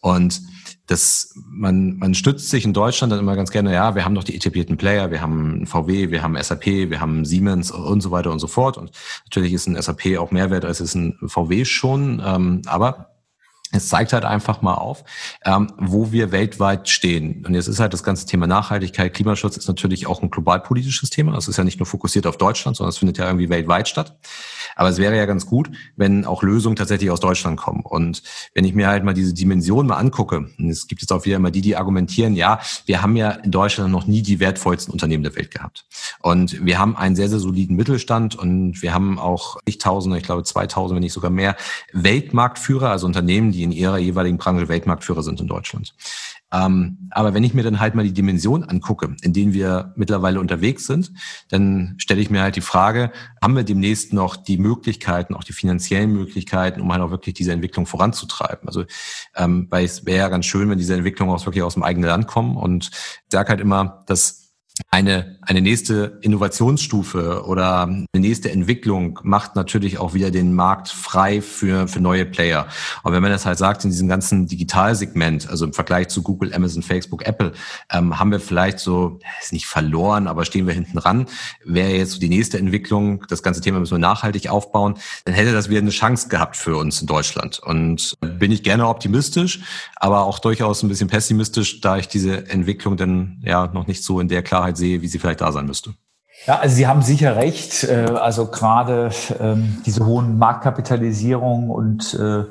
Und 0.00 0.40
das, 0.86 1.34
man, 1.34 1.96
man 1.96 2.14
stützt 2.14 2.48
sich 2.48 2.64
in 2.64 2.72
Deutschland 2.72 3.12
dann 3.12 3.18
immer 3.18 3.34
ganz 3.34 3.50
gerne, 3.50 3.72
ja, 3.72 3.96
wir 3.96 4.04
haben 4.04 4.14
doch 4.14 4.22
die 4.22 4.36
etablierten 4.36 4.76
Player, 4.76 5.10
wir 5.10 5.20
haben 5.20 5.66
VW, 5.66 6.10
wir 6.10 6.22
haben 6.22 6.40
SAP, 6.40 6.66
wir 6.66 7.00
haben 7.00 7.24
Siemens 7.24 7.72
und 7.72 8.00
so 8.00 8.12
weiter 8.12 8.30
und 8.30 8.38
so 8.38 8.46
fort. 8.46 8.78
Und 8.78 8.92
natürlich 9.24 9.52
ist 9.52 9.66
ein 9.66 9.80
SAP 9.80 10.16
auch 10.18 10.30
mehr 10.30 10.50
wert 10.50 10.64
als 10.64 10.80
es 10.80 10.94
ein 10.94 11.18
VW 11.26 11.64
schon. 11.64 12.22
Ähm, 12.24 12.62
aber 12.66 13.15
es 13.72 13.88
zeigt 13.88 14.12
halt 14.12 14.24
einfach 14.24 14.62
mal 14.62 14.74
auf, 14.74 15.04
ähm, 15.44 15.68
wo 15.76 16.12
wir 16.12 16.32
weltweit 16.32 16.88
stehen. 16.88 17.44
Und 17.46 17.54
jetzt 17.54 17.66
ist 17.66 17.80
halt 17.80 17.92
das 17.92 18.02
ganze 18.02 18.26
Thema 18.26 18.46
Nachhaltigkeit, 18.46 19.12
Klimaschutz 19.12 19.56
ist 19.56 19.68
natürlich 19.68 20.06
auch 20.06 20.22
ein 20.22 20.30
globalpolitisches 20.30 21.10
Thema. 21.10 21.36
Es 21.36 21.48
ist 21.48 21.56
ja 21.56 21.64
nicht 21.64 21.78
nur 21.78 21.86
fokussiert 21.86 22.26
auf 22.26 22.38
Deutschland, 22.38 22.76
sondern 22.76 22.90
es 22.90 22.98
findet 22.98 23.18
ja 23.18 23.26
irgendwie 23.26 23.48
weltweit 23.48 23.88
statt. 23.88 24.16
Aber 24.76 24.90
es 24.90 24.98
wäre 24.98 25.16
ja 25.16 25.26
ganz 25.26 25.46
gut, 25.46 25.70
wenn 25.96 26.24
auch 26.24 26.42
Lösungen 26.42 26.76
tatsächlich 26.76 27.10
aus 27.10 27.18
Deutschland 27.18 27.58
kommen. 27.58 27.80
Und 27.82 28.22
wenn 28.54 28.64
ich 28.64 28.74
mir 28.74 28.86
halt 28.86 29.02
mal 29.02 29.14
diese 29.14 29.34
Dimension 29.34 29.86
mal 29.86 29.96
angucke, 29.96 30.46
und 30.58 30.70
es 30.70 30.86
gibt 30.86 31.00
jetzt 31.00 31.12
auch 31.12 31.24
wieder 31.24 31.36
immer 31.36 31.50
die, 31.50 31.62
die 31.62 31.76
argumentieren, 31.76 32.36
ja, 32.36 32.60
wir 32.84 33.02
haben 33.02 33.16
ja 33.16 33.30
in 33.30 33.50
Deutschland 33.50 33.90
noch 33.90 34.06
nie 34.06 34.22
die 34.22 34.38
wertvollsten 34.38 34.92
Unternehmen 34.92 35.24
der 35.24 35.34
Welt 35.34 35.50
gehabt. 35.50 35.86
Und 36.20 36.64
wir 36.64 36.78
haben 36.78 36.96
einen 36.96 37.16
sehr, 37.16 37.28
sehr 37.28 37.38
soliden 37.38 37.74
Mittelstand 37.74 38.36
und 38.36 38.82
wir 38.82 38.94
haben 38.94 39.18
auch 39.18 39.56
ich 39.64 39.78
Tausende, 39.78 40.18
ich 40.18 40.24
glaube 40.24 40.44
2000, 40.44 40.94
wenn 40.94 41.02
nicht 41.02 41.12
sogar 41.12 41.30
mehr, 41.30 41.56
Weltmarktführer, 41.92 42.90
also 42.90 43.06
Unternehmen, 43.06 43.52
die 43.52 43.62
in 43.62 43.72
ihrer 43.72 43.98
jeweiligen 43.98 44.36
Branche 44.36 44.68
Weltmarktführer 44.68 45.22
sind 45.22 45.40
in 45.40 45.46
Deutschland. 45.46 45.94
Ähm, 46.52 47.08
aber 47.10 47.34
wenn 47.34 47.42
ich 47.44 47.54
mir 47.54 47.62
dann 47.62 47.80
halt 47.80 47.94
mal 47.94 48.04
die 48.04 48.12
Dimension 48.12 48.62
angucke, 48.62 49.16
in 49.22 49.32
denen 49.32 49.52
wir 49.52 49.92
mittlerweile 49.96 50.38
unterwegs 50.38 50.86
sind, 50.86 51.12
dann 51.48 51.94
stelle 51.98 52.20
ich 52.20 52.30
mir 52.30 52.42
halt 52.42 52.56
die 52.56 52.60
Frage, 52.60 53.10
haben 53.42 53.56
wir 53.56 53.64
demnächst 53.64 54.12
noch 54.12 54.36
die 54.36 54.56
Möglichkeiten, 54.56 55.34
auch 55.34 55.44
die 55.44 55.52
finanziellen 55.52 56.12
Möglichkeiten, 56.12 56.80
um 56.80 56.92
halt 56.92 57.02
auch 57.02 57.10
wirklich 57.10 57.34
diese 57.34 57.52
Entwicklung 57.52 57.86
voranzutreiben? 57.86 58.68
Also, 58.68 58.84
ähm, 59.34 59.66
weil 59.70 59.84
es 59.84 60.06
wäre 60.06 60.18
ja 60.18 60.28
ganz 60.28 60.46
schön, 60.46 60.70
wenn 60.70 60.78
diese 60.78 60.94
Entwicklungen 60.94 61.34
auch 61.34 61.44
wirklich 61.46 61.64
aus 61.64 61.74
dem 61.74 61.82
eigenen 61.82 62.08
Land 62.08 62.26
kommen 62.28 62.56
und 62.56 62.90
sage 63.28 63.48
halt 63.48 63.60
immer, 63.60 64.04
dass 64.06 64.54
eine, 64.90 65.35
eine 65.46 65.62
nächste 65.62 66.18
Innovationsstufe 66.22 67.44
oder 67.46 67.82
eine 67.82 68.06
nächste 68.14 68.50
Entwicklung 68.50 69.20
macht 69.22 69.54
natürlich 69.54 69.98
auch 69.98 70.12
wieder 70.12 70.30
den 70.30 70.54
Markt 70.54 70.88
frei 70.88 71.40
für, 71.40 71.86
für 71.86 72.00
neue 72.00 72.26
Player. 72.26 72.66
Und 73.04 73.12
wenn 73.12 73.22
man 73.22 73.30
das 73.30 73.46
halt 73.46 73.58
sagt, 73.58 73.84
in 73.84 73.90
diesem 73.90 74.08
ganzen 74.08 74.48
Digitalsegment, 74.48 75.48
also 75.48 75.64
im 75.64 75.72
Vergleich 75.72 76.08
zu 76.08 76.22
Google, 76.22 76.52
Amazon, 76.52 76.82
Facebook, 76.82 77.24
Apple, 77.26 77.52
ähm, 77.92 78.18
haben 78.18 78.32
wir 78.32 78.40
vielleicht 78.40 78.80
so, 78.80 79.20
ist 79.40 79.52
nicht 79.52 79.66
verloren, 79.66 80.26
aber 80.26 80.44
stehen 80.44 80.66
wir 80.66 80.74
hinten 80.74 80.98
ran. 80.98 81.26
Wäre 81.64 81.92
jetzt 81.92 82.20
die 82.20 82.28
nächste 82.28 82.58
Entwicklung, 82.58 83.24
das 83.28 83.42
ganze 83.42 83.60
Thema 83.60 83.78
müssen 83.78 83.94
wir 83.94 83.98
nachhaltig 83.98 84.48
aufbauen, 84.48 84.94
dann 85.24 85.34
hätte 85.34 85.52
das 85.52 85.68
wieder 85.68 85.80
eine 85.80 85.90
Chance 85.90 86.28
gehabt 86.28 86.56
für 86.56 86.76
uns 86.76 87.00
in 87.00 87.06
Deutschland. 87.06 87.60
Und 87.60 88.14
bin 88.20 88.50
ich 88.50 88.64
gerne 88.64 88.88
optimistisch, 88.88 89.60
aber 89.94 90.24
auch 90.24 90.40
durchaus 90.40 90.82
ein 90.82 90.88
bisschen 90.88 91.08
pessimistisch, 91.08 91.80
da 91.80 91.98
ich 91.98 92.08
diese 92.08 92.48
Entwicklung 92.48 92.96
dann 92.96 93.40
ja 93.44 93.68
noch 93.68 93.86
nicht 93.86 94.02
so 94.02 94.18
in 94.18 94.28
der 94.28 94.42
Klarheit 94.42 94.76
sehe, 94.76 95.02
wie 95.02 95.08
sie 95.08 95.18
vielleicht 95.20 95.35
da 95.40 95.52
sein 95.52 95.66
müsste. 95.66 95.94
Ja, 96.46 96.58
also 96.58 96.76
Sie 96.76 96.86
haben 96.86 97.02
sicher 97.02 97.36
recht. 97.36 97.84
Äh, 97.84 98.06
also 98.20 98.46
gerade 98.46 99.10
ähm, 99.40 99.82
diese 99.86 100.04
hohen 100.04 100.38
Marktkapitalisierung 100.38 101.70
und 101.70 102.14
äh, 102.14 102.44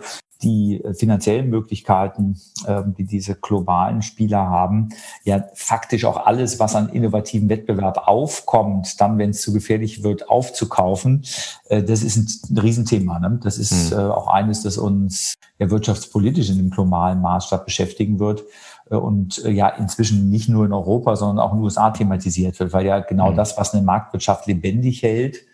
die 0.43 0.83
finanziellen 0.97 1.49
Möglichkeiten, 1.49 2.39
ähm, 2.67 2.93
die 2.97 3.05
diese 3.05 3.35
globalen 3.35 4.01
Spieler 4.01 4.49
haben, 4.49 4.89
ja 5.23 5.45
faktisch 5.53 6.03
auch 6.05 6.25
alles, 6.25 6.59
was 6.59 6.75
an 6.75 6.89
innovativen 6.89 7.47
Wettbewerb 7.47 8.07
aufkommt, 8.07 8.99
dann, 8.99 9.17
wenn 9.17 9.29
es 9.29 9.41
zu 9.41 9.53
gefährlich 9.53 10.03
wird, 10.03 10.29
aufzukaufen, 10.29 11.23
äh, 11.69 11.81
das 11.83 12.03
ist 12.03 12.49
ein 12.49 12.57
Riesenthema. 12.57 13.19
Ne? 13.19 13.39
Das 13.43 13.57
ist 13.57 13.91
hm. 13.91 14.11
auch 14.11 14.27
eines, 14.27 14.63
das 14.63 14.77
uns 14.77 15.35
ja 15.57 15.69
wirtschaftspolitisch 15.69 16.49
in 16.49 16.57
dem 16.57 16.69
globalen 16.69 17.21
Maßstab 17.21 17.65
beschäftigen 17.65 18.19
wird. 18.19 18.43
Äh, 18.89 18.95
und 18.95 19.43
äh, 19.43 19.51
ja 19.51 19.69
inzwischen 19.69 20.29
nicht 20.29 20.49
nur 20.49 20.65
in 20.65 20.73
Europa, 20.73 21.15
sondern 21.15 21.39
auch 21.39 21.51
in 21.51 21.59
den 21.59 21.63
USA 21.63 21.91
thematisiert 21.91 22.59
wird, 22.59 22.73
weil 22.73 22.85
ja 22.85 22.99
genau 22.99 23.31
mhm. 23.31 23.35
das, 23.35 23.57
was 23.57 23.73
eine 23.73 23.83
Marktwirtschaft 23.83 24.47
lebendig 24.47 25.03
hält, 25.03 25.45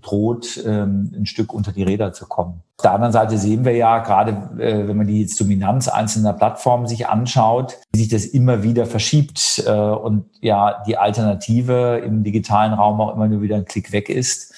droht, 0.00 0.62
ähm, 0.64 1.12
ein 1.14 1.26
Stück 1.26 1.52
unter 1.52 1.70
die 1.70 1.82
Räder 1.82 2.14
zu 2.14 2.26
kommen. 2.26 2.62
Auf 2.78 2.82
der 2.82 2.92
anderen 2.92 3.12
Seite 3.12 3.36
sehen 3.36 3.66
wir 3.66 3.76
ja, 3.76 3.98
gerade 3.98 4.32
äh, 4.58 4.88
wenn 4.88 4.96
man 4.96 5.06
die 5.06 5.20
jetzt 5.20 5.38
Dominanz 5.38 5.88
einzelner 5.88 6.32
Plattformen 6.32 6.86
sich 6.86 7.08
anschaut, 7.08 7.78
wie 7.92 8.00
sich 8.00 8.08
das 8.08 8.24
immer 8.24 8.62
wieder 8.62 8.86
verschiebt 8.86 9.62
äh, 9.66 9.70
und 9.70 10.24
ja 10.40 10.82
die 10.86 10.96
Alternative 10.96 12.02
im 12.04 12.24
digitalen 12.24 12.72
Raum 12.72 13.00
auch 13.02 13.14
immer 13.14 13.28
nur 13.28 13.42
wieder 13.42 13.56
ein 13.56 13.66
Klick 13.66 13.92
weg 13.92 14.08
ist 14.08 14.51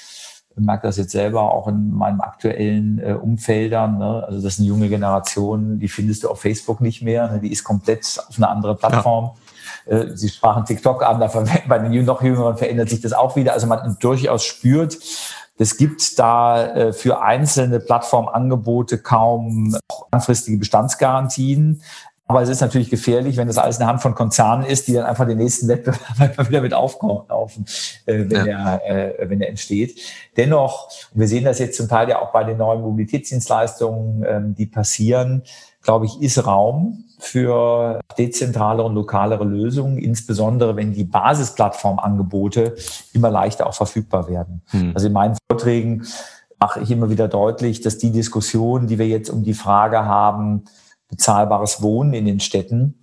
merke 0.57 0.87
das 0.87 0.97
jetzt 0.97 1.13
selber 1.13 1.53
auch 1.53 1.69
in 1.69 1.93
meinem 1.93 2.21
aktuellen 2.21 2.99
äh, 2.99 3.13
Umfeldern. 3.13 3.99
Ne? 3.99 4.25
Also 4.27 4.41
das 4.41 4.55
ist 4.55 4.61
eine 4.61 4.69
junge 4.69 4.89
Generation, 4.89 5.79
die 5.79 5.89
findest 5.89 6.25
du 6.25 6.31
auf 6.31 6.41
Facebook 6.41 6.81
nicht 6.81 7.03
mehr. 7.03 7.31
Ne? 7.31 7.41
Die 7.41 7.53
ist 7.53 7.65
komplett 7.65 8.23
auf 8.29 8.37
eine 8.37 8.49
andere 8.49 8.77
Plattform. 8.77 9.33
Ja. 9.87 9.99
Äh, 9.99 10.17
Sie 10.17 10.29
sprachen 10.29 10.65
TikTok 10.65 11.05
an, 11.05 11.21
da 11.21 11.31
bei 11.69 11.79
den 11.79 12.05
noch 12.05 12.23
Jüngeren 12.23 12.57
verändert 12.57 12.89
sich 12.89 13.01
das 13.01 13.13
auch 13.13 13.37
wieder. 13.37 13.53
Also 13.53 13.67
man 13.67 13.97
durchaus 14.01 14.45
spürt, 14.45 14.99
es 15.57 15.77
gibt 15.77 16.19
da 16.19 16.67
äh, 16.67 16.93
für 16.93 17.23
einzelne 17.23 17.79
Plattformangebote 17.79 18.99
kaum 18.99 19.77
langfristige 20.13 20.59
Bestandsgarantien. 20.59 21.83
Aber 22.27 22.41
es 22.41 22.49
ist 22.49 22.63
natürlich 22.63 22.89
gefährlich, 22.89 23.37
wenn 23.37 23.49
das 23.49 23.59
alles 23.59 23.79
eine 23.79 23.89
Hand 23.89 24.01
von 24.01 24.15
Konzernen 24.15 24.65
ist, 24.65 24.89
die 24.89 24.95
dann 24.95 25.05
einfach 25.05 25.27
den 25.27 25.37
nächsten 25.37 25.69
Wettbewerb 25.69 26.39
wieder 26.49 26.63
mit 26.63 26.73
aufkaufen, 26.73 27.67
äh, 28.07 28.25
wenn, 28.29 28.47
ja. 28.47 28.79
der, 28.79 29.21
äh, 29.21 29.29
wenn 29.29 29.41
der 29.41 29.51
entsteht. 29.51 30.01
Dennoch, 30.37 30.89
wir 31.13 31.29
sehen 31.29 31.45
das 31.45 31.59
jetzt 31.59 31.77
zum 31.77 31.87
Teil 31.87 32.09
ja 32.09 32.23
auch 32.23 32.33
bei 32.33 32.45
den 32.45 32.57
neuen 32.57 32.81
Mobilitätsdienstleistungen, 32.81 34.25
ähm, 34.27 34.55
die 34.55 34.65
passieren, 34.65 35.43
glaube 35.83 36.07
ich, 36.07 36.23
ist 36.23 36.47
Raum 36.47 37.05
für 37.19 38.01
dezentrale 38.17 38.83
und 38.83 38.95
lokalere 38.95 39.45
Lösungen, 39.45 39.99
insbesondere 39.99 40.77
wenn 40.77 40.95
die 40.95 41.05
Basisplattformangebote 41.05 42.75
immer 43.13 43.31
leichter 43.31 43.67
auch 43.67 43.75
verfügbar 43.75 44.29
werden. 44.29 44.63
Hm. 44.71 44.93
Also 44.95 45.09
in 45.09 45.13
meinen 45.13 45.37
Vorträgen 45.51 46.07
mache 46.59 46.81
ich 46.81 46.91
immer 46.91 47.11
wieder 47.11 47.29
deutlich, 47.29 47.83
dass 47.83 47.99
die 47.99 48.13
Diskussion, 48.13 48.87
die 48.87 48.99
wir 48.99 49.07
jetzt 49.07 49.29
um 49.29 49.45
die 49.45 49.53
Frage 49.53 50.07
haben, 50.07 50.65
bezahlbares 51.15 51.81
Wohnen 51.83 52.13
in 52.13 52.25
den 52.25 52.41
Städten, 52.41 53.01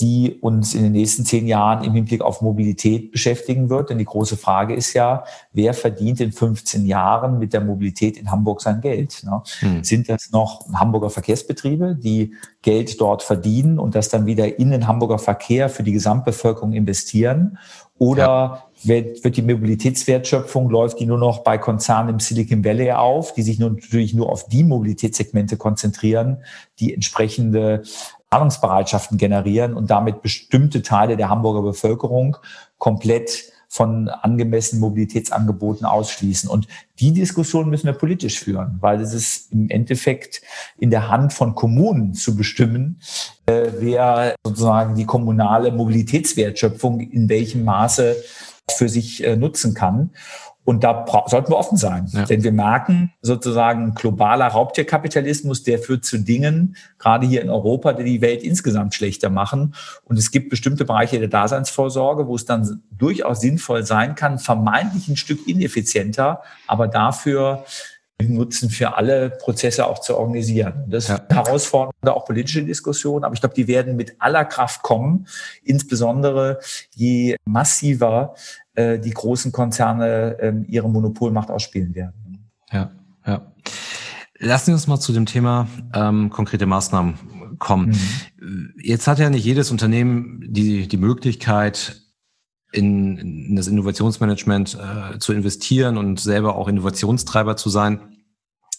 die 0.00 0.38
uns 0.40 0.74
in 0.74 0.82
den 0.82 0.92
nächsten 0.92 1.24
zehn 1.24 1.46
Jahren 1.46 1.82
im 1.82 1.94
Hinblick 1.94 2.20
auf 2.20 2.42
Mobilität 2.42 3.10
beschäftigen 3.10 3.70
wird. 3.70 3.88
Denn 3.88 3.98
die 3.98 4.04
große 4.04 4.36
Frage 4.36 4.74
ist 4.74 4.92
ja, 4.92 5.24
wer 5.52 5.72
verdient 5.72 6.20
in 6.20 6.32
15 6.32 6.84
Jahren 6.84 7.38
mit 7.38 7.52
der 7.52 7.62
Mobilität 7.62 8.18
in 8.18 8.30
Hamburg 8.30 8.60
sein 8.60 8.80
Geld? 8.82 9.22
Ne? 9.24 9.42
Hm. 9.60 9.84
Sind 9.84 10.08
das 10.08 10.30
noch 10.30 10.66
Hamburger 10.74 11.10
Verkehrsbetriebe, 11.10 11.96
die 11.96 12.34
Geld 12.60 13.00
dort 13.00 13.22
verdienen 13.22 13.78
und 13.78 13.94
das 13.94 14.10
dann 14.10 14.26
wieder 14.26 14.58
in 14.58 14.70
den 14.70 14.86
Hamburger 14.86 15.18
Verkehr 15.18 15.68
für 15.68 15.82
die 15.82 15.92
Gesamtbevölkerung 15.92 16.72
investieren? 16.72 17.58
Oder 17.98 18.22
ja. 18.22 18.67
Wird, 18.84 19.24
wird 19.24 19.36
die 19.36 19.42
Mobilitätswertschöpfung, 19.42 20.70
läuft 20.70 21.00
die 21.00 21.06
nur 21.06 21.18
noch 21.18 21.40
bei 21.40 21.58
Konzernen 21.58 22.14
im 22.14 22.20
Silicon 22.20 22.64
Valley 22.64 22.92
auf, 22.92 23.34
die 23.34 23.42
sich 23.42 23.58
nun 23.58 23.74
natürlich 23.74 24.14
nur 24.14 24.30
auf 24.30 24.48
die 24.48 24.64
Mobilitätssegmente 24.64 25.56
konzentrieren, 25.56 26.38
die 26.78 26.94
entsprechende 26.94 27.82
Zahlungsbereitschaften 28.30 29.18
generieren 29.18 29.74
und 29.74 29.90
damit 29.90 30.22
bestimmte 30.22 30.82
Teile 30.82 31.16
der 31.16 31.28
Hamburger 31.28 31.62
Bevölkerung 31.62 32.36
komplett 32.78 33.52
von 33.70 34.08
angemessenen 34.08 34.80
Mobilitätsangeboten 34.80 35.84
ausschließen. 35.84 36.48
Und 36.48 36.66
die 37.00 37.12
Diskussion 37.12 37.68
müssen 37.68 37.86
wir 37.86 37.92
politisch 37.92 38.40
führen, 38.40 38.78
weil 38.80 39.00
es 39.00 39.12
ist 39.12 39.52
im 39.52 39.68
Endeffekt 39.68 40.40
in 40.78 40.90
der 40.90 41.08
Hand 41.08 41.34
von 41.34 41.54
Kommunen 41.54 42.14
zu 42.14 42.34
bestimmen, 42.34 42.98
äh, 43.44 43.68
wer 43.78 44.34
sozusagen 44.42 44.94
die 44.94 45.04
kommunale 45.04 45.70
Mobilitätswertschöpfung 45.70 47.00
in 47.00 47.28
welchem 47.28 47.64
Maße 47.64 48.16
für 48.72 48.88
sich 48.88 49.24
äh, 49.24 49.36
nutzen 49.36 49.74
kann. 49.74 50.10
Und 50.68 50.84
da 50.84 51.06
sollten 51.28 51.50
wir 51.50 51.56
offen 51.56 51.78
sein. 51.78 52.08
Ja. 52.10 52.26
Denn 52.26 52.44
wir 52.44 52.52
merken 52.52 53.14
sozusagen 53.22 53.94
globaler 53.94 54.48
Raubtierkapitalismus, 54.48 55.62
der 55.62 55.78
führt 55.78 56.04
zu 56.04 56.18
Dingen, 56.18 56.76
gerade 56.98 57.26
hier 57.26 57.40
in 57.40 57.48
Europa, 57.48 57.94
die 57.94 58.04
die 58.04 58.20
Welt 58.20 58.42
insgesamt 58.42 58.94
schlechter 58.94 59.30
machen. 59.30 59.74
Und 60.04 60.18
es 60.18 60.30
gibt 60.30 60.50
bestimmte 60.50 60.84
Bereiche 60.84 61.18
der 61.20 61.28
Daseinsvorsorge, 61.28 62.26
wo 62.26 62.36
es 62.36 62.44
dann 62.44 62.82
durchaus 62.90 63.40
sinnvoll 63.40 63.86
sein 63.86 64.14
kann, 64.14 64.38
vermeintlich 64.38 65.08
ein 65.08 65.16
Stück 65.16 65.48
ineffizienter, 65.48 66.42
aber 66.66 66.86
dafür 66.86 67.64
Nutzen 68.20 68.68
für 68.68 68.96
alle 68.96 69.30
Prozesse 69.30 69.86
auch 69.86 70.00
zu 70.00 70.16
organisieren. 70.16 70.84
Das 70.88 71.06
ja. 71.06 71.14
ist 71.14 71.30
eine 71.30 71.44
herausfordernde, 71.44 72.14
auch 72.14 72.24
politische 72.24 72.64
Diskussion, 72.64 73.22
aber 73.22 73.34
ich 73.34 73.40
glaube, 73.40 73.54
die 73.54 73.68
werden 73.68 73.94
mit 73.94 74.16
aller 74.18 74.44
Kraft 74.44 74.82
kommen, 74.82 75.26
insbesondere 75.62 76.58
je 76.94 77.36
massiver 77.44 78.34
äh, 78.74 78.98
die 78.98 79.12
großen 79.12 79.52
Konzerne 79.52 80.36
äh, 80.40 80.52
ihre 80.66 80.90
Monopolmacht 80.90 81.50
ausspielen 81.50 81.94
werden. 81.94 82.50
Ja, 82.72 82.90
ja. 83.24 83.52
Lassen 84.40 84.66
Sie 84.66 84.72
uns 84.72 84.86
mal 84.86 84.98
zu 84.98 85.12
dem 85.12 85.26
Thema 85.26 85.68
ähm, 85.94 86.30
konkrete 86.30 86.66
Maßnahmen 86.66 87.58
kommen. 87.58 87.96
Mhm. 88.40 88.74
Jetzt 88.80 89.06
hat 89.06 89.18
ja 89.18 89.30
nicht 89.30 89.44
jedes 89.44 89.70
Unternehmen 89.70 90.44
die, 90.48 90.88
die 90.88 90.96
Möglichkeit, 90.96 92.02
in, 92.72 93.18
in 93.18 93.56
das 93.56 93.66
Innovationsmanagement 93.66 94.76
äh, 94.76 95.18
zu 95.18 95.32
investieren 95.32 95.96
und 95.96 96.20
selber 96.20 96.56
auch 96.56 96.68
Innovationstreiber 96.68 97.56
zu 97.56 97.70
sein. 97.70 98.00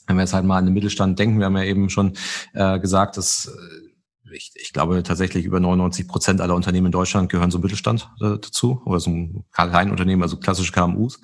Wenn 0.07 0.17
wir 0.17 0.23
jetzt 0.23 0.33
halt 0.33 0.45
mal 0.45 0.57
an 0.57 0.65
den 0.65 0.73
Mittelstand 0.73 1.19
denken, 1.19 1.39
wir 1.39 1.45
haben 1.45 1.57
ja 1.57 1.63
eben 1.63 1.89
schon 1.89 2.13
äh, 2.53 2.79
gesagt, 2.79 3.17
dass 3.17 3.47
äh, 3.47 3.89
ich, 4.31 4.51
ich 4.55 4.73
glaube 4.73 5.01
tatsächlich 5.03 5.45
über 5.45 5.59
99 5.59 6.07
Prozent 6.07 6.41
aller 6.41 6.55
Unternehmen 6.55 6.87
in 6.87 6.91
Deutschland 6.91 7.29
gehören 7.29 7.51
zum 7.51 7.61
Mittelstand 7.61 8.09
äh, 8.21 8.37
dazu 8.41 8.81
oder 8.85 8.99
zum 8.99 9.45
kleinen 9.51 9.91
Unternehmen, 9.91 10.21
also 10.21 10.37
klassische 10.37 10.71
KMUs 10.71 11.19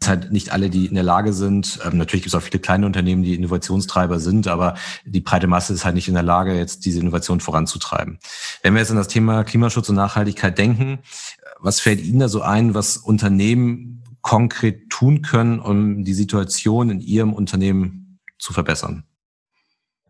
Es 0.00 0.08
halt 0.08 0.32
nicht 0.32 0.52
alle, 0.52 0.70
die 0.70 0.86
in 0.86 0.94
der 0.94 1.04
Lage 1.04 1.32
sind. 1.32 1.80
Ähm, 1.84 1.98
natürlich 1.98 2.22
gibt 2.22 2.34
es 2.34 2.38
auch 2.38 2.44
viele 2.44 2.60
kleine 2.60 2.86
Unternehmen, 2.86 3.22
die 3.22 3.34
Innovationstreiber 3.34 4.20
sind, 4.20 4.46
aber 4.46 4.74
die 5.04 5.20
breite 5.20 5.46
Masse 5.46 5.72
ist 5.72 5.84
halt 5.84 5.94
nicht 5.94 6.08
in 6.08 6.14
der 6.14 6.22
Lage, 6.22 6.54
jetzt 6.54 6.84
diese 6.84 7.00
Innovation 7.00 7.40
voranzutreiben. 7.40 8.18
Wenn 8.62 8.74
wir 8.74 8.80
jetzt 8.80 8.90
an 8.90 8.96
das 8.96 9.08
Thema 9.08 9.44
Klimaschutz 9.44 9.88
und 9.88 9.96
Nachhaltigkeit 9.96 10.58
denken, 10.58 11.00
was 11.64 11.80
fällt 11.80 12.02
Ihnen 12.02 12.20
da 12.20 12.28
so 12.28 12.42
ein, 12.42 12.74
was 12.74 12.98
Unternehmen 12.98 14.04
konkret 14.20 14.90
tun 14.90 15.22
können, 15.22 15.58
um 15.58 16.04
die 16.04 16.12
Situation 16.12 16.90
in 16.90 17.00
Ihrem 17.00 17.32
Unternehmen 17.32 18.20
zu 18.38 18.52
verbessern? 18.52 19.04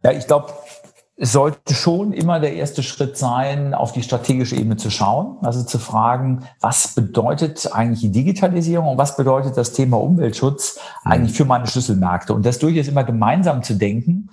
Ja, 0.03 0.11
ich 0.11 0.27
glaube, 0.27 0.53
es 1.17 1.31
sollte 1.31 1.75
schon 1.75 2.13
immer 2.13 2.41
der 2.41 2.55
erste 2.55 2.83
Schritt 2.83 3.17
sein, 3.17 3.73
auf 3.73 3.93
die 3.93 4.03
strategische 4.03 4.57
Ebene 4.57 4.77
zu 4.77 4.91
schauen, 4.91 5.37
also 5.43 5.63
zu 5.63 5.79
fragen, 5.79 6.43
was 6.61 6.89
bedeutet 6.97 7.73
eigentlich 7.73 8.01
die 8.01 8.11
Digitalisierung 8.11 8.89
und 8.89 8.99
was 8.99 9.17
bedeutet 9.17 9.57
das 9.57 9.73
Thema 9.73 10.01
Umweltschutz 10.01 10.81
eigentlich 11.05 11.37
für 11.37 11.45
meine 11.45 11.69
Schlüsselmärkte 11.69 12.35
und 12.35 12.45
das 12.45 12.59
durchaus 12.59 12.89
immer 12.89 13.05
gemeinsam 13.05 13.63
zu 13.63 13.75
denken, 13.75 14.29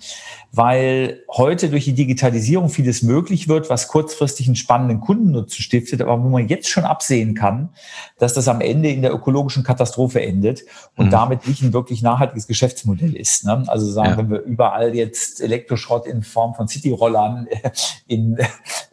weil 0.50 1.22
heute 1.30 1.70
durch 1.70 1.84
die 1.84 1.94
Digitalisierung 1.94 2.68
vieles 2.68 3.02
möglich 3.02 3.48
wird, 3.48 3.70
was 3.70 3.86
kurzfristig 3.86 4.48
einen 4.48 4.56
spannenden 4.56 5.00
Kundennutzen 5.00 5.62
stiftet, 5.62 6.02
aber 6.02 6.22
wo 6.22 6.28
man 6.28 6.48
jetzt 6.48 6.68
schon 6.68 6.84
absehen 6.84 7.34
kann, 7.34 7.70
dass 8.18 8.34
das 8.34 8.48
am 8.48 8.60
Ende 8.60 8.90
in 8.90 9.02
der 9.02 9.14
ökologischen 9.14 9.62
Katastrophe 9.62 10.20
endet 10.20 10.64
und 10.96 11.06
mhm. 11.06 11.10
damit 11.10 11.46
nicht 11.46 11.62
ein 11.62 11.72
wirklich 11.72 12.02
nachhaltiges 12.02 12.48
Geschäftsmodell 12.48 13.16
ist. 13.16 13.44
Ne? 13.44 13.64
Also 13.68 13.90
sagen, 13.90 14.10
ja. 14.10 14.16
wenn 14.18 14.30
wir 14.30 14.40
überall 14.40 14.94
jetzt 14.94 15.40
Elektroschrott 15.40 16.06
in 16.06 16.22
Form 16.22 16.54
von 16.54 16.68
City-Rollern 16.72 17.48
in 18.06 18.38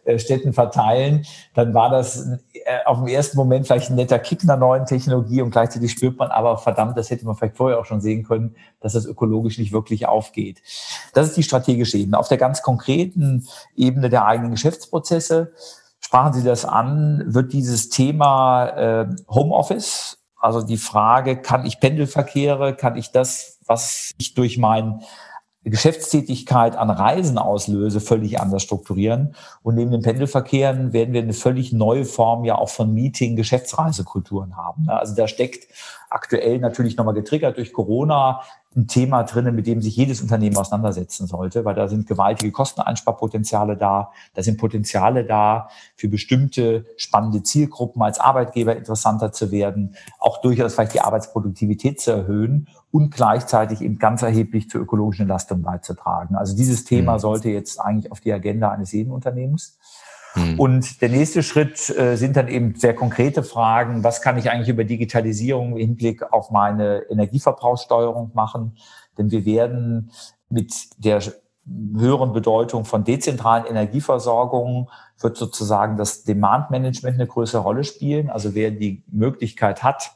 äh, 0.04 0.18
Städten 0.18 0.52
verteilen, 0.52 1.26
dann 1.54 1.74
war 1.74 1.90
das 1.90 2.26
äh, 2.52 2.84
auf 2.84 2.98
den 2.98 3.08
ersten 3.08 3.36
Moment 3.36 3.66
vielleicht 3.66 3.90
ein 3.90 3.96
netter 3.96 4.18
Kick 4.18 4.42
einer 4.42 4.56
neuen 4.56 4.86
Technologie 4.86 5.42
und 5.42 5.50
gleichzeitig 5.50 5.92
spürt 5.92 6.18
man 6.18 6.30
aber, 6.30 6.58
verdammt, 6.58 6.96
das 6.96 7.10
hätte 7.10 7.26
man 7.26 7.36
vielleicht 7.36 7.56
vorher 7.56 7.78
auch 7.78 7.84
schon 7.84 8.00
sehen 8.00 8.24
können, 8.24 8.54
dass 8.80 8.92
das 8.92 9.06
ökologisch 9.06 9.58
nicht 9.58 9.72
wirklich 9.72 10.06
aufgeht. 10.06 10.62
Das 11.12 11.26
ist 11.28 11.36
die 11.36 11.42
strategische 11.42 11.98
Ebene. 11.98 12.18
Auf 12.18 12.28
der 12.28 12.38
ganz 12.38 12.62
konkreten 12.62 13.46
Ebene 13.76 14.08
der 14.08 14.26
eigenen 14.26 14.52
Geschäftsprozesse 14.52 15.52
sprachen 16.00 16.32
Sie 16.32 16.42
das 16.42 16.64
an, 16.64 17.22
wird 17.26 17.52
dieses 17.52 17.88
Thema 17.88 18.68
äh, 18.68 19.06
Homeoffice, 19.28 20.18
also 20.40 20.62
die 20.62 20.78
Frage, 20.78 21.36
kann 21.36 21.66
ich 21.66 21.80
Pendelverkehre, 21.80 22.74
kann 22.74 22.96
ich 22.96 23.12
das, 23.12 23.58
was 23.66 24.12
ich 24.18 24.34
durch 24.34 24.56
mein 24.56 25.02
Geschäftstätigkeit 25.64 26.76
an 26.76 26.88
Reisen 26.88 27.36
auslöse, 27.36 28.00
völlig 28.00 28.40
anders 28.40 28.62
strukturieren. 28.62 29.34
Und 29.62 29.74
neben 29.74 29.90
den 29.90 30.00
Pendelverkehren 30.00 30.94
werden 30.94 31.12
wir 31.12 31.22
eine 31.22 31.34
völlig 31.34 31.72
neue 31.72 32.06
Form 32.06 32.44
ja 32.44 32.56
auch 32.56 32.70
von 32.70 32.94
Meeting, 32.94 33.36
Geschäftsreisekulturen 33.36 34.56
haben. 34.56 34.88
Also 34.88 35.14
da 35.14 35.28
steckt 35.28 35.66
aktuell 36.10 36.58
natürlich 36.58 36.96
nochmal 36.96 37.14
getriggert 37.14 37.56
durch 37.56 37.72
Corona 37.72 38.42
ein 38.76 38.86
Thema 38.86 39.24
drinnen, 39.24 39.56
mit 39.56 39.66
dem 39.66 39.82
sich 39.82 39.96
jedes 39.96 40.22
Unternehmen 40.22 40.56
auseinandersetzen 40.56 41.26
sollte, 41.26 41.64
weil 41.64 41.74
da 41.74 41.88
sind 41.88 42.06
gewaltige 42.06 42.52
Kosteneinsparpotenziale 42.52 43.76
da, 43.76 44.12
da 44.34 44.42
sind 44.42 44.58
Potenziale 44.58 45.24
da, 45.24 45.68
für 45.96 46.08
bestimmte 46.08 46.84
spannende 46.96 47.42
Zielgruppen 47.42 48.00
als 48.00 48.20
Arbeitgeber 48.20 48.76
interessanter 48.76 49.32
zu 49.32 49.50
werden, 49.50 49.96
auch 50.20 50.40
durchaus 50.40 50.74
vielleicht 50.74 50.94
die 50.94 51.00
Arbeitsproduktivität 51.00 52.00
zu 52.00 52.12
erhöhen 52.12 52.68
und 52.92 53.12
gleichzeitig 53.12 53.80
eben 53.80 53.98
ganz 53.98 54.22
erheblich 54.22 54.70
zur 54.70 54.80
ökologischen 54.82 55.22
Entlastung 55.22 55.62
beizutragen. 55.62 56.36
Also 56.36 56.56
dieses 56.56 56.84
Thema 56.84 57.14
mhm. 57.14 57.18
sollte 57.18 57.48
jetzt 57.50 57.80
eigentlich 57.80 58.12
auf 58.12 58.20
die 58.20 58.32
Agenda 58.32 58.70
eines 58.70 58.92
jeden 58.92 59.10
Unternehmens. 59.10 59.79
Mhm. 60.34 60.58
Und 60.58 61.02
der 61.02 61.08
nächste 61.08 61.42
Schritt 61.42 61.90
äh, 61.90 62.16
sind 62.16 62.36
dann 62.36 62.48
eben 62.48 62.74
sehr 62.74 62.94
konkrete 62.94 63.42
Fragen. 63.42 64.04
Was 64.04 64.22
kann 64.22 64.38
ich 64.38 64.50
eigentlich 64.50 64.68
über 64.68 64.84
Digitalisierung 64.84 65.72
im 65.72 65.78
Hinblick 65.78 66.32
auf 66.32 66.50
meine 66.50 67.02
Energieverbrauchssteuerung 67.10 68.30
machen? 68.34 68.76
Denn 69.18 69.30
wir 69.30 69.44
werden 69.44 70.10
mit 70.48 70.72
der 70.98 71.20
höheren 71.96 72.32
Bedeutung 72.32 72.84
von 72.84 73.04
dezentralen 73.04 73.66
Energieversorgungen 73.66 74.88
wird 75.20 75.36
sozusagen 75.36 75.96
das 75.96 76.24
Demand 76.24 76.70
Management 76.70 77.16
eine 77.16 77.26
größere 77.26 77.62
Rolle 77.62 77.84
spielen. 77.84 78.30
Also 78.30 78.54
wer 78.54 78.70
die 78.70 79.04
Möglichkeit 79.10 79.82
hat, 79.82 80.12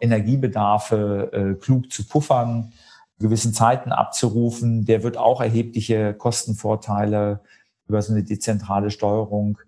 Energiebedarfe 0.00 1.30
äh, 1.32 1.54
klug 1.60 1.90
zu 1.90 2.06
puffern, 2.06 2.72
gewissen 3.18 3.54
Zeiten 3.54 3.92
abzurufen, 3.92 4.84
der 4.84 5.02
wird 5.02 5.16
auch 5.16 5.40
erhebliche 5.40 6.12
Kostenvorteile 6.14 7.40
über 7.88 8.00
so 8.02 8.12
eine 8.12 8.22
dezentrale 8.22 8.90
Steuerung 8.90 9.58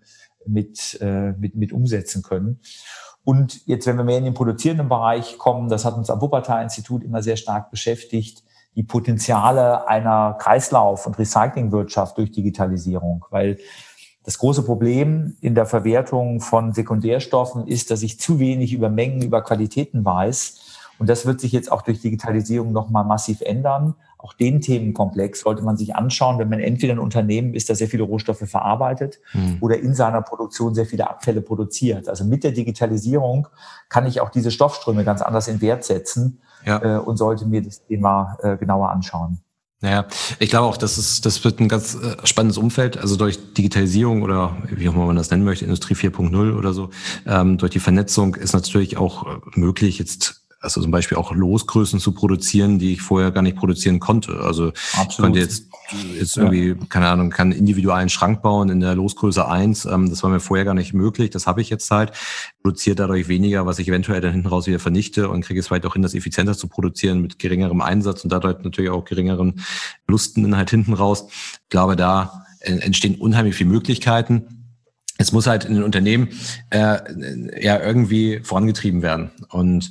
mit, 0.47 0.99
äh, 1.01 1.33
mit, 1.33 1.57
mit 1.57 1.73
umsetzen 1.73 2.23
können. 2.23 2.61
Und 3.25 3.67
jetzt, 3.67 3.87
wenn 3.87 3.97
wir 3.97 4.05
mehr 4.05 4.19
in 4.19 4.25
den 4.25 4.35
produzierenden 4.35 4.89
Bereich 4.89 5.39
kommen, 5.39 5.69
das 5.69 5.85
hat 5.85 5.97
uns 5.97 6.11
am 6.11 6.21
Wuppertal-Institut 6.21 7.03
immer 7.03 7.23
sehr 7.23 7.37
stark 7.37 7.71
beschäftigt, 7.71 8.45
die 8.77 8.83
Potenziale 8.83 9.89
einer 9.89 10.37
Kreislauf- 10.39 11.07
und 11.07 11.19
Recyclingwirtschaft 11.19 12.19
durch 12.19 12.33
Digitalisierung, 12.33 13.25
weil 13.31 13.59
das 14.25 14.39
große 14.39 14.63
Problem 14.63 15.37
in 15.41 15.55
der 15.55 15.67
Verwertung 15.67 16.41
von 16.41 16.73
Sekundärstoffen 16.73 17.67
ist, 17.67 17.91
dass 17.91 18.03
ich 18.03 18.19
zu 18.19 18.39
wenig 18.39 18.73
über 18.73 18.89
Mengen, 18.89 19.23
über 19.23 19.43
Qualitäten 19.43 20.05
weiß. 20.05 20.79
Und 20.99 21.09
das 21.09 21.27
wird 21.27 21.41
sich 21.41 21.53
jetzt 21.53 21.71
auch 21.71 21.83
durch 21.83 22.01
Digitalisierung 22.01 22.73
nochmal 22.73 23.05
massiv 23.05 23.43
ändern. 23.43 23.95
Auch 24.25 24.33
den 24.33 24.63
Themenkomplex 24.63 25.41
sollte 25.41 25.63
man 25.63 25.77
sich 25.77 25.97
anschauen, 25.97 26.39
wenn 26.39 26.49
man 26.49 26.59
entweder 26.59 26.95
ein 26.95 26.99
Unternehmen 26.99 27.53
ist, 27.53 27.69
das 27.69 27.77
sehr 27.77 27.89
viele 27.89 28.05
Rohstoffe 28.05 28.49
verarbeitet 28.49 29.21
mhm. 29.35 29.59
oder 29.61 29.79
in 29.79 29.95
seiner 29.95 30.23
Produktion 30.23 30.75
sehr 30.75 30.87
viele 30.87 31.11
Abfälle 31.11 31.43
produziert. 31.43 32.09
Also 32.09 32.25
mit 32.25 32.43
der 32.43 32.53
Digitalisierung 32.53 33.49
kann 33.91 34.07
ich 34.07 34.23
auch 34.23 34.31
diese 34.31 34.51
Stoffströme 34.51 35.05
ganz 35.05 35.21
anders 35.21 35.47
in 35.47 35.61
Wert 35.61 35.85
setzen 35.85 36.41
ja. 36.65 36.83
äh, 36.83 36.99
und 36.99 37.19
sollte 37.19 37.45
mir 37.45 37.61
das 37.61 37.85
Thema 37.85 38.39
äh, 38.43 38.57
genauer 38.57 38.89
anschauen. 38.89 39.41
Naja, 39.83 40.07
ich 40.39 40.49
glaube 40.49 40.69
auch, 40.69 40.79
das 40.79 40.97
ist, 40.97 41.27
das 41.27 41.45
wird 41.45 41.61
ein 41.61 41.69
ganz 41.69 41.95
äh, 41.95 42.17
spannendes 42.27 42.57
Umfeld. 42.57 42.97
Also 42.97 43.17
durch 43.17 43.53
Digitalisierung 43.53 44.23
oder 44.23 44.57
wie 44.71 44.89
auch 44.89 44.95
immer 44.95 45.05
man 45.05 45.17
das 45.17 45.31
nennen 45.31 45.45
möchte, 45.45 45.67
Industrie 45.67 45.93
4.0 45.93 46.57
oder 46.57 46.73
so, 46.73 46.89
ähm, 47.27 47.59
durch 47.59 47.73
die 47.73 47.81
Vernetzung 47.81 48.37
ist 48.37 48.55
natürlich 48.55 48.97
auch 48.97 49.27
äh, 49.27 49.41
möglich, 49.55 49.99
jetzt 49.99 50.44
also 50.65 50.81
zum 50.81 50.91
Beispiel 50.91 51.19
auch 51.19 51.33
Losgrößen 51.33 52.01
zu 52.01 52.13
produzieren, 52.13 52.79
die 52.79 52.95
ich 52.95 53.03
vorher 53.03 53.31
gar 53.31 53.43
nicht 53.43 53.57
produzieren 53.57 54.01
konnte. 54.01 54.41
Also 54.41 54.73
Absolut. 54.95 55.11
ich 55.11 55.17
konnte 55.19 55.39
jetzt, 55.39 55.69
jetzt 56.19 56.37
irgendwie, 56.37 56.69
ja. 56.69 56.75
keine 56.89 57.09
Ahnung, 57.09 57.31
kann 57.31 57.53
individuellen 57.53 58.09
Schrank 58.09 58.43
bauen 58.43 58.71
in 58.71 58.81
der 58.81 58.95
Losgröße 58.95 59.47
eins. 59.47 59.85
Ähm, 59.85 60.11
das 60.11 60.23
war 60.23 60.31
mir 60.31 60.41
vorher 60.41 60.65
gar 60.65 60.75
nicht 60.75 60.95
möglich. 60.95 61.31
Das 61.31 61.47
habe 61.47 61.61
ich 61.61 61.71
jetzt 61.71 61.91
halt. 61.91 62.13
Produziert 62.63 62.99
dadurch 62.99 63.29
weniger, 63.29 63.67
was 63.67 63.79
ich 63.79 63.89
eventuell 63.89 64.23
dann 64.23 64.33
hinten 64.33 64.49
raus 64.49 64.67
wieder 64.67 64.79
vernichte 64.79 65.29
und 65.29 65.45
kriege 65.45 65.61
es 65.61 65.69
vielleicht 65.69 65.85
auch 65.85 65.93
hin, 65.93 66.03
das 66.03 66.15
effizienter 66.15 66.57
zu 66.57 66.67
produzieren 66.67 67.21
mit 67.21 67.39
geringerem 67.39 67.83
Einsatz 67.83 68.25
und 68.25 68.33
dadurch 68.33 68.65
natürlich 68.65 68.91
auch 68.91 69.05
geringeren 69.05 69.61
Lusten 70.09 70.57
halt 70.57 70.71
hinten 70.71 70.95
raus. 70.95 71.27
Ich 71.29 71.69
glaube, 71.69 71.95
da 71.95 72.47
entstehen 72.61 73.17
unheimlich 73.17 73.55
viele 73.55 73.69
Möglichkeiten 73.69 74.65
es 75.19 75.33
muss 75.33 75.47
halt 75.47 75.65
in 75.65 75.75
den 75.75 75.85
Unternehmen 75.85 76.29
äh, 76.71 76.99
ja 77.63 77.81
irgendwie 77.81 78.41
vorangetrieben 78.43 79.03
werden. 79.03 79.31
Und 79.51 79.91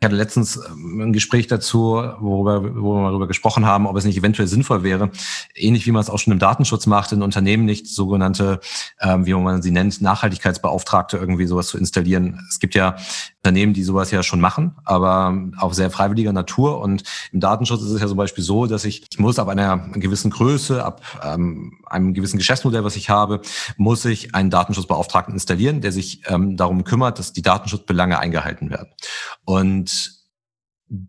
ich 0.00 0.06
hatte 0.06 0.16
letztens 0.16 0.56
ähm, 0.56 1.00
ein 1.02 1.12
Gespräch 1.12 1.46
dazu, 1.46 2.02
worüber, 2.20 2.74
wo 2.74 2.94
wir 2.94 3.10
darüber 3.10 3.26
gesprochen 3.26 3.66
haben, 3.66 3.86
ob 3.86 3.96
es 3.96 4.04
nicht 4.04 4.16
eventuell 4.16 4.48
sinnvoll 4.48 4.82
wäre, 4.82 5.10
ähnlich 5.54 5.86
wie 5.86 5.92
man 5.92 6.00
es 6.00 6.08
auch 6.08 6.18
schon 6.18 6.32
im 6.32 6.38
Datenschutz 6.38 6.86
macht, 6.86 7.12
in 7.12 7.20
Unternehmen 7.20 7.66
nicht 7.66 7.86
sogenannte, 7.86 8.60
ähm, 9.02 9.26
wie 9.26 9.34
man 9.34 9.60
sie 9.60 9.70
nennt, 9.70 10.00
Nachhaltigkeitsbeauftragte 10.00 11.18
irgendwie 11.18 11.44
sowas 11.44 11.66
zu 11.66 11.76
installieren. 11.76 12.40
Es 12.48 12.60
gibt 12.60 12.74
ja 12.74 12.96
Unternehmen, 13.42 13.74
die 13.74 13.82
sowas 13.82 14.10
ja 14.10 14.22
schon 14.22 14.40
machen, 14.40 14.74
aber 14.84 15.36
auf 15.58 15.74
sehr 15.74 15.90
freiwilliger 15.90 16.32
Natur. 16.32 16.80
Und 16.80 17.04
im 17.32 17.40
Datenschutz 17.40 17.82
ist 17.82 17.90
es 17.90 18.00
ja 18.00 18.06
zum 18.06 18.16
Beispiel 18.16 18.44
so, 18.44 18.64
dass 18.64 18.86
ich, 18.86 19.04
ich 19.10 19.18
muss 19.18 19.38
ab 19.38 19.48
einer 19.48 19.78
gewissen 19.94 20.30
Größe, 20.30 20.82
ab 20.82 21.02
ähm, 21.22 21.78
einem 21.86 22.14
gewissen 22.14 22.38
Geschäftsmodell, 22.38 22.84
was 22.84 22.96
ich 22.96 23.10
habe, 23.10 23.40
muss 23.76 24.04
ich 24.06 24.34
einen 24.34 24.48
Datenschutzbeauftragten 24.48 25.34
installieren, 25.34 25.82
der 25.82 25.92
sich 25.92 26.22
ähm, 26.26 26.56
darum 26.56 26.84
kümmert, 26.84 27.18
dass 27.18 27.32
die 27.34 27.42
Datenschutzbelange 27.42 28.18
eingehalten 28.18 28.70
werden. 28.70 28.88
Und 29.44 29.89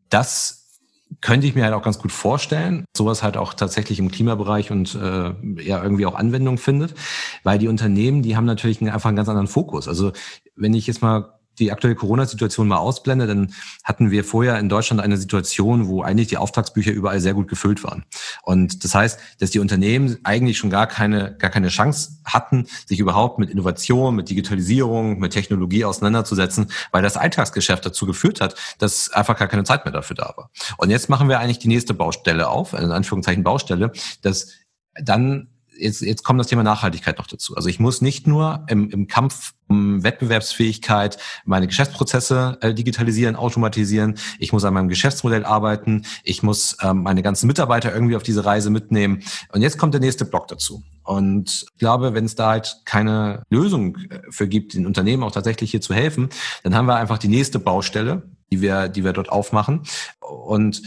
das 0.09 0.79
könnte 1.19 1.45
ich 1.45 1.55
mir 1.55 1.65
halt 1.65 1.73
auch 1.73 1.83
ganz 1.83 1.99
gut 1.99 2.11
vorstellen, 2.11 2.85
sowas 2.95 3.21
halt 3.21 3.35
auch 3.35 3.53
tatsächlich 3.53 3.99
im 3.99 4.11
Klimabereich 4.11 4.71
und 4.71 4.95
äh, 4.95 5.33
ja 5.61 5.83
irgendwie 5.83 6.05
auch 6.05 6.15
Anwendung 6.15 6.57
findet, 6.57 6.95
weil 7.43 7.59
die 7.59 7.67
Unternehmen, 7.67 8.21
die 8.21 8.37
haben 8.37 8.45
natürlich 8.45 8.81
einfach 8.81 9.09
einen 9.09 9.17
ganz 9.17 9.27
anderen 9.27 9.47
Fokus. 9.47 9.87
Also 9.87 10.13
wenn 10.55 10.73
ich 10.73 10.87
jetzt 10.87 11.01
mal 11.01 11.40
die 11.59 11.71
aktuelle 11.71 11.95
Corona-Situation 11.95 12.67
mal 12.67 12.77
ausblende, 12.77 13.27
dann 13.27 13.53
hatten 13.83 14.11
wir 14.11 14.23
vorher 14.23 14.57
in 14.59 14.69
Deutschland 14.69 15.01
eine 15.01 15.17
Situation, 15.17 15.87
wo 15.87 16.01
eigentlich 16.01 16.27
die 16.27 16.37
Auftragsbücher 16.37 16.91
überall 16.91 17.19
sehr 17.19 17.33
gut 17.33 17.47
gefüllt 17.47 17.83
waren. 17.83 18.05
Und 18.43 18.83
das 18.83 18.95
heißt, 18.95 19.19
dass 19.39 19.51
die 19.51 19.59
Unternehmen 19.59 20.17
eigentlich 20.23 20.57
schon 20.57 20.69
gar 20.69 20.87
keine, 20.87 21.35
gar 21.37 21.51
keine 21.51 21.67
Chance 21.67 22.19
hatten, 22.25 22.67
sich 22.85 22.99
überhaupt 22.99 23.37
mit 23.37 23.49
Innovation, 23.49 24.15
mit 24.15 24.29
Digitalisierung, 24.29 25.19
mit 25.19 25.33
Technologie 25.33 25.85
auseinanderzusetzen, 25.85 26.71
weil 26.91 27.03
das 27.03 27.17
Alltagsgeschäft 27.17 27.85
dazu 27.85 28.05
geführt 28.05 28.41
hat, 28.41 28.55
dass 28.79 29.11
einfach 29.11 29.37
gar 29.37 29.47
keine 29.47 29.63
Zeit 29.63 29.85
mehr 29.85 29.93
dafür 29.93 30.15
da 30.15 30.33
war. 30.35 30.49
Und 30.77 30.89
jetzt 30.89 31.09
machen 31.09 31.29
wir 31.29 31.39
eigentlich 31.39 31.59
die 31.59 31.67
nächste 31.67 31.93
Baustelle 31.93 32.47
auf, 32.49 32.73
in 32.73 32.91
Anführungszeichen 32.91 33.43
Baustelle, 33.43 33.91
dass 34.21 34.53
dann 34.95 35.50
jetzt, 35.81 36.01
jetzt 36.01 36.23
kommt 36.23 36.39
das 36.39 36.47
Thema 36.47 36.63
Nachhaltigkeit 36.63 37.17
noch 37.17 37.27
dazu. 37.27 37.55
Also 37.55 37.69
ich 37.69 37.79
muss 37.79 38.01
nicht 38.01 38.27
nur 38.27 38.65
im, 38.67 38.89
im 38.89 39.07
Kampf 39.07 39.53
um 39.67 40.03
Wettbewerbsfähigkeit 40.03 41.17
meine 41.45 41.67
Geschäftsprozesse 41.67 42.57
äh, 42.61 42.73
digitalisieren, 42.73 43.35
automatisieren. 43.35 44.17
Ich 44.37 44.51
muss 44.53 44.65
an 44.65 44.73
meinem 44.73 44.89
Geschäftsmodell 44.89 45.45
arbeiten. 45.45 46.05
Ich 46.23 46.43
muss 46.43 46.77
ähm, 46.81 47.03
meine 47.03 47.21
ganzen 47.21 47.47
Mitarbeiter 47.47 47.93
irgendwie 47.93 48.15
auf 48.15 48.23
diese 48.23 48.45
Reise 48.45 48.69
mitnehmen. 48.69 49.23
Und 49.51 49.61
jetzt 49.61 49.77
kommt 49.77 49.93
der 49.93 50.01
nächste 50.01 50.25
Block 50.25 50.47
dazu. 50.47 50.83
Und 51.03 51.65
ich 51.71 51.79
glaube, 51.79 52.13
wenn 52.13 52.25
es 52.25 52.35
da 52.35 52.49
halt 52.49 52.81
keine 52.85 53.43
Lösung 53.49 53.97
äh, 54.09 54.19
für 54.29 54.47
gibt, 54.47 54.73
den 54.73 54.85
Unternehmen 54.85 55.23
auch 55.23 55.31
tatsächlich 55.31 55.71
hier 55.71 55.81
zu 55.81 55.93
helfen, 55.93 56.29
dann 56.63 56.75
haben 56.75 56.85
wir 56.85 56.95
einfach 56.95 57.17
die 57.17 57.29
nächste 57.29 57.59
Baustelle, 57.59 58.23
die 58.51 58.61
wir, 58.61 58.89
die 58.89 59.03
wir 59.03 59.13
dort 59.13 59.29
aufmachen. 59.29 59.83
Und 60.19 60.81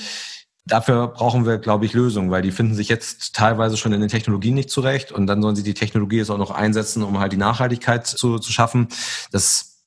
Dafür 0.67 1.09
brauchen 1.09 1.45
wir, 1.45 1.59
glaube 1.59 1.85
ich, 1.85 1.93
Lösungen, 1.93 2.31
weil 2.31 2.41
die 2.41 2.51
finden 2.51 2.75
sich 2.75 2.89
jetzt 2.89 3.35
teilweise 3.35 3.77
schon 3.77 3.93
in 3.93 4.01
den 4.01 4.09
Technologien 4.09 4.55
nicht 4.55 4.71
zurecht 4.71 5.13
und 5.13 5.27
dann 5.27 5.43
sollen 5.43 5.57
sie 5.57 5.63
die 5.63 5.75
Technologie 5.75 6.17
jetzt 6.17 6.31
auch 6.31 6.39
noch 6.39 6.51
einsetzen, 6.51 7.03
um 7.03 7.19
halt 7.19 7.33
die 7.33 7.37
Nachhaltigkeit 7.37 8.07
zu, 8.07 8.39
zu 8.39 8.51
schaffen. 8.51 8.89
Das, 9.31 9.83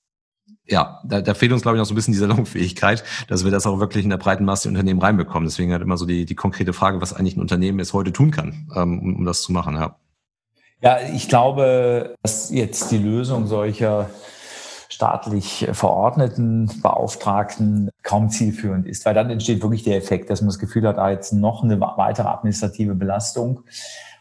ja, 0.68 1.02
da, 1.04 1.22
da 1.22 1.34
fehlt 1.34 1.52
uns, 1.52 1.64
glaube 1.64 1.78
ich, 1.78 1.80
noch 1.80 1.88
so 1.88 1.94
ein 1.94 1.96
bisschen 1.96 2.14
die 2.14 2.20
Salonfähigkeit, 2.20 3.04
dass 3.28 3.44
wir 3.44 3.50
das 3.50 3.66
auch 3.66 3.80
wirklich 3.80 4.04
in 4.04 4.12
der 4.12 4.18
breiten 4.18 4.46
Masse 4.46 4.70
Unternehmen 4.70 5.02
reinbekommen. 5.02 5.50
Deswegen 5.50 5.72
halt 5.72 5.82
immer 5.82 5.98
so 5.98 6.06
die, 6.06 6.26
die 6.26 6.36
konkrete 6.36 6.74
Frage, 6.74 7.02
was 7.02 7.14
eigentlich 7.14 7.38
ein 7.38 7.42
Unternehmen 7.42 7.80
jetzt 7.80 7.94
heute 7.94 8.14
tun 8.14 8.30
kann, 8.30 8.70
ähm, 8.76 9.00
um, 9.00 9.16
um 9.16 9.26
das 9.26 9.42
zu 9.42 9.52
machen. 9.52 9.76
Ja. 9.76 9.96
ja, 10.82 11.00
ich 11.12 11.28
glaube, 11.28 12.16
dass 12.22 12.52
jetzt 12.52 12.92
die 12.92 13.00
Lösung 13.00 13.48
solcher 13.48 14.12
staatlich 14.90 15.68
verordneten 15.74 16.70
Beauftragten 16.82 17.90
kaum 18.04 18.30
zielführend 18.30 18.88
ist, 18.88 19.06
weil 19.06 19.14
dann 19.14 19.30
entsteht 19.30 19.62
wirklich 19.62 19.84
der 19.84 19.98
Effekt, 19.98 20.30
dass 20.30 20.42
man 20.42 20.48
das 20.48 20.60
Gefühl 20.60 20.88
hat, 20.88 20.98
ah, 20.98 21.12
jetzt 21.12 21.34
noch 21.34 21.64
eine 21.64 21.80
weitere 21.80 22.28
administrative 22.28 22.96
Belastung. 22.96 23.62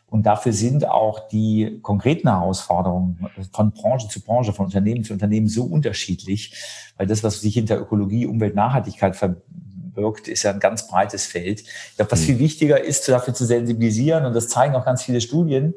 Und 0.09 0.25
dafür 0.25 0.53
sind 0.53 0.89
auch 0.89 1.29
die 1.29 1.81
konkreten 1.83 2.29
Herausforderungen 2.29 3.29
von 3.53 3.73
Branche 3.73 4.09
zu 4.09 4.21
Branche, 4.21 4.53
von 4.53 4.67
Unternehmen 4.67 5.05
zu 5.05 5.13
Unternehmen 5.13 5.49
so 5.49 5.65
unterschiedlich, 5.65 6.55
weil 6.97 7.07
das, 7.07 7.25
was 7.25 7.41
sich 7.41 7.55
hinter 7.55 7.79
Ökologie, 7.81 8.27
Umwelt, 8.27 8.55
Nachhaltigkeit 8.55 9.17
verbirgt, 9.17 10.29
ist 10.29 10.45
ja 10.45 10.53
ein 10.53 10.61
ganz 10.61 10.87
breites 10.87 11.27
Feld. 11.27 11.61
Ich 11.61 11.97
glaube, 11.97 12.13
was 12.13 12.21
hm. 12.21 12.27
viel 12.27 12.39
wichtiger 12.39 12.83
ist, 12.83 13.09
dafür 13.09 13.35
zu 13.35 13.45
sensibilisieren, 13.45 14.25
und 14.25 14.35
das 14.35 14.49
zeigen 14.49 14.77
auch 14.77 14.85
ganz 14.85 15.03
viele 15.03 15.21
Studien, 15.21 15.75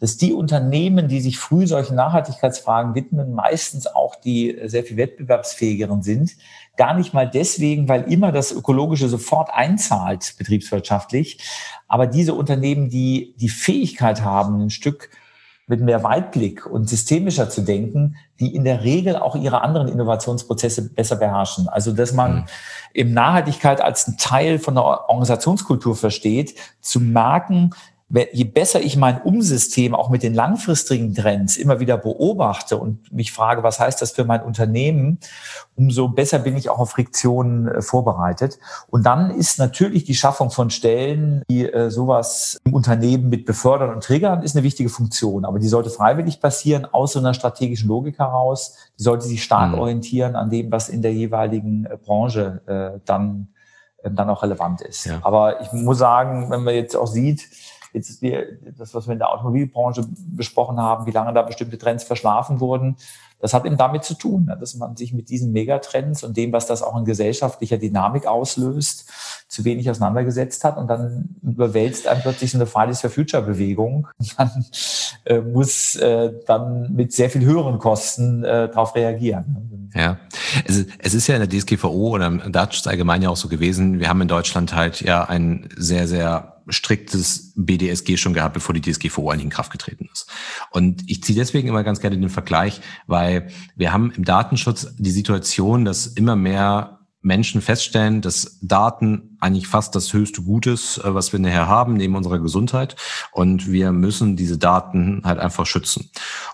dass 0.00 0.16
die 0.16 0.32
Unternehmen, 0.32 1.08
die 1.08 1.20
sich 1.20 1.38
früh 1.38 1.66
solchen 1.66 1.96
Nachhaltigkeitsfragen 1.96 2.94
widmen, 2.94 3.34
meistens 3.34 3.86
auch 3.86 4.14
die 4.14 4.58
sehr 4.66 4.84
viel 4.84 4.96
wettbewerbsfähigeren 4.96 6.02
sind. 6.02 6.36
Gar 6.76 6.94
nicht 6.94 7.14
mal 7.14 7.28
deswegen, 7.28 7.88
weil 7.88 8.02
immer 8.12 8.30
das 8.30 8.52
Ökologische 8.52 9.08
sofort 9.08 9.50
einzahlt, 9.52 10.34
betriebswirtschaftlich. 10.38 11.38
Aber 11.88 12.06
diese 12.06 12.34
Unternehmen, 12.34 12.88
die 12.88 13.34
die 13.38 13.48
Fähigkeit 13.48 14.22
haben, 14.22 14.60
ein 14.60 14.70
Stück 14.70 15.10
mit 15.68 15.80
mehr 15.82 16.02
Weitblick 16.02 16.64
und 16.64 16.88
systemischer 16.88 17.50
zu 17.50 17.60
denken, 17.60 18.16
die 18.40 18.54
in 18.54 18.64
der 18.64 18.84
Regel 18.84 19.16
auch 19.16 19.36
ihre 19.36 19.60
anderen 19.60 19.88
Innovationsprozesse 19.88 20.94
besser 20.94 21.16
beherrschen. 21.16 21.68
Also, 21.68 21.92
dass 21.92 22.12
man 22.14 22.36
mhm. 22.36 22.44
eben 22.94 23.12
Nachhaltigkeit 23.12 23.80
als 23.82 24.08
ein 24.08 24.16
Teil 24.16 24.58
von 24.58 24.76
der 24.76 24.84
Organisationskultur 24.84 25.94
versteht, 25.94 26.54
zu 26.80 27.00
merken, 27.00 27.70
je 28.10 28.44
besser 28.44 28.80
ich 28.80 28.96
mein 28.96 29.20
Umsystem 29.20 29.94
auch 29.94 30.08
mit 30.08 30.22
den 30.22 30.32
langfristigen 30.32 31.14
Trends 31.14 31.58
immer 31.58 31.78
wieder 31.78 31.98
beobachte 31.98 32.78
und 32.78 33.12
mich 33.12 33.32
frage, 33.32 33.62
was 33.62 33.80
heißt 33.80 34.00
das 34.00 34.12
für 34.12 34.24
mein 34.24 34.42
Unternehmen, 34.42 35.18
umso 35.76 36.08
besser 36.08 36.38
bin 36.38 36.56
ich 36.56 36.70
auch 36.70 36.78
auf 36.78 36.90
Friktionen 36.92 37.68
äh, 37.68 37.82
vorbereitet. 37.82 38.58
Und 38.88 39.04
dann 39.04 39.30
ist 39.30 39.58
natürlich 39.58 40.04
die 40.04 40.14
Schaffung 40.14 40.50
von 40.50 40.70
Stellen, 40.70 41.42
die 41.50 41.70
äh, 41.70 41.90
sowas 41.90 42.58
im 42.64 42.72
Unternehmen 42.72 43.28
mit 43.28 43.44
befördern 43.44 43.90
und 43.90 44.02
triggern, 44.02 44.42
ist 44.42 44.56
eine 44.56 44.64
wichtige 44.64 44.88
Funktion. 44.88 45.44
Aber 45.44 45.58
die 45.58 45.68
sollte 45.68 45.90
freiwillig 45.90 46.40
passieren, 46.40 46.86
aus 46.86 47.12
so 47.12 47.18
einer 47.18 47.34
strategischen 47.34 47.88
Logik 47.88 48.18
heraus. 48.18 48.76
Die 48.98 49.02
sollte 49.02 49.26
sich 49.26 49.44
stark 49.44 49.72
mhm. 49.72 49.80
orientieren 49.80 50.34
an 50.34 50.48
dem, 50.48 50.72
was 50.72 50.88
in 50.88 51.02
der 51.02 51.12
jeweiligen 51.12 51.84
äh, 51.84 51.98
Branche 52.02 52.98
dann, 53.04 53.48
äh, 54.02 54.10
dann 54.10 54.30
auch 54.30 54.42
relevant 54.42 54.80
ist. 54.80 55.04
Ja. 55.04 55.18
Aber 55.22 55.60
ich 55.60 55.72
muss 55.72 55.98
sagen, 55.98 56.50
wenn 56.50 56.62
man 56.62 56.74
jetzt 56.74 56.96
auch 56.96 57.06
sieht, 57.06 57.48
Jetzt 57.92 58.22
die, 58.22 58.36
das, 58.76 58.94
was 58.94 59.06
wir 59.06 59.12
in 59.12 59.18
der 59.18 59.30
Automobilbranche 59.30 60.06
besprochen 60.28 60.78
haben, 60.78 61.06
wie 61.06 61.10
lange 61.10 61.32
da 61.32 61.42
bestimmte 61.42 61.78
Trends 61.78 62.04
verschlafen 62.04 62.60
wurden. 62.60 62.96
Das 63.40 63.54
hat 63.54 63.64
eben 63.64 63.76
damit 63.76 64.02
zu 64.02 64.14
tun, 64.14 64.52
dass 64.58 64.74
man 64.74 64.96
sich 64.96 65.12
mit 65.12 65.28
diesen 65.28 65.52
Megatrends 65.52 66.24
und 66.24 66.36
dem, 66.36 66.52
was 66.52 66.66
das 66.66 66.82
auch 66.82 66.98
in 66.98 67.04
gesellschaftlicher 67.04 67.78
Dynamik 67.78 68.26
auslöst, 68.26 69.08
zu 69.46 69.64
wenig 69.64 69.88
auseinandergesetzt 69.88 70.64
hat 70.64 70.76
und 70.76 70.88
dann 70.88 71.36
überwälzt 71.42 72.08
einem 72.08 72.20
plötzlich 72.22 72.50
so 72.50 72.58
eine 72.58 72.66
Fridays 72.66 73.00
for 73.00 73.10
Future 73.10 73.42
Bewegung. 73.42 74.08
Man 74.38 74.64
äh, 75.24 75.40
muss 75.40 75.94
äh, 75.96 76.32
dann 76.46 76.92
mit 76.92 77.12
sehr 77.12 77.30
viel 77.30 77.44
höheren 77.44 77.78
Kosten 77.78 78.42
äh, 78.42 78.68
darauf 78.68 78.96
reagieren. 78.96 79.90
Ja, 79.94 80.18
es 80.66 80.76
ist, 80.76 80.90
es 80.98 81.14
ist 81.14 81.26
ja 81.28 81.36
in 81.36 81.48
der 81.48 81.48
DSGVO 81.48 82.08
oder 82.10 82.26
im 82.26 82.52
Datenschutz 82.52 82.88
allgemein 82.88 83.22
ja 83.22 83.30
auch 83.30 83.36
so 83.36 83.48
gewesen. 83.48 84.00
Wir 84.00 84.08
haben 84.08 84.20
in 84.20 84.28
Deutschland 84.28 84.74
halt 84.74 85.00
ja 85.00 85.24
ein 85.24 85.68
sehr, 85.76 86.08
sehr 86.08 86.57
striktes 86.70 87.52
BDSG 87.56 88.16
schon 88.16 88.34
gehabt, 88.34 88.54
bevor 88.54 88.74
die 88.74 88.80
DSGVO 88.80 89.30
eigentlich 89.30 89.44
in 89.44 89.50
Kraft 89.50 89.72
getreten 89.72 90.08
ist. 90.12 90.30
Und 90.70 91.08
ich 91.08 91.22
ziehe 91.22 91.38
deswegen 91.38 91.68
immer 91.68 91.84
ganz 91.84 92.00
gerne 92.00 92.18
den 92.18 92.28
Vergleich, 92.28 92.80
weil 93.06 93.48
wir 93.76 93.92
haben 93.92 94.12
im 94.12 94.24
Datenschutz 94.24 94.94
die 94.98 95.10
Situation, 95.10 95.84
dass 95.84 96.06
immer 96.06 96.36
mehr 96.36 96.98
Menschen 97.20 97.60
feststellen, 97.60 98.20
dass 98.20 98.58
Daten 98.62 99.36
eigentlich 99.40 99.66
fast 99.66 99.94
das 99.94 100.12
höchste 100.12 100.42
Gutes, 100.42 100.98
äh, 100.98 101.14
was 101.14 101.32
wir 101.32 101.40
nachher 101.40 101.66
haben, 101.66 101.94
neben 101.94 102.14
unserer 102.14 102.38
Gesundheit. 102.38 102.96
Und 103.32 103.70
wir 103.70 103.92
müssen 103.92 104.36
diese 104.36 104.56
Daten 104.56 105.22
halt 105.24 105.38
einfach 105.38 105.66
schützen. 105.66 106.10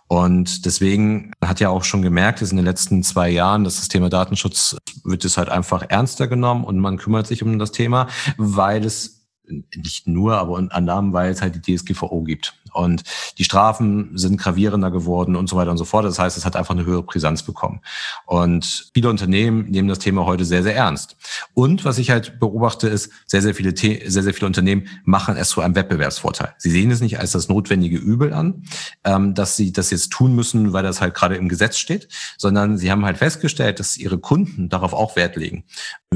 Und 0.08 0.64
deswegen 0.64 1.32
hat 1.42 1.60
ja 1.60 1.68
auch 1.68 1.84
schon 1.84 2.02
gemerkt, 2.02 2.40
dass 2.40 2.50
in 2.50 2.56
den 2.56 2.66
letzten 2.66 3.02
zwei 3.02 3.30
Jahren, 3.30 3.64
dass 3.64 3.76
das 3.76 3.88
Thema 3.88 4.08
Datenschutz 4.08 4.76
wird 5.04 5.24
es 5.24 5.36
halt 5.36 5.50
einfach 5.50 5.82
ernster 5.88 6.28
genommen 6.28 6.64
und 6.64 6.78
man 6.78 6.96
kümmert 6.96 7.26
sich 7.26 7.42
um 7.42 7.58
das 7.58 7.72
Thema, 7.72 8.08
weil 8.36 8.84
es 8.84 9.23
nicht 9.46 10.06
nur, 10.06 10.36
aber 10.36 10.52
unter 10.52 10.74
anderem, 10.74 11.12
weil 11.12 11.30
es 11.30 11.42
halt 11.42 11.66
die 11.66 11.76
DSGVO 11.76 12.22
gibt. 12.22 12.54
Und 12.74 13.04
die 13.38 13.44
Strafen 13.44 14.18
sind 14.18 14.36
gravierender 14.36 14.90
geworden 14.90 15.36
und 15.36 15.48
so 15.48 15.56
weiter 15.56 15.70
und 15.70 15.76
so 15.76 15.84
fort. 15.84 16.04
Das 16.04 16.18
heißt, 16.18 16.36
es 16.36 16.44
hat 16.44 16.56
einfach 16.56 16.74
eine 16.74 16.84
höhere 16.84 17.04
Brisanz 17.04 17.44
bekommen. 17.44 17.80
Und 18.26 18.90
viele 18.92 19.08
Unternehmen 19.08 19.70
nehmen 19.70 19.88
das 19.88 20.00
Thema 20.00 20.26
heute 20.26 20.44
sehr, 20.44 20.64
sehr 20.64 20.74
ernst. 20.74 21.16
Und 21.54 21.84
was 21.84 21.98
ich 21.98 22.10
halt 22.10 22.40
beobachte, 22.40 22.88
ist, 22.88 23.10
sehr, 23.26 23.42
sehr 23.42 23.54
viele, 23.54 23.76
sehr, 23.76 24.22
sehr 24.22 24.34
viele 24.34 24.46
Unternehmen 24.46 24.88
machen 25.04 25.36
es 25.36 25.50
zu 25.50 25.60
einem 25.60 25.76
Wettbewerbsvorteil. 25.76 26.54
Sie 26.58 26.70
sehen 26.70 26.90
es 26.90 27.00
nicht 27.00 27.20
als 27.20 27.30
das 27.30 27.48
notwendige 27.48 27.96
Übel 27.96 28.32
an, 28.32 28.64
ähm, 29.04 29.34
dass 29.34 29.56
sie 29.56 29.72
das 29.72 29.90
jetzt 29.90 30.10
tun 30.10 30.34
müssen, 30.34 30.72
weil 30.72 30.82
das 30.82 31.00
halt 31.00 31.14
gerade 31.14 31.36
im 31.36 31.48
Gesetz 31.48 31.78
steht, 31.78 32.08
sondern 32.38 32.76
sie 32.76 32.90
haben 32.90 33.04
halt 33.04 33.18
festgestellt, 33.18 33.78
dass 33.78 33.96
ihre 33.96 34.18
Kunden 34.18 34.68
darauf 34.68 34.94
auch 34.94 35.14
Wert 35.14 35.36
legen. 35.36 35.64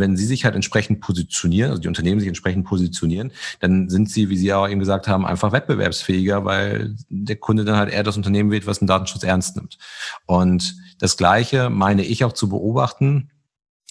Wenn 0.00 0.16
sie 0.16 0.26
sich 0.26 0.44
halt 0.44 0.54
entsprechend 0.54 1.00
positionieren, 1.00 1.70
also 1.70 1.82
die 1.82 1.88
Unternehmen 1.88 2.20
sich 2.20 2.28
entsprechend 2.28 2.66
positionieren, 2.66 3.32
dann 3.60 3.88
sind 3.88 4.10
sie, 4.10 4.28
wie 4.28 4.36
Sie 4.36 4.52
auch 4.52 4.68
eben 4.68 4.80
gesagt 4.80 5.08
haben, 5.08 5.26
einfach 5.26 5.52
wettbewerbsfähiger, 5.52 6.44
weil 6.44 6.94
der 7.08 7.36
Kunde 7.36 7.64
dann 7.64 7.76
halt 7.76 7.92
eher 7.92 8.02
das 8.02 8.16
Unternehmen 8.16 8.50
wählt, 8.50 8.66
was 8.66 8.78
den 8.78 8.88
Datenschutz 8.88 9.22
ernst 9.22 9.56
nimmt. 9.56 9.78
Und 10.26 10.76
das 10.98 11.16
Gleiche 11.16 11.70
meine 11.70 12.04
ich 12.04 12.24
auch 12.24 12.32
zu 12.32 12.48
beobachten 12.48 13.30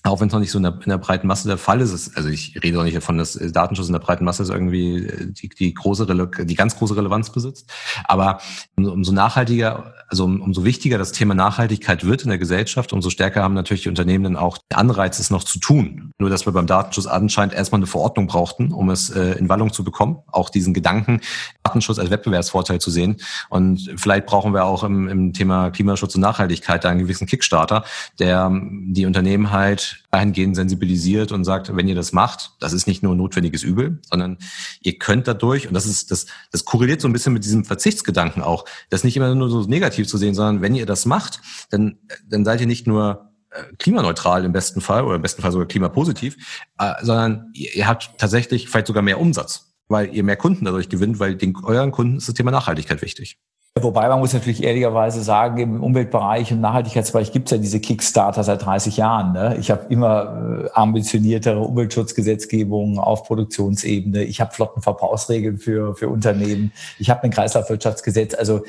auch 0.07 0.19
wenn 0.19 0.27
es 0.27 0.33
noch 0.33 0.39
nicht 0.39 0.51
so 0.51 0.57
in 0.57 0.63
der, 0.63 0.73
in 0.73 0.89
der, 0.89 0.97
breiten 0.97 1.27
Masse 1.27 1.47
der 1.47 1.57
Fall 1.57 1.81
ist, 1.81 2.15
also 2.15 2.29
ich 2.29 2.59
rede 2.63 2.79
auch 2.79 2.83
nicht 2.83 2.97
davon, 2.97 3.17
dass 3.17 3.33
Datenschutz 3.33 3.87
in 3.87 3.93
der 3.93 3.99
breiten 3.99 4.25
Masse 4.25 4.43
irgendwie 4.43 5.05
äh, 5.05 5.31
die, 5.31 5.49
die 5.49 5.73
große, 5.73 6.05
die 6.45 6.55
ganz 6.55 6.77
große 6.77 6.95
Relevanz 6.95 7.29
besitzt. 7.31 7.71
Aber 8.05 8.39
umso 8.75 9.11
nachhaltiger, 9.11 9.93
also 10.07 10.25
umso 10.25 10.63
wichtiger 10.63 10.97
das 10.97 11.11
Thema 11.11 11.33
Nachhaltigkeit 11.33 12.05
wird 12.05 12.23
in 12.23 12.29
der 12.29 12.37
Gesellschaft, 12.37 12.93
umso 12.93 13.09
stärker 13.09 13.43
haben 13.43 13.53
natürlich 13.53 13.83
die 13.83 13.89
Unternehmen 13.89 14.23
dann 14.23 14.35
auch 14.37 14.57
den 14.57 14.77
Anreiz, 14.77 15.19
es 15.19 15.29
noch 15.29 15.43
zu 15.43 15.59
tun. 15.59 16.11
Nur, 16.17 16.29
dass 16.29 16.45
wir 16.45 16.53
beim 16.53 16.67
Datenschutz 16.67 17.05
anscheinend 17.05 17.53
erstmal 17.53 17.79
eine 17.79 17.87
Verordnung 17.87 18.27
brauchten, 18.27 18.71
um 18.71 18.89
es 18.89 19.09
äh, 19.09 19.33
in 19.33 19.49
Wallung 19.49 19.73
zu 19.73 19.83
bekommen. 19.83 20.17
Auch 20.27 20.49
diesen 20.49 20.73
Gedanken, 20.73 21.21
Datenschutz 21.63 21.99
als 21.99 22.09
Wettbewerbsvorteil 22.09 22.79
zu 22.79 22.91
sehen. 22.91 23.17
Und 23.49 23.93
vielleicht 23.97 24.25
brauchen 24.25 24.53
wir 24.53 24.65
auch 24.65 24.83
im, 24.83 25.07
im 25.07 25.33
Thema 25.33 25.69
Klimaschutz 25.71 26.15
und 26.15 26.21
Nachhaltigkeit 26.21 26.83
da 26.83 26.89
einen 26.89 26.99
gewissen 26.99 27.27
Kickstarter, 27.27 27.83
der 28.19 28.51
die 28.51 29.05
Unternehmen 29.05 29.51
halt 29.51 29.96
dahingehend 30.11 30.55
sensibilisiert 30.55 31.31
und 31.31 31.43
sagt, 31.43 31.75
wenn 31.75 31.87
ihr 31.87 31.95
das 31.95 32.13
macht, 32.13 32.51
das 32.59 32.73
ist 32.73 32.87
nicht 32.87 33.03
nur 33.03 33.13
ein 33.13 33.17
notwendiges 33.17 33.63
Übel, 33.63 33.99
sondern 34.09 34.37
ihr 34.81 34.97
könnt 34.97 35.27
dadurch, 35.27 35.67
und 35.67 35.73
das 35.73 35.85
ist, 35.85 36.11
das, 36.11 36.27
das 36.51 36.65
korreliert 36.65 37.01
so 37.01 37.07
ein 37.07 37.13
bisschen 37.13 37.33
mit 37.33 37.43
diesem 37.43 37.65
Verzichtsgedanken 37.65 38.41
auch, 38.41 38.65
das 38.89 39.03
nicht 39.03 39.17
immer 39.17 39.33
nur 39.35 39.49
so 39.49 39.61
negativ 39.61 40.07
zu 40.07 40.17
sehen, 40.17 40.35
sondern 40.35 40.61
wenn 40.61 40.75
ihr 40.75 40.85
das 40.85 41.05
macht, 41.05 41.41
dann, 41.69 41.97
dann 42.27 42.45
seid 42.45 42.61
ihr 42.61 42.67
nicht 42.67 42.87
nur 42.87 43.31
äh, 43.51 43.63
klimaneutral 43.77 44.45
im 44.45 44.51
besten 44.51 44.81
Fall 44.81 45.03
oder 45.03 45.15
im 45.15 45.21
besten 45.21 45.41
Fall 45.41 45.51
sogar 45.51 45.67
klimapositiv, 45.67 46.37
äh, 46.79 46.93
sondern 47.01 47.49
ihr, 47.53 47.75
ihr 47.75 47.87
habt 47.87 48.11
tatsächlich 48.17 48.69
vielleicht 48.69 48.87
sogar 48.87 49.03
mehr 49.03 49.19
Umsatz, 49.19 49.73
weil 49.87 50.13
ihr 50.13 50.23
mehr 50.23 50.37
Kunden 50.37 50.65
dadurch 50.65 50.89
gewinnt, 50.89 51.19
weil 51.19 51.35
den, 51.35 51.55
euren 51.63 51.91
Kunden 51.91 52.17
ist 52.17 52.27
das 52.27 52.35
Thema 52.35 52.51
Nachhaltigkeit 52.51 53.01
wichtig. 53.01 53.39
Wobei 53.83 54.07
man 54.07 54.19
muss 54.19 54.33
natürlich 54.33 54.63
ehrlicherweise 54.63 55.21
sagen, 55.21 55.57
im 55.57 55.83
Umweltbereich 55.83 56.51
und 56.51 56.61
Nachhaltigkeitsbereich 56.61 57.31
gibt 57.31 57.47
es 57.47 57.51
ja 57.51 57.57
diese 57.57 57.79
Kickstarter 57.79 58.43
seit 58.43 58.65
30 58.65 58.97
Jahren. 58.97 59.33
Ne? 59.33 59.57
Ich 59.59 59.71
habe 59.71 59.85
immer 59.89 60.65
äh, 60.65 60.69
ambitioniertere 60.73 61.59
Umweltschutzgesetzgebungen 61.59 62.99
auf 62.99 63.23
Produktionsebene. 63.23 64.23
Ich 64.23 64.41
habe 64.41 64.53
Flottenverbrauchsregeln 64.53 65.57
für, 65.57 65.95
für 65.95 66.09
Unternehmen. 66.09 66.71
Ich 66.99 67.09
habe 67.09 67.23
ein 67.23 67.31
Kreislaufwirtschaftsgesetz. 67.31 68.33
Also 68.33 68.61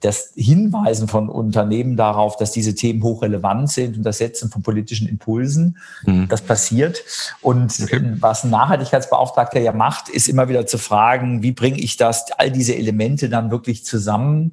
das 0.00 0.32
Hinweisen 0.36 1.08
von 1.08 1.30
Unternehmen 1.30 1.96
darauf, 1.96 2.36
dass 2.36 2.52
diese 2.52 2.74
Themen 2.74 3.02
hochrelevant 3.02 3.70
sind 3.70 3.96
und 3.96 4.02
das 4.02 4.18
Setzen 4.18 4.50
von 4.50 4.62
politischen 4.62 5.08
Impulsen, 5.08 5.78
mhm. 6.04 6.28
das 6.28 6.42
passiert. 6.42 7.02
Und 7.40 7.74
okay. 7.82 8.02
was 8.20 8.44
ein 8.44 8.50
Nachhaltigkeitsbeauftragter 8.50 9.58
ja 9.58 9.72
macht, 9.72 10.10
ist 10.10 10.28
immer 10.28 10.48
wieder 10.48 10.66
zu 10.66 10.76
fragen, 10.76 11.42
wie 11.42 11.52
bringe 11.52 11.78
ich 11.78 11.96
das, 11.96 12.26
all 12.36 12.50
diese 12.50 12.76
Elemente 12.76 13.30
dann 13.30 13.50
wirklich 13.50 13.86
zusammen 13.86 14.52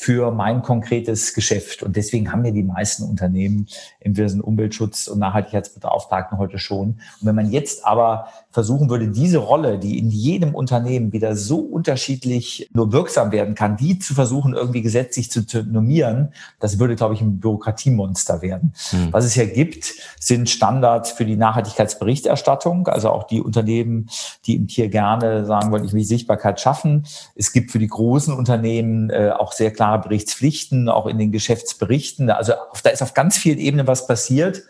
für 0.00 0.30
mein 0.30 0.62
konkretes 0.62 1.34
Geschäft. 1.34 1.82
Und 1.82 1.96
deswegen 1.96 2.30
haben 2.30 2.44
ja 2.44 2.52
die 2.52 2.62
meisten 2.62 3.02
Unternehmen 3.02 3.66
entweder 3.98 4.30
einen 4.30 4.40
Umweltschutz- 4.40 5.08
und 5.08 5.18
Nachhaltigkeitsbeauftragten 5.18 6.38
heute 6.38 6.60
schon. 6.60 7.00
Und 7.20 7.22
wenn 7.22 7.34
man 7.34 7.50
jetzt 7.50 7.84
aber 7.84 8.28
versuchen 8.52 8.90
würde, 8.90 9.08
diese 9.08 9.38
Rolle, 9.38 9.76
die 9.76 9.98
in 9.98 10.08
jedem 10.08 10.54
Unternehmen 10.54 11.12
wieder 11.12 11.34
so 11.34 11.58
unterschiedlich 11.58 12.70
nur 12.72 12.92
wirksam 12.92 13.32
werden 13.32 13.56
kann, 13.56 13.76
die 13.76 13.98
zu 13.98 14.14
versuchen, 14.14 14.54
irgendwie 14.54 14.82
gesetzlich 14.82 15.32
zu 15.32 15.42
normieren, 15.64 16.32
das 16.60 16.78
würde, 16.78 16.94
glaube 16.94 17.14
ich, 17.14 17.20
ein 17.20 17.40
Bürokratiemonster 17.40 18.40
werden. 18.40 18.74
Mhm. 18.92 19.08
Was 19.10 19.24
es 19.24 19.34
ja 19.34 19.46
gibt, 19.46 19.94
sind 20.20 20.48
Standards 20.48 21.10
für 21.10 21.24
die 21.24 21.36
Nachhaltigkeitsberichterstattung, 21.36 22.86
also 22.86 23.10
auch 23.10 23.24
die 23.24 23.40
Unternehmen, 23.40 24.08
die 24.46 24.54
im 24.54 24.68
Tier 24.68 24.90
gerne 24.90 25.44
sagen 25.44 25.72
wollen, 25.72 25.84
ich 25.84 25.92
will 25.92 26.04
Sichtbarkeit 26.04 26.60
schaffen. 26.60 27.04
Es 27.34 27.52
gibt 27.52 27.72
für 27.72 27.80
die 27.80 27.88
großen 27.88 28.32
Unternehmen 28.32 29.10
äh, 29.10 29.30
auch 29.36 29.50
sehr 29.50 29.72
klare 29.88 30.02
Berichtspflichten, 30.02 30.88
auch 30.88 31.06
in 31.06 31.18
den 31.18 31.32
Geschäftsberichten. 31.32 32.30
Also 32.30 32.52
da 32.82 32.90
ist 32.90 33.02
auf 33.02 33.14
ganz 33.14 33.38
vielen 33.38 33.58
Ebenen 33.58 33.86
was 33.86 34.06
passiert 34.06 34.62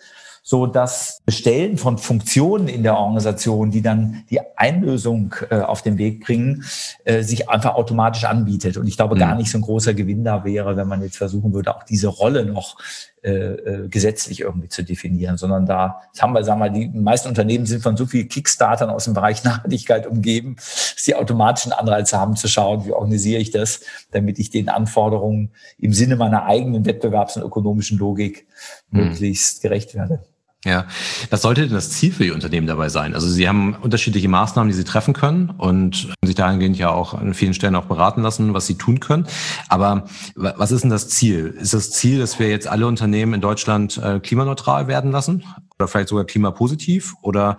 so 0.48 0.66
dass 0.66 1.20
Bestellen 1.26 1.76
von 1.76 1.98
Funktionen 1.98 2.68
in 2.68 2.82
der 2.82 2.96
Organisation, 2.96 3.70
die 3.70 3.82
dann 3.82 4.24
die 4.30 4.40
Einlösung 4.56 5.34
äh, 5.50 5.56
auf 5.56 5.82
den 5.82 5.98
Weg 5.98 6.24
bringen, 6.24 6.64
äh, 7.04 7.22
sich 7.22 7.50
einfach 7.50 7.74
automatisch 7.74 8.24
anbietet. 8.24 8.78
Und 8.78 8.86
ich 8.86 8.96
glaube, 8.96 9.14
mhm. 9.14 9.18
gar 9.18 9.34
nicht 9.34 9.50
so 9.50 9.58
ein 9.58 9.60
großer 9.60 9.92
Gewinn 9.92 10.24
da 10.24 10.44
wäre, 10.44 10.74
wenn 10.74 10.88
man 10.88 11.02
jetzt 11.02 11.18
versuchen 11.18 11.52
würde, 11.52 11.76
auch 11.76 11.82
diese 11.82 12.08
Rolle 12.08 12.46
noch 12.46 12.78
äh, 13.22 13.30
äh, 13.30 13.88
gesetzlich 13.88 14.40
irgendwie 14.40 14.68
zu 14.68 14.82
definieren, 14.82 15.36
sondern 15.36 15.66
da, 15.66 16.02
das 16.12 16.22
haben 16.22 16.32
wir, 16.34 16.44
sagen 16.44 16.60
wir, 16.60 16.70
die 16.70 16.88
meisten 16.88 17.28
Unternehmen 17.28 17.66
sind 17.66 17.82
von 17.82 17.96
so 17.96 18.06
vielen 18.06 18.28
Kickstartern 18.28 18.90
aus 18.90 19.04
dem 19.04 19.14
Bereich 19.14 19.42
Nachhaltigkeit 19.44 20.06
umgeben, 20.06 20.54
dass 20.56 20.94
sie 20.96 21.14
automatischen 21.14 21.72
Anreiz 21.72 22.12
haben 22.12 22.36
zu 22.36 22.48
schauen, 22.48 22.86
wie 22.86 22.92
organisiere 22.92 23.40
ich 23.40 23.50
das, 23.50 23.80
damit 24.12 24.38
ich 24.38 24.50
den 24.50 24.68
Anforderungen 24.68 25.50
im 25.78 25.92
Sinne 25.92 26.16
meiner 26.16 26.44
eigenen 26.44 26.84
Wettbewerbs- 26.84 27.36
und 27.36 27.44
ökonomischen 27.44 27.98
Logik 27.98 28.46
mhm. 28.90 29.04
möglichst 29.04 29.62
gerecht 29.62 29.94
werde. 29.94 30.22
Ja, 30.64 30.88
was 31.30 31.42
sollte 31.42 31.62
denn 31.62 31.74
das 31.74 31.90
Ziel 31.90 32.12
für 32.12 32.24
die 32.24 32.32
Unternehmen 32.32 32.66
dabei 32.66 32.88
sein? 32.88 33.14
Also 33.14 33.28
Sie 33.28 33.48
haben 33.48 33.76
unterschiedliche 33.76 34.28
Maßnahmen, 34.28 34.68
die 34.68 34.74
Sie 34.74 34.82
treffen 34.82 35.14
können 35.14 35.50
und 35.50 36.12
sich 36.24 36.34
dahingehend 36.34 36.76
ja 36.76 36.90
auch 36.90 37.14
an 37.14 37.32
vielen 37.32 37.54
Stellen 37.54 37.76
auch 37.76 37.84
beraten 37.84 38.22
lassen, 38.22 38.54
was 38.54 38.66
Sie 38.66 38.76
tun 38.76 38.98
können. 38.98 39.28
Aber 39.68 40.08
was 40.34 40.72
ist 40.72 40.82
denn 40.82 40.90
das 40.90 41.08
Ziel? 41.10 41.56
Ist 41.60 41.74
das 41.74 41.92
Ziel, 41.92 42.18
dass 42.18 42.40
wir 42.40 42.48
jetzt 42.48 42.66
alle 42.66 42.88
Unternehmen 42.88 43.34
in 43.34 43.40
Deutschland 43.40 43.98
äh, 43.98 44.18
klimaneutral 44.18 44.88
werden 44.88 45.12
lassen? 45.12 45.44
Oder 45.78 45.86
vielleicht 45.86 46.08
sogar 46.08 46.24
klimapositiv? 46.24 47.14
Oder 47.22 47.56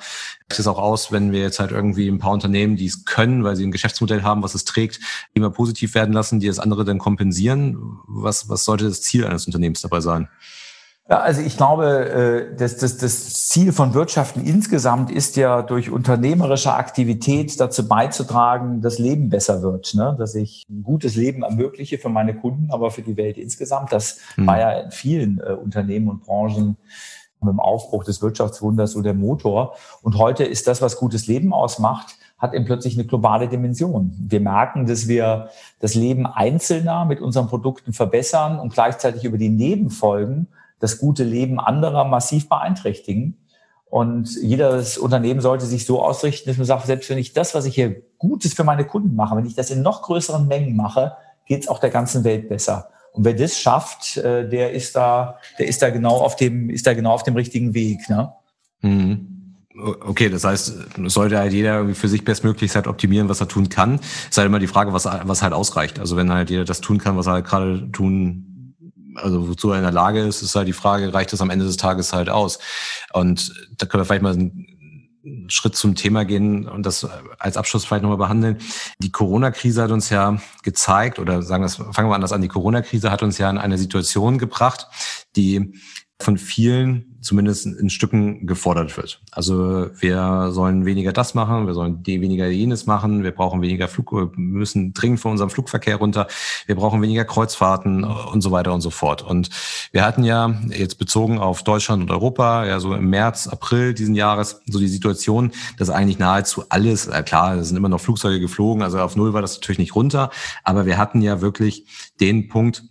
sieht 0.52 0.60
es 0.60 0.68
auch 0.68 0.78
aus, 0.78 1.10
wenn 1.14 1.32
wir 1.32 1.40
jetzt 1.40 1.62
halt 1.62 1.72
irgendwie 1.72 2.10
ein 2.10 2.20
paar 2.20 2.32
Unternehmen, 2.34 2.76
die 2.76 2.88
es 2.88 3.06
können, 3.06 3.46
weil 3.46 3.56
sie 3.56 3.66
ein 3.66 3.72
Geschäftsmodell 3.72 4.24
haben, 4.24 4.44
was 4.44 4.56
es 4.56 4.66
trägt, 4.66 5.00
klimapositiv 5.32 5.96
werden 5.96 6.14
lassen, 6.14 6.42
die 6.42 6.48
das 6.48 6.60
andere 6.60 6.84
dann 6.84 6.98
kompensieren? 6.98 7.78
Was, 8.08 8.50
was 8.50 8.66
sollte 8.66 8.90
das 8.90 9.02
Ziel 9.02 9.26
eines 9.26 9.46
Unternehmens 9.46 9.80
dabei 9.80 10.02
sein? 10.02 10.28
Ja, 11.10 11.22
also 11.22 11.42
ich 11.42 11.58
glaube, 11.58 12.52
äh, 12.52 12.56
das, 12.56 12.78
das, 12.78 12.98
das 12.98 13.48
Ziel 13.48 13.74
von 13.74 13.96
Wirtschaften 13.96 14.46
insgesamt 14.46 15.10
ist 15.10 15.38
ja 15.38 15.64
durch 15.64 15.90
unternehmerische 15.90 16.76
Aktivität 16.76 17.60
dazu 17.60 17.88
beizutragen, 17.88 18.82
dass 18.82 19.00
Leben 19.00 19.30
besser 19.30 19.64
wird, 19.64 19.96
ne? 19.96 20.16
dass 20.20 20.36
ich 20.36 20.66
ein 20.70 20.84
gutes 20.84 21.16
Leben 21.16 21.42
ermögliche 21.42 21.98
für 21.98 22.10
meine 22.10 22.36
Kunden, 22.36 22.70
aber 22.70 22.92
für 22.92 23.02
die 23.02 23.18
Welt 23.18 23.40
insgesamt. 23.40 23.92
Das 23.92 24.20
mhm. 24.38 24.46
war 24.46 24.60
ja 24.60 24.72
in 24.82 24.92
vielen 24.92 25.40
äh, 25.40 25.54
Unternehmen 25.54 26.10
und 26.10 26.22
Branchen 26.22 26.78
mit 27.42 27.54
dem 27.54 27.60
Aufbruch 27.60 28.04
des 28.04 28.22
Wirtschaftswunders 28.22 28.92
so 28.92 29.02
der 29.02 29.16
Motor. 29.16 29.76
Und 30.04 30.16
heute 30.20 30.44
ist 30.44 30.68
das, 30.68 30.80
was 30.80 30.98
gutes 30.98 31.26
Leben 31.26 31.54
ausmacht, 31.54 32.18
hat 32.38 32.54
eben 32.54 32.66
plötzlich 32.66 32.94
eine 32.94 33.06
globale 33.06 33.48
Dimension. 33.48 34.14
Wir 34.20 34.42
merken, 34.42 34.86
dass 34.86 35.08
wir 35.08 35.50
das 35.80 35.96
Leben 35.96 36.28
Einzelner 36.28 37.06
mit 37.06 37.20
unseren 37.20 37.48
Produkten 37.48 37.94
verbessern 37.94 38.60
und 38.60 38.74
gleichzeitig 38.74 39.24
über 39.24 39.40
die 39.40 39.50
Nebenfolgen 39.50 40.48
das 40.80 40.98
gute 40.98 41.24
Leben 41.24 41.60
anderer 41.60 42.06
massiv 42.06 42.50
beeinträchtigen. 42.50 43.38
Und 43.90 44.36
jedes 44.42 44.98
Unternehmen 44.98 45.42
sollte 45.42 45.66
sich 45.66 45.86
so 45.86 46.02
ausrichten, 46.04 46.50
dass 46.50 46.58
man 46.58 46.68
sagt, 46.68 46.86
selbst 46.86 47.10
wenn 47.10 47.18
ich 47.18 47.34
das, 47.34 47.56
was 47.56 47.66
ich 47.66 47.76
hier 47.76 48.02
Gutes 48.20 48.54
für 48.54 48.64
meine 48.64 48.86
Kunden 48.86 49.16
mache, 49.16 49.36
wenn 49.36 49.46
ich 49.46 49.56
das 49.56 49.72
in 49.72 49.82
noch 49.82 50.04
größeren 50.04 50.48
Mengen 50.48 50.76
mache, 50.76 51.14
geht 51.46 51.64
es 51.64 51.68
auch 51.68 51.80
der 51.80 51.90
ganzen 51.90 52.24
Welt 52.24 52.50
besser. 52.50 52.90
Und 53.14 53.26
wer 53.26 53.34
das 53.34 53.58
schafft, 53.58 54.18
äh, 54.18 54.48
der 54.48 54.74
ist 54.74 54.96
da, 54.96 55.40
der 55.58 55.68
ist 55.68 55.82
da 55.82 55.90
genau 55.90 56.18
auf 56.18 56.36
dem, 56.36 56.70
ist 56.70 56.86
da 56.86 56.94
genau 56.94 57.12
auf 57.12 57.24
dem 57.24 57.36
richtigen 57.36 57.74
Weg. 57.74 58.08
Ne? 58.10 58.32
Mhm. 58.82 59.56
Okay, 60.02 60.30
das 60.30 60.44
heißt, 60.44 60.74
sollte 61.06 61.40
halt 61.40 61.54
jeder 61.54 61.88
für 61.96 62.10
sich 62.10 62.26
bestmöglich 62.26 62.76
halt 62.76 62.86
optimieren, 62.86 63.30
was 63.30 63.40
er 63.40 63.48
tun 63.48 63.70
kann. 63.70 63.96
Es 63.96 64.32
ist 64.32 64.38
halt 64.38 64.48
immer 64.48 64.60
die 64.60 64.68
Frage, 64.68 64.94
was, 64.94 65.06
was 65.06 65.42
halt 65.42 65.54
ausreicht. 65.54 66.00
Also 66.00 66.18
wenn 66.18 66.32
halt 66.32 66.50
jeder 66.50 66.66
das 66.66 66.82
tun 66.82 66.98
kann, 66.98 67.16
was 67.18 67.28
er 67.28 67.34
halt 67.34 67.46
gerade 67.46 67.90
tun 67.92 68.49
also 69.16 69.48
wozu 69.48 69.72
er 69.72 69.78
in 69.78 69.84
der 69.84 69.92
Lage 69.92 70.22
ist, 70.22 70.42
ist 70.42 70.56
halt 70.56 70.68
die 70.68 70.74
Frage, 70.74 71.14
reicht 71.14 71.34
das 71.34 71.42
am 71.42 71.50
Ende 71.50 71.66
des 71.66 71.78
Tages 71.78 72.14
halt 72.14 72.30
aus? 72.30 72.60
Und 73.14 73.54
da 73.78 73.86
können 73.86 74.02
wir 74.02 74.06
vielleicht 74.06 74.22
mal 74.22 74.34
einen 74.34 75.46
Schritt 75.48 75.76
zum 75.76 75.96
Thema 75.96 76.26
gehen 76.26 76.68
und 76.68 76.86
das 76.86 77.08
als 77.38 77.58
Abschluss 77.58 77.86
vielleicht 77.86 78.04
nochmal 78.04 78.18
behandeln. 78.18 78.58
Die 79.00 79.12
Corona-Krise 79.12 79.84
hat 79.84 79.92
uns 79.92 80.10
ja 80.10 80.40
gezeigt, 80.64 81.20
oder 81.20 81.42
sagen 81.42 81.64
wir, 81.64 81.70
fangen 81.70 82.10
wir 82.10 82.16
anders 82.16 82.32
an, 82.32 82.42
die 82.42 82.48
Corona-Krise 82.48 83.12
hat 83.12 83.24
uns 83.24 83.38
ja 83.38 83.50
in 83.50 83.58
eine 83.58 83.78
Situation 83.78 84.38
gebracht, 84.38 84.88
die 85.36 85.74
von 86.22 86.38
vielen 86.38 87.09
zumindest 87.22 87.66
in 87.66 87.90
Stücken 87.90 88.48
gefordert 88.48 88.96
wird. 88.98 89.22
Also 89.32 89.90
wir 90.00 90.50
sollen 90.52 90.86
weniger 90.86 91.12
das 91.12 91.34
machen, 91.34 91.68
wir 91.68 91.74
sollen 91.74 92.06
weniger 92.06 92.48
jenes 92.48 92.86
machen, 92.86 93.24
wir 93.24 93.32
brauchen 93.32 93.62
weniger 93.62 93.88
Flug, 93.88 94.12
wir 94.12 94.30
müssen 94.36 94.94
dringend 94.94 95.20
von 95.20 95.32
unserem 95.32 95.50
Flugverkehr 95.50 95.98
runter, 95.98 96.28
wir 96.66 96.76
brauchen 96.76 97.02
weniger 97.02 97.26
Kreuzfahrten 97.26 98.04
und 98.04 98.42
so 98.42 98.52
weiter 98.52 98.74
und 98.74 98.82
so 98.82 98.90
fort. 98.90 99.22
Und 99.22 99.50
wir 99.92 100.06
hatten 100.06 100.24
ja 100.24 100.56
jetzt 100.70 101.00
bezogen 101.00 101.40
auf 101.40 101.64
Deutschland 101.64 102.02
und 102.04 102.12
Europa, 102.12 102.66
ja 102.66 102.80
so 102.80 102.94
im 102.94 103.10
März, 103.10 103.48
April 103.48 103.94
diesen 103.94 104.16
Jahres, 104.16 104.62
so 104.68 104.80
die 104.80 104.88
Situation, 104.88 105.52
dass 105.78 105.90
eigentlich 105.90 106.20
nahezu 106.20 106.64
alles, 106.70 107.08
äh 107.08 107.24
klar, 107.24 107.56
es 107.56 107.68
sind 107.68 107.78
immer 107.78 107.90
noch 107.90 108.02
Flugzeuge 108.02 108.40
geflogen, 108.40 108.84
also 108.84 109.00
auf 109.00 109.16
Null 109.16 109.34
war 109.34 109.42
das 109.42 109.56
natürlich 109.56 109.80
nicht 109.80 109.96
runter, 109.96 110.30
aber 110.64 110.86
wir 110.86 110.98
hatten 110.98 111.22
ja 111.22 111.42
wirklich 111.42 111.86
den 112.20 112.48
Punkt, 112.48 112.84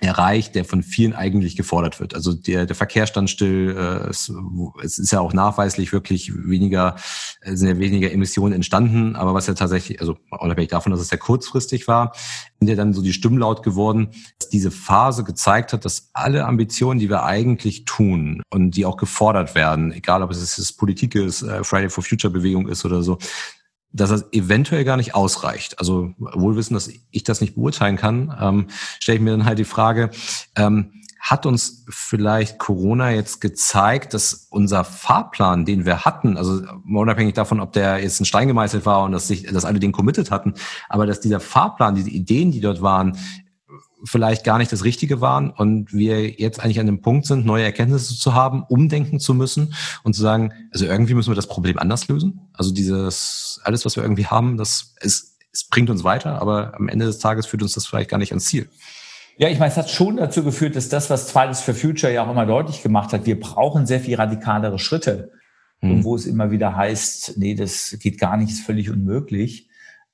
erreicht, 0.00 0.54
der 0.54 0.66
von 0.66 0.82
vielen 0.82 1.14
eigentlich 1.14 1.56
gefordert 1.56 2.00
wird. 2.00 2.14
Also 2.14 2.34
der, 2.34 2.66
der 2.66 2.76
Verkehr 2.76 3.06
stand 3.06 3.30
still, 3.30 3.74
äh, 3.76 4.08
es, 4.10 4.30
es 4.82 4.98
ist 4.98 5.10
ja 5.10 5.20
auch 5.20 5.32
nachweislich 5.32 5.92
wirklich 5.92 6.32
weniger, 6.34 6.96
äh, 7.40 7.56
sind 7.56 7.68
ja 7.68 7.78
weniger 7.78 8.12
Emissionen 8.12 8.52
entstanden, 8.52 9.16
aber 9.16 9.32
was 9.32 9.46
ja 9.46 9.54
tatsächlich, 9.54 10.00
also 10.00 10.18
unabhängig 10.30 10.68
davon, 10.68 10.92
dass 10.92 11.00
es 11.00 11.10
ja 11.10 11.16
kurzfristig 11.16 11.88
war, 11.88 12.12
sind 12.60 12.68
ja 12.68 12.74
dann 12.74 12.92
so 12.92 13.00
die 13.00 13.14
Stimmen 13.14 13.38
laut 13.38 13.62
geworden, 13.62 14.08
dass 14.38 14.50
diese 14.50 14.70
Phase 14.70 15.24
gezeigt 15.24 15.72
hat, 15.72 15.86
dass 15.86 16.10
alle 16.12 16.44
Ambitionen, 16.44 17.00
die 17.00 17.08
wir 17.08 17.24
eigentlich 17.24 17.86
tun 17.86 18.42
und 18.52 18.72
die 18.76 18.84
auch 18.84 18.98
gefordert 18.98 19.54
werden, 19.54 19.92
egal 19.92 20.22
ob 20.22 20.30
es 20.30 20.56
das 20.56 20.72
Politik 20.74 21.14
ist, 21.14 21.40
äh, 21.40 21.64
Friday 21.64 21.88
for 21.88 22.04
Future 22.04 22.30
Bewegung 22.30 22.68
ist 22.68 22.84
oder 22.84 23.02
so, 23.02 23.16
dass 23.96 24.10
das 24.10 24.32
eventuell 24.32 24.84
gar 24.84 24.96
nicht 24.96 25.14
ausreicht. 25.14 25.78
Also 25.78 26.12
wohl 26.18 26.56
wissen, 26.56 26.74
dass 26.74 26.90
ich 27.10 27.24
das 27.24 27.40
nicht 27.40 27.54
beurteilen 27.54 27.96
kann, 27.96 28.36
ähm, 28.40 28.66
stelle 29.00 29.16
ich 29.16 29.22
mir 29.22 29.30
dann 29.30 29.44
halt 29.44 29.58
die 29.58 29.64
Frage, 29.64 30.10
ähm, 30.54 30.92
hat 31.18 31.44
uns 31.44 31.84
vielleicht 31.88 32.58
Corona 32.58 33.10
jetzt 33.10 33.40
gezeigt, 33.40 34.14
dass 34.14 34.46
unser 34.50 34.84
Fahrplan, 34.84 35.64
den 35.64 35.84
wir 35.84 36.04
hatten, 36.04 36.36
also 36.36 36.62
unabhängig 36.88 37.34
davon, 37.34 37.58
ob 37.58 37.72
der 37.72 38.00
jetzt 38.00 38.20
ein 38.20 38.26
Stein 38.26 38.46
gemeißelt 38.46 38.86
war 38.86 39.02
und 39.02 39.10
dass 39.10 39.26
sich, 39.26 39.42
dass 39.42 39.64
alle 39.64 39.80
den 39.80 39.90
committed 39.90 40.30
hatten, 40.30 40.54
aber 40.88 41.04
dass 41.04 41.18
dieser 41.18 41.40
Fahrplan, 41.40 41.96
diese 41.96 42.10
Ideen, 42.10 42.52
die 42.52 42.60
dort 42.60 42.80
waren, 42.80 43.18
vielleicht 44.06 44.44
gar 44.44 44.58
nicht 44.58 44.72
das 44.72 44.84
Richtige 44.84 45.20
waren 45.20 45.50
und 45.50 45.92
wir 45.92 46.30
jetzt 46.30 46.60
eigentlich 46.60 46.80
an 46.80 46.86
dem 46.86 47.02
Punkt 47.02 47.26
sind, 47.26 47.44
neue 47.44 47.64
Erkenntnisse 47.64 48.16
zu 48.16 48.34
haben, 48.34 48.64
umdenken 48.68 49.20
zu 49.20 49.34
müssen 49.34 49.74
und 50.02 50.14
zu 50.14 50.22
sagen, 50.22 50.52
also 50.72 50.86
irgendwie 50.86 51.14
müssen 51.14 51.30
wir 51.30 51.36
das 51.36 51.48
Problem 51.48 51.78
anders 51.78 52.08
lösen. 52.08 52.48
Also 52.52 52.72
dieses, 52.72 53.60
alles, 53.64 53.84
was 53.84 53.96
wir 53.96 54.02
irgendwie 54.02 54.26
haben, 54.26 54.56
das 54.56 54.94
ist, 55.00 55.38
es 55.52 55.68
bringt 55.68 55.90
uns 55.90 56.04
weiter, 56.04 56.40
aber 56.40 56.74
am 56.76 56.88
Ende 56.88 57.06
des 57.06 57.18
Tages 57.18 57.46
führt 57.46 57.62
uns 57.62 57.72
das 57.72 57.86
vielleicht 57.86 58.10
gar 58.10 58.18
nicht 58.18 58.32
ans 58.32 58.46
Ziel. 58.46 58.68
Ja, 59.38 59.48
ich 59.48 59.58
meine, 59.58 59.70
es 59.70 59.76
hat 59.76 59.90
schon 59.90 60.16
dazu 60.16 60.42
geführt, 60.42 60.76
dass 60.76 60.88
das, 60.88 61.10
was 61.10 61.30
Fridays 61.30 61.60
for 61.60 61.74
Future 61.74 62.12
ja 62.12 62.24
auch 62.24 62.30
immer 62.30 62.46
deutlich 62.46 62.82
gemacht 62.82 63.12
hat, 63.12 63.26
wir 63.26 63.38
brauchen 63.38 63.86
sehr 63.86 64.00
viel 64.00 64.16
radikalere 64.16 64.78
Schritte. 64.78 65.32
Und 65.82 66.04
wo 66.04 66.16
es 66.16 66.26
immer 66.26 66.50
wieder 66.50 66.74
heißt, 66.74 67.34
nee, 67.36 67.54
das 67.54 67.96
geht 68.00 68.18
gar 68.18 68.36
nicht, 68.36 68.50
ist 68.50 68.64
völlig 68.64 68.90
unmöglich, 68.90 69.65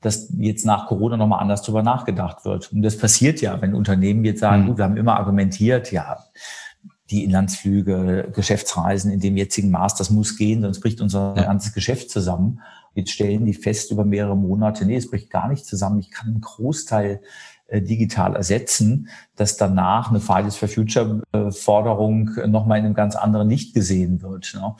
dass 0.02 0.28
jetzt 0.36 0.66
nach 0.66 0.88
Corona 0.88 1.16
nochmal 1.16 1.40
anders 1.40 1.62
drüber 1.62 1.82
nachgedacht 1.82 2.44
wird. 2.44 2.72
Und 2.72 2.82
das 2.82 2.98
passiert 2.98 3.40
ja, 3.40 3.62
wenn 3.62 3.74
Unternehmen 3.74 4.24
jetzt 4.24 4.40
sagen, 4.40 4.64
mhm. 4.64 4.66
gut, 4.66 4.78
wir 4.78 4.84
haben 4.84 4.96
immer 4.96 5.16
argumentiert, 5.16 5.92
ja, 5.92 6.18
die 7.10 7.24
Inlandsflüge, 7.24 8.30
Geschäftsreisen 8.34 9.12
in 9.12 9.20
dem 9.20 9.36
jetzigen 9.36 9.70
Maß, 9.70 9.94
das 9.94 10.10
muss 10.10 10.36
gehen, 10.36 10.62
sonst 10.62 10.80
bricht 10.80 11.00
unser 11.00 11.34
ja. 11.36 11.44
ganzes 11.44 11.72
Geschäft 11.72 12.10
zusammen. 12.10 12.60
Jetzt 12.94 13.12
stellen 13.12 13.46
die 13.46 13.54
fest 13.54 13.90
über 13.90 14.04
mehrere 14.04 14.36
Monate, 14.36 14.84
nee, 14.84 14.96
es 14.96 15.08
bricht 15.08 15.30
gar 15.30 15.48
nicht 15.48 15.64
zusammen. 15.64 16.00
Ich 16.00 16.10
kann 16.10 16.28
einen 16.28 16.40
Großteil 16.40 17.20
digital 17.80 18.36
ersetzen, 18.36 19.08
dass 19.36 19.56
danach 19.56 20.10
eine 20.10 20.20
Fridays 20.20 20.56
for 20.56 20.68
Future 20.68 21.22
äh, 21.32 21.50
Forderung 21.50 22.30
nochmal 22.46 22.78
in 22.78 22.84
einem 22.84 22.94
ganz 22.94 23.16
anderen 23.16 23.48
Licht 23.48 23.74
gesehen 23.74 24.22
wird. 24.22 24.52
Ne? 24.54 24.74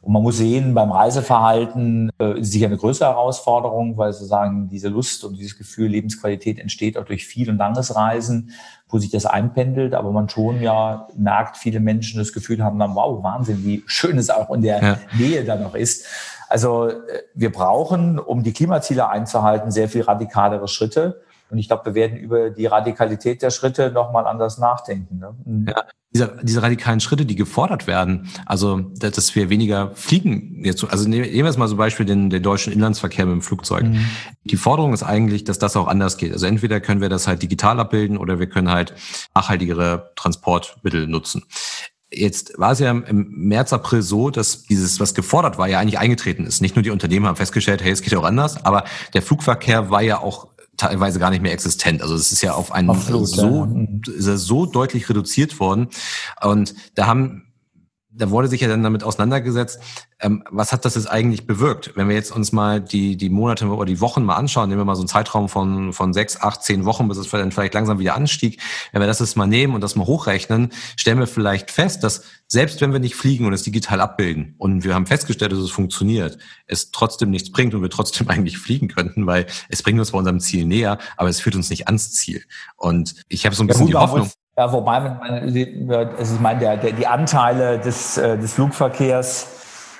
Und 0.00 0.12
man 0.12 0.22
muss 0.22 0.36
sehen, 0.36 0.74
beim 0.74 0.92
Reiseverhalten 0.92 2.10
äh, 2.20 2.40
ist 2.40 2.52
sicher 2.52 2.66
eine 2.66 2.76
größere 2.76 3.08
Herausforderung, 3.08 3.96
weil 3.96 4.12
sozusagen 4.12 4.68
diese 4.68 4.88
Lust 4.88 5.24
und 5.24 5.36
dieses 5.38 5.58
Gefühl 5.58 5.88
Lebensqualität 5.88 6.58
entsteht 6.58 6.96
auch 6.96 7.04
durch 7.04 7.26
viel 7.26 7.50
und 7.50 7.58
langes 7.58 7.96
Reisen, 7.96 8.52
wo 8.88 8.98
sich 8.98 9.10
das 9.10 9.26
einpendelt, 9.26 9.94
aber 9.94 10.12
man 10.12 10.28
schon 10.28 10.62
ja 10.62 11.08
merkt, 11.16 11.56
viele 11.56 11.80
Menschen 11.80 12.18
das 12.18 12.32
Gefühl 12.32 12.62
haben, 12.62 12.78
wow, 12.78 13.22
Wahnsinn, 13.24 13.64
wie 13.64 13.82
schön 13.86 14.18
es 14.18 14.30
auch 14.30 14.54
in 14.54 14.62
der 14.62 14.82
ja. 14.82 14.98
Nähe 15.18 15.44
da 15.44 15.56
noch 15.56 15.74
ist. 15.74 16.06
Also 16.48 16.90
wir 17.34 17.50
brauchen, 17.50 18.18
um 18.20 18.44
die 18.44 18.52
Klimaziele 18.52 19.08
einzuhalten, 19.08 19.72
sehr 19.72 19.88
viel 19.88 20.02
radikalere 20.02 20.68
Schritte. 20.68 21.22
Und 21.50 21.58
ich 21.58 21.68
glaube, 21.68 21.86
wir 21.86 21.94
werden 21.94 22.16
über 22.16 22.50
die 22.50 22.66
Radikalität 22.66 23.42
der 23.42 23.50
Schritte 23.50 23.90
nochmal 23.90 24.26
anders 24.26 24.58
nachdenken. 24.58 25.18
Ne? 25.18 25.34
Mhm. 25.44 25.66
Ja, 25.68 25.84
diese, 26.16 26.38
diese 26.42 26.62
radikalen 26.62 27.00
Schritte, 27.00 27.26
die 27.26 27.36
gefordert 27.36 27.86
werden, 27.86 28.28
also 28.46 28.80
dass 28.80 29.34
wir 29.34 29.50
weniger 29.50 29.90
fliegen, 29.94 30.64
jetzt, 30.64 30.82
also 30.84 31.08
nehmen 31.08 31.24
wir 31.24 31.32
jetzt 31.32 31.58
mal 31.58 31.68
zum 31.68 31.76
Beispiel 31.76 32.06
den, 32.06 32.30
den 32.30 32.42
deutschen 32.42 32.72
Inlandsverkehr 32.72 33.26
mit 33.26 33.34
dem 33.34 33.42
Flugzeug. 33.42 33.84
Mhm. 33.84 34.06
Die 34.44 34.56
Forderung 34.56 34.92
ist 34.94 35.02
eigentlich, 35.02 35.44
dass 35.44 35.58
das 35.58 35.76
auch 35.76 35.88
anders 35.88 36.16
geht. 36.16 36.32
Also 36.32 36.46
entweder 36.46 36.80
können 36.80 37.00
wir 37.00 37.08
das 37.08 37.28
halt 37.28 37.42
digital 37.42 37.78
abbilden 37.80 38.16
oder 38.16 38.38
wir 38.38 38.48
können 38.48 38.70
halt 38.70 38.94
nachhaltigere 39.34 40.12
Transportmittel 40.16 41.06
nutzen. 41.06 41.44
Jetzt 42.10 42.56
war 42.56 42.72
es 42.72 42.78
ja 42.78 42.90
im 42.90 43.26
März, 43.30 43.72
April 43.72 44.00
so, 44.00 44.30
dass 44.30 44.62
dieses, 44.62 45.00
was 45.00 45.14
gefordert 45.14 45.58
war, 45.58 45.68
ja 45.68 45.80
eigentlich 45.80 45.98
eingetreten 45.98 46.46
ist. 46.46 46.62
Nicht 46.62 46.76
nur 46.76 46.84
die 46.84 46.90
Unternehmen 46.90 47.26
haben 47.26 47.36
festgestellt, 47.36 47.82
hey, 47.82 47.90
es 47.90 48.00
geht 48.00 48.14
auch 48.14 48.24
anders, 48.24 48.64
aber 48.64 48.84
der 49.12 49.22
Flugverkehr 49.22 49.90
war 49.90 50.02
ja 50.02 50.18
auch 50.20 50.48
teilweise 50.76 51.18
gar 51.18 51.30
nicht 51.30 51.42
mehr 51.42 51.52
existent. 51.52 52.02
Also 52.02 52.14
es 52.14 52.32
ist 52.32 52.42
ja 52.42 52.54
auf 52.54 52.72
einen 52.72 52.90
Absolut, 52.90 53.28
so, 53.28 53.64
ja. 53.64 54.12
ist 54.12 54.26
er 54.26 54.38
so 54.38 54.66
deutlich 54.66 55.08
reduziert 55.08 55.58
worden. 55.60 55.88
Und 56.42 56.74
da 56.94 57.06
haben 57.06 57.45
da 58.16 58.30
wurde 58.30 58.48
sich 58.48 58.60
ja 58.60 58.68
dann 58.68 58.82
damit 58.82 59.04
auseinandergesetzt, 59.04 59.80
ähm, 60.18 60.42
was 60.50 60.72
hat 60.72 60.84
das 60.84 60.94
jetzt 60.94 61.10
eigentlich 61.10 61.46
bewirkt? 61.46 61.92
Wenn 61.94 62.08
wir 62.08 62.16
jetzt 62.16 62.34
uns 62.34 62.52
mal 62.52 62.80
die, 62.80 63.16
die 63.16 63.28
Monate 63.28 63.66
oder 63.66 63.84
die 63.84 64.00
Wochen 64.00 64.24
mal 64.24 64.36
anschauen, 64.36 64.68
nehmen 64.68 64.80
wir 64.80 64.84
mal 64.84 64.94
so 64.94 65.02
einen 65.02 65.08
Zeitraum 65.08 65.48
von, 65.48 65.92
von 65.92 66.14
sechs, 66.14 66.40
acht, 66.40 66.62
zehn 66.62 66.84
Wochen, 66.84 67.08
bis 67.08 67.18
es 67.18 67.28
dann 67.28 67.52
vielleicht 67.52 67.74
langsam 67.74 67.98
wieder 67.98 68.14
anstieg. 68.14 68.60
Wenn 68.92 69.02
wir 69.02 69.06
das 69.06 69.20
jetzt 69.20 69.36
mal 69.36 69.46
nehmen 69.46 69.74
und 69.74 69.82
das 69.82 69.96
mal 69.96 70.06
hochrechnen, 70.06 70.72
stellen 70.96 71.18
wir 71.18 71.26
vielleicht 71.26 71.70
fest, 71.70 72.02
dass 72.02 72.22
selbst 72.48 72.80
wenn 72.80 72.92
wir 72.92 73.00
nicht 73.00 73.16
fliegen 73.16 73.44
und 73.44 73.52
es 73.52 73.62
digital 73.62 74.00
abbilden 74.00 74.54
und 74.58 74.84
wir 74.84 74.94
haben 74.94 75.06
festgestellt, 75.06 75.52
dass 75.52 75.58
es 75.58 75.70
funktioniert, 75.70 76.38
es 76.66 76.90
trotzdem 76.92 77.30
nichts 77.30 77.50
bringt 77.50 77.74
und 77.74 77.82
wir 77.82 77.90
trotzdem 77.90 78.28
eigentlich 78.30 78.58
fliegen 78.58 78.88
könnten, 78.88 79.26
weil 79.26 79.46
es 79.68 79.82
bringt 79.82 79.98
uns 79.98 80.12
bei 80.12 80.18
unserem 80.18 80.40
Ziel 80.40 80.64
näher, 80.64 80.98
aber 81.16 81.28
es 81.28 81.40
führt 81.40 81.56
uns 81.56 81.68
nicht 81.70 81.88
ans 81.88 82.12
Ziel. 82.12 82.42
Und 82.76 83.14
ich 83.28 83.44
habe 83.44 83.54
so 83.54 83.62
ein 83.62 83.66
bisschen 83.66 83.88
ja, 83.88 83.98
die 83.98 84.10
Hoffnung. 84.10 84.30
Ja, 84.58 84.72
wobei 84.72 85.00
man, 85.00 85.20
also 85.20 86.34
ich 86.34 86.40
meine, 86.40 86.60
der, 86.60 86.76
der, 86.78 86.92
die 86.92 87.06
Anteile 87.06 87.78
des, 87.78 88.16
äh, 88.16 88.38
des 88.38 88.54
Flugverkehrs 88.54 89.48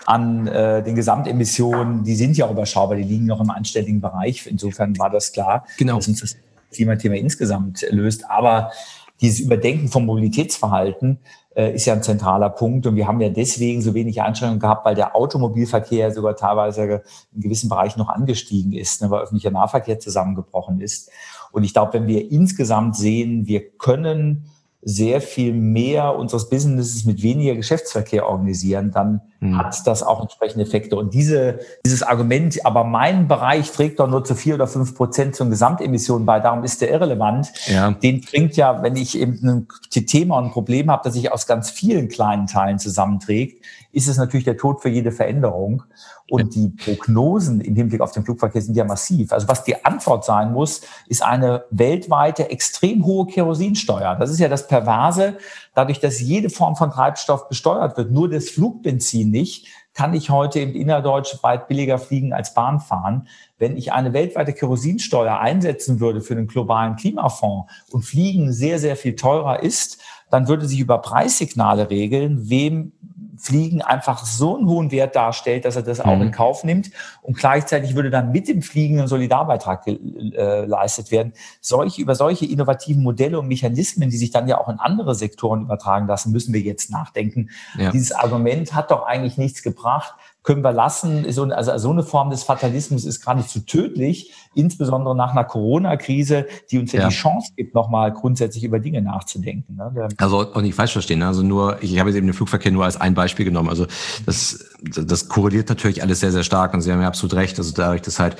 an 0.06 0.46
äh, 0.46 0.82
den 0.82 0.94
Gesamtemissionen, 0.94 2.04
die 2.04 2.14
sind 2.14 2.38
ja 2.38 2.50
überschaubar, 2.50 2.96
die 2.96 3.02
liegen 3.02 3.26
noch 3.26 3.40
im 3.40 3.50
anständigen 3.50 4.00
Bereich. 4.00 4.46
Insofern 4.46 4.98
war 4.98 5.10
das 5.10 5.32
klar, 5.32 5.66
genau. 5.76 5.96
dass 5.96 6.08
uns 6.08 6.20
das 6.20 6.36
Klimathema 6.72 7.16
insgesamt 7.16 7.84
löst. 7.90 8.30
Aber 8.30 8.70
dieses 9.20 9.40
Überdenken 9.40 9.88
vom 9.88 10.06
Mobilitätsverhalten 10.06 11.18
äh, 11.54 11.74
ist 11.74 11.86
ja 11.86 11.94
ein 11.94 12.02
zentraler 12.02 12.50
Punkt. 12.50 12.86
Und 12.86 12.96
wir 12.96 13.06
haben 13.06 13.20
ja 13.20 13.28
deswegen 13.28 13.82
so 13.82 13.94
wenig 13.94 14.22
Einschränkungen 14.22 14.60
gehabt, 14.60 14.86
weil 14.86 14.94
der 14.94 15.16
Automobilverkehr 15.16 16.12
sogar 16.12 16.36
teilweise 16.36 17.02
in 17.34 17.40
gewissen 17.40 17.68
Bereichen 17.68 17.98
noch 17.98 18.08
angestiegen 18.08 18.72
ist, 18.72 19.02
ne, 19.02 19.10
weil 19.10 19.22
öffentlicher 19.22 19.50
Nahverkehr 19.50 19.98
zusammengebrochen 19.98 20.80
ist. 20.80 21.10
Und 21.56 21.64
ich 21.64 21.72
glaube, 21.72 21.94
wenn 21.94 22.06
wir 22.06 22.30
insgesamt 22.30 22.96
sehen, 22.96 23.46
wir 23.46 23.66
können 23.78 24.44
sehr 24.82 25.22
viel 25.22 25.54
mehr 25.54 26.14
unseres 26.14 26.50
Businesses 26.50 27.06
mit 27.06 27.22
weniger 27.22 27.54
Geschäftsverkehr 27.54 28.28
organisieren, 28.28 28.90
dann 28.90 29.22
mhm. 29.40 29.58
hat 29.58 29.86
das 29.86 30.02
auch 30.02 30.20
entsprechende 30.22 30.64
Effekte. 30.64 30.96
Und 30.96 31.14
diese, 31.14 31.60
dieses 31.84 32.02
Argument, 32.02 32.64
aber 32.64 32.84
mein 32.84 33.28
Bereich 33.28 33.70
trägt 33.70 34.00
doch 34.00 34.08
nur 34.08 34.24
zu 34.24 34.34
vier 34.34 34.54
oder 34.54 34.66
fünf 34.66 34.94
Prozent 34.94 35.34
zu 35.34 35.48
Gesamtemissionen 35.48 36.26
bei, 36.26 36.40
darum 36.40 36.64
ist 36.64 36.80
der 36.80 36.90
irrelevant. 36.90 37.52
Ja. 37.66 37.90
Den 37.90 38.20
bringt 38.20 38.56
ja, 38.56 38.82
wenn 38.82 38.96
ich 38.96 39.18
eben 39.18 39.38
ein 39.44 40.06
Thema 40.06 40.38
und 40.38 40.46
ein 40.46 40.50
Problem 40.50 40.90
habe, 40.90 41.02
das 41.04 41.14
sich 41.14 41.32
aus 41.32 41.46
ganz 41.46 41.70
vielen 41.70 42.08
kleinen 42.08 42.46
Teilen 42.46 42.78
zusammenträgt, 42.78 43.64
ist 43.92 44.08
es 44.08 44.18
natürlich 44.18 44.44
der 44.44 44.58
Tod 44.58 44.82
für 44.82 44.90
jede 44.90 45.10
Veränderung. 45.12 45.82
Und 46.28 46.56
die 46.56 46.68
Prognosen 46.68 47.60
im 47.60 47.76
Hinblick 47.76 48.00
auf 48.00 48.10
den 48.10 48.24
Flugverkehr 48.24 48.60
sind 48.60 48.76
ja 48.76 48.84
massiv. 48.84 49.32
Also 49.32 49.46
was 49.46 49.62
die 49.62 49.84
Antwort 49.84 50.24
sein 50.24 50.52
muss, 50.52 50.80
ist 51.08 51.22
eine 51.22 51.64
weltweite 51.70 52.50
extrem 52.50 53.04
hohe 53.04 53.26
Kerosinsteuer. 53.26 54.16
Das 54.16 54.30
ist 54.30 54.40
ja 54.40 54.48
das 54.48 54.66
Perverse. 54.66 55.38
Dadurch, 55.74 56.00
dass 56.00 56.20
jede 56.20 56.50
Form 56.50 56.74
von 56.74 56.90
Treibstoff 56.90 57.48
besteuert 57.48 57.96
wird, 57.96 58.10
nur 58.10 58.28
das 58.28 58.50
Flugbenzin 58.50 59.25
nicht, 59.30 59.66
kann 59.94 60.12
ich 60.12 60.28
heute 60.28 60.60
im 60.60 60.74
innerdeutsch 60.74 61.42
weit 61.42 61.68
billiger 61.68 61.98
fliegen 61.98 62.32
als 62.32 62.52
Bahn 62.52 62.80
fahren. 62.80 63.28
Wenn 63.58 63.76
ich 63.76 63.92
eine 63.92 64.12
weltweite 64.12 64.52
Kerosinsteuer 64.52 65.38
einsetzen 65.38 66.00
würde 66.00 66.20
für 66.20 66.34
den 66.34 66.46
globalen 66.46 66.96
Klimafonds 66.96 67.72
und 67.90 68.02
Fliegen 68.02 68.52
sehr, 68.52 68.78
sehr 68.78 68.96
viel 68.96 69.16
teurer 69.16 69.62
ist, 69.62 70.02
dann 70.30 70.48
würde 70.48 70.66
sich 70.66 70.80
über 70.80 70.98
Preissignale 70.98 71.90
regeln, 71.90 72.48
wem 72.50 72.92
Fliegen 73.38 73.82
einfach 73.82 74.24
so 74.24 74.56
einen 74.56 74.66
hohen 74.66 74.90
Wert 74.90 75.14
darstellt, 75.14 75.64
dass 75.64 75.76
er 75.76 75.82
das 75.82 76.00
auch 76.00 76.14
in 76.14 76.26
mhm. 76.26 76.32
Kauf 76.32 76.64
nimmt. 76.64 76.90
Und 77.22 77.36
gleichzeitig 77.36 77.94
würde 77.94 78.10
dann 78.10 78.32
mit 78.32 78.48
dem 78.48 78.62
Fliegen 78.62 79.00
ein 79.00 79.08
Solidarbeitrag 79.08 79.84
geleistet 79.84 81.08
äh, 81.08 81.10
werden. 81.10 81.32
Solche, 81.60 82.00
über 82.00 82.14
solche 82.14 82.46
innovativen 82.46 83.02
Modelle 83.02 83.38
und 83.38 83.48
Mechanismen, 83.48 84.10
die 84.10 84.16
sich 84.16 84.30
dann 84.30 84.48
ja 84.48 84.58
auch 84.58 84.68
in 84.68 84.78
andere 84.78 85.14
Sektoren 85.14 85.62
übertragen 85.62 86.06
lassen, 86.06 86.32
müssen 86.32 86.54
wir 86.54 86.60
jetzt 86.60 86.90
nachdenken. 86.90 87.50
Ja. 87.78 87.90
Dieses 87.90 88.12
Argument 88.12 88.74
hat 88.74 88.90
doch 88.90 89.04
eigentlich 89.04 89.36
nichts 89.36 89.62
gebracht 89.62 90.14
können 90.46 90.62
wir 90.62 90.72
lassen. 90.72 91.30
So, 91.32 91.42
also 91.44 91.76
so 91.76 91.90
eine 91.90 92.04
Form 92.04 92.30
des 92.30 92.44
Fatalismus 92.44 93.04
ist 93.04 93.22
so 93.48 93.60
tödlich, 93.60 94.32
insbesondere 94.54 95.14
nach 95.14 95.32
einer 95.32 95.44
Corona-Krise, 95.44 96.46
die 96.70 96.78
uns 96.78 96.92
ja, 96.92 97.00
ja, 97.00 97.08
die 97.08 97.14
Chance 97.14 97.52
gibt, 97.56 97.74
nochmal 97.74 98.12
grundsätzlich 98.12 98.62
über 98.62 98.78
Dinge 98.78 99.02
nachzudenken. 99.02 99.76
Ne? 99.76 100.08
Also 100.16 100.38
auch 100.38 100.62
nicht 100.62 100.74
falsch 100.74 100.92
verstehen. 100.92 101.18
Ne? 101.18 101.26
Also 101.26 101.42
nur, 101.42 101.82
ich 101.82 101.98
habe 101.98 102.08
jetzt 102.08 102.16
eben 102.16 102.28
den 102.28 102.32
Flugverkehr 102.32 102.70
nur 102.70 102.84
als 102.84 102.98
ein 102.98 103.14
Beispiel 103.14 103.44
genommen. 103.44 103.68
Also 103.68 103.86
das, 104.24 104.64
das 104.82 105.28
korreliert 105.28 105.68
natürlich 105.68 106.02
alles 106.02 106.20
sehr, 106.20 106.30
sehr 106.30 106.44
stark 106.44 106.72
und 106.74 106.80
Sie 106.80 106.92
haben 106.92 107.02
ja 107.02 107.08
absolut 107.08 107.34
recht. 107.34 107.58
Also 107.58 107.72
dadurch, 107.74 108.02
dass 108.02 108.20
halt 108.20 108.36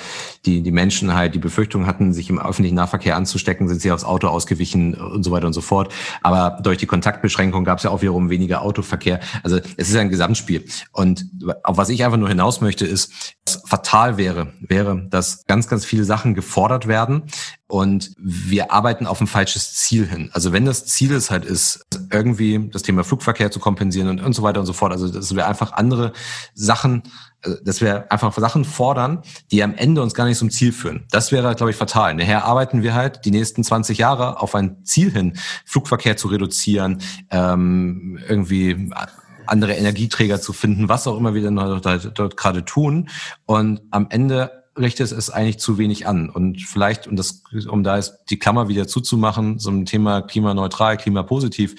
die, 0.47 0.63
die 0.63 0.71
Menschen 0.71 1.13
halt 1.13 1.35
die 1.35 1.41
Befürchtung 1.41 1.87
hatten, 1.87 2.13
sich 2.13 2.31
im 2.31 2.39
öffentlichen 2.39 2.77
Nahverkehr 2.77 3.17
anzustecken, 3.17 3.67
sind 3.67 3.81
sie 3.81 3.91
aufs 3.91 4.05
Auto 4.05 4.29
ausgewichen 4.29 4.95
und 4.95 5.25
so 5.25 5.33
weiter 5.33 5.49
und 5.49 5.55
so 5.55 5.61
fort. 5.61 5.93
Aber 6.23 6.61
durch 6.63 6.79
die 6.79 6.87
Kontaktbeschränkung 6.87 7.65
gab 7.65 7.79
es 7.79 7.85
ja 7.85 7.91
auch 7.91 8.01
wiederum 8.01 8.31
weniger 8.31 8.63
Autoverkehr. 8.63 9.19
Also 9.43 9.59
es 9.77 9.89
ist 9.89 9.97
ein 9.97 10.09
Gesamtspiel. 10.09 10.65
Und 10.93 11.27
auf 11.65 11.77
was 11.77 11.89
ich 11.89 11.96
einfach 12.05 12.19
nur 12.19 12.29
hinaus 12.29 12.61
möchte, 12.61 12.87
ist, 12.87 13.35
was 13.45 13.63
fatal 13.67 14.17
wäre, 14.17 14.53
wäre, 14.61 15.07
dass 15.09 15.45
ganz, 15.47 15.69
ganz 15.69 15.85
viele 15.85 16.05
Sachen 16.05 16.35
gefordert 16.35 16.87
werden 16.87 17.25
und 17.69 18.13
wir 18.19 18.73
arbeiten 18.73 19.07
auf 19.07 19.21
ein 19.21 19.27
falsches 19.27 19.75
Ziel 19.75 20.07
hin. 20.07 20.31
Also 20.33 20.53
wenn 20.53 20.65
das 20.65 20.87
Ziel 20.87 21.13
es 21.13 21.31
halt 21.31 21.45
ist, 21.45 21.85
irgendwie 22.13 22.69
das 22.73 22.83
Thema 22.83 23.03
Flugverkehr 23.03 23.51
zu 23.51 23.59
kompensieren 23.59 24.09
und, 24.09 24.21
und 24.21 24.35
so 24.35 24.43
weiter 24.43 24.61
und 24.61 24.67
so 24.67 24.73
fort, 24.73 24.93
also 24.93 25.09
dass 25.09 25.35
wir 25.35 25.49
einfach 25.49 25.73
andere 25.73 26.13
Sachen, 26.55 27.03
also 27.43 27.59
dass 27.65 27.81
wir 27.81 28.11
einfach 28.13 28.33
Sachen 28.39 28.65
fordern, 28.65 29.23
die 29.51 29.63
am 29.65 29.75
Ende 29.75 30.03
uns 30.03 30.15
gar 30.15 30.27
nicht 30.27 30.39
zum 30.39 30.51
Ziel 30.51 30.73
führen. 30.73 31.07
Das 31.11 31.33
wäre, 31.33 31.55
glaube 31.57 31.71
ich, 31.71 31.77
fatal. 31.77 32.15
Nachher 32.15 32.45
arbeiten 32.45 32.83
wir 32.83 32.95
halt 32.95 33.25
die 33.25 33.33
nächsten 33.33 33.65
20 33.65 33.99
Jahre 33.99 34.41
auf 34.41 34.55
ein 34.55 34.85
Ziel 34.85 35.11
hin, 35.11 35.37
Flugverkehr 35.65 36.17
zu 36.17 36.29
reduzieren, 36.29 37.01
ähm, 37.31 38.19
irgendwie 38.29 38.91
andere 39.47 39.75
Energieträger 39.75 40.41
zu 40.41 40.53
finden, 40.53 40.89
was 40.89 41.07
auch 41.07 41.17
immer 41.17 41.35
wir 41.35 41.43
dann 41.43 41.57
dort, 41.57 42.19
dort 42.19 42.37
gerade 42.37 42.65
tun. 42.65 43.09
Und 43.47 43.81
am 43.91 44.07
Ende 44.11 44.51
richtet 44.79 45.13
es 45.13 45.31
eigentlich 45.31 45.59
zu 45.59 45.79
wenig 45.79 46.07
an. 46.07 46.29
Und 46.29 46.61
vielleicht, 46.63 47.07
um 47.07 47.17
das, 47.17 47.43
um 47.69 47.83
da 47.83 47.97
ist 47.97 48.19
die 48.29 48.39
Klammer 48.39 48.69
wieder 48.69 48.87
zuzumachen, 48.87 49.59
so 49.59 49.71
ein 49.71 49.87
Thema 49.87 50.23
klimaneutral, 50.23 50.97
klimapositiv, 50.97 51.75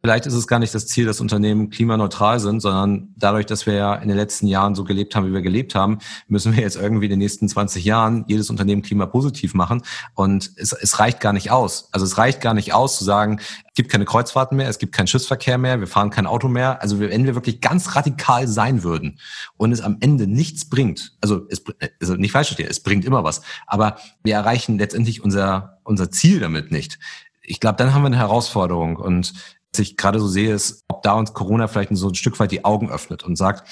vielleicht 0.00 0.26
ist 0.26 0.34
es 0.34 0.46
gar 0.46 0.58
nicht 0.58 0.74
das 0.74 0.86
Ziel, 0.86 1.06
dass 1.06 1.20
Unternehmen 1.20 1.70
klimaneutral 1.70 2.40
sind, 2.40 2.60
sondern 2.60 3.14
dadurch, 3.16 3.46
dass 3.46 3.66
wir 3.66 3.74
ja 3.74 3.94
in 3.94 4.08
den 4.08 4.16
letzten 4.16 4.46
Jahren 4.46 4.74
so 4.74 4.84
gelebt 4.84 5.14
haben, 5.14 5.26
wie 5.26 5.32
wir 5.32 5.42
gelebt 5.42 5.74
haben, 5.74 5.98
müssen 6.28 6.54
wir 6.54 6.62
jetzt 6.62 6.76
irgendwie 6.76 7.06
in 7.06 7.10
den 7.10 7.20
nächsten 7.20 7.48
20 7.48 7.84
Jahren 7.84 8.24
jedes 8.28 8.50
Unternehmen 8.50 8.82
klimapositiv 8.82 9.54
machen. 9.54 9.82
Und 10.14 10.50
es, 10.56 10.72
es 10.72 10.98
reicht 10.98 11.20
gar 11.20 11.32
nicht 11.32 11.50
aus. 11.50 11.88
Also 11.92 12.04
es 12.04 12.18
reicht 12.18 12.40
gar 12.40 12.54
nicht 12.54 12.74
aus 12.74 12.98
zu 12.98 13.04
sagen, 13.04 13.40
es 13.72 13.76
gibt 13.76 13.90
keine 13.90 14.04
Kreuzfahrten 14.04 14.58
mehr, 14.58 14.68
es 14.68 14.78
gibt 14.78 14.94
keinen 14.94 15.06
Schiffsverkehr 15.06 15.56
mehr, 15.56 15.80
wir 15.80 15.86
fahren 15.86 16.10
kein 16.10 16.26
Auto 16.26 16.46
mehr. 16.46 16.82
Also 16.82 17.00
wenn 17.00 17.24
wir 17.24 17.34
wirklich 17.34 17.62
ganz 17.62 17.96
radikal 17.96 18.46
sein 18.46 18.82
würden 18.82 19.18
und 19.56 19.72
es 19.72 19.80
am 19.80 19.96
Ende 20.00 20.26
nichts 20.26 20.68
bringt, 20.68 21.16
also, 21.22 21.46
es, 21.48 21.64
also 21.98 22.16
nicht 22.16 22.32
falsch 22.32 22.54
es 22.58 22.80
bringt 22.80 23.06
immer 23.06 23.24
was, 23.24 23.40
aber 23.66 23.96
wir 24.22 24.34
erreichen 24.34 24.76
letztendlich 24.76 25.24
unser, 25.24 25.78
unser 25.84 26.10
Ziel 26.10 26.38
damit 26.40 26.70
nicht. 26.70 26.98
Ich 27.40 27.60
glaube, 27.60 27.76
dann 27.76 27.94
haben 27.94 28.02
wir 28.02 28.08
eine 28.08 28.18
Herausforderung 28.18 28.96
und 28.96 29.32
was 29.72 29.78
ich 29.78 29.96
gerade 29.96 30.20
so 30.20 30.28
sehe, 30.28 30.52
ist, 30.52 30.84
ob 30.88 31.02
da 31.02 31.14
uns 31.14 31.32
Corona 31.32 31.66
vielleicht 31.66 31.96
so 31.96 32.08
ein 32.08 32.14
Stück 32.14 32.38
weit 32.40 32.52
die 32.52 32.66
Augen 32.66 32.90
öffnet 32.90 33.22
und 33.22 33.36
sagt, 33.36 33.66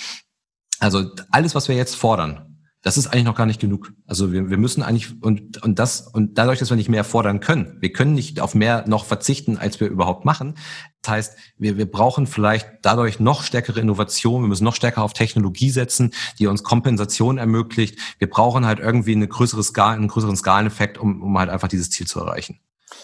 also 0.78 1.10
alles, 1.30 1.54
was 1.54 1.68
wir 1.68 1.76
jetzt 1.76 1.94
fordern, 1.94 2.49
das 2.82 2.96
ist 2.96 3.08
eigentlich 3.08 3.24
noch 3.24 3.34
gar 3.34 3.46
nicht 3.46 3.60
genug. 3.60 3.92
Also 4.06 4.32
wir, 4.32 4.48
wir 4.48 4.56
müssen 4.56 4.82
eigentlich 4.82 5.22
und 5.22 5.62
und 5.62 5.78
das 5.78 6.00
und 6.00 6.38
dadurch, 6.38 6.58
dass 6.58 6.70
wir 6.70 6.76
nicht 6.76 6.88
mehr 6.88 7.04
fordern 7.04 7.40
können, 7.40 7.76
wir 7.80 7.92
können 7.92 8.14
nicht 8.14 8.40
auf 8.40 8.54
mehr 8.54 8.84
noch 8.88 9.04
verzichten, 9.04 9.58
als 9.58 9.80
wir 9.80 9.88
überhaupt 9.88 10.24
machen. 10.24 10.54
Das 11.02 11.12
heißt, 11.12 11.38
wir, 11.58 11.76
wir 11.76 11.90
brauchen 11.90 12.26
vielleicht 12.26 12.68
dadurch 12.82 13.20
noch 13.20 13.42
stärkere 13.42 13.80
Innovation. 13.80 14.42
Wir 14.42 14.48
müssen 14.48 14.64
noch 14.64 14.74
stärker 14.74 15.02
auf 15.02 15.12
Technologie 15.12 15.70
setzen, 15.70 16.12
die 16.38 16.46
uns 16.46 16.62
Kompensation 16.62 17.38
ermöglicht. 17.38 17.98
Wir 18.18 18.28
brauchen 18.28 18.66
halt 18.66 18.80
irgendwie 18.80 19.12
eine 19.12 19.28
größere 19.28 19.62
Skala, 19.62 19.92
einen 19.92 20.08
größeren 20.08 20.36
Skaleneffekt, 20.36 20.98
um, 20.98 21.22
um 21.22 21.38
halt 21.38 21.50
einfach 21.50 21.68
dieses 21.68 21.90
Ziel 21.90 22.06
zu 22.06 22.20
erreichen. 22.20 22.60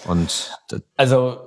Und 0.06 0.58
also 0.96 1.45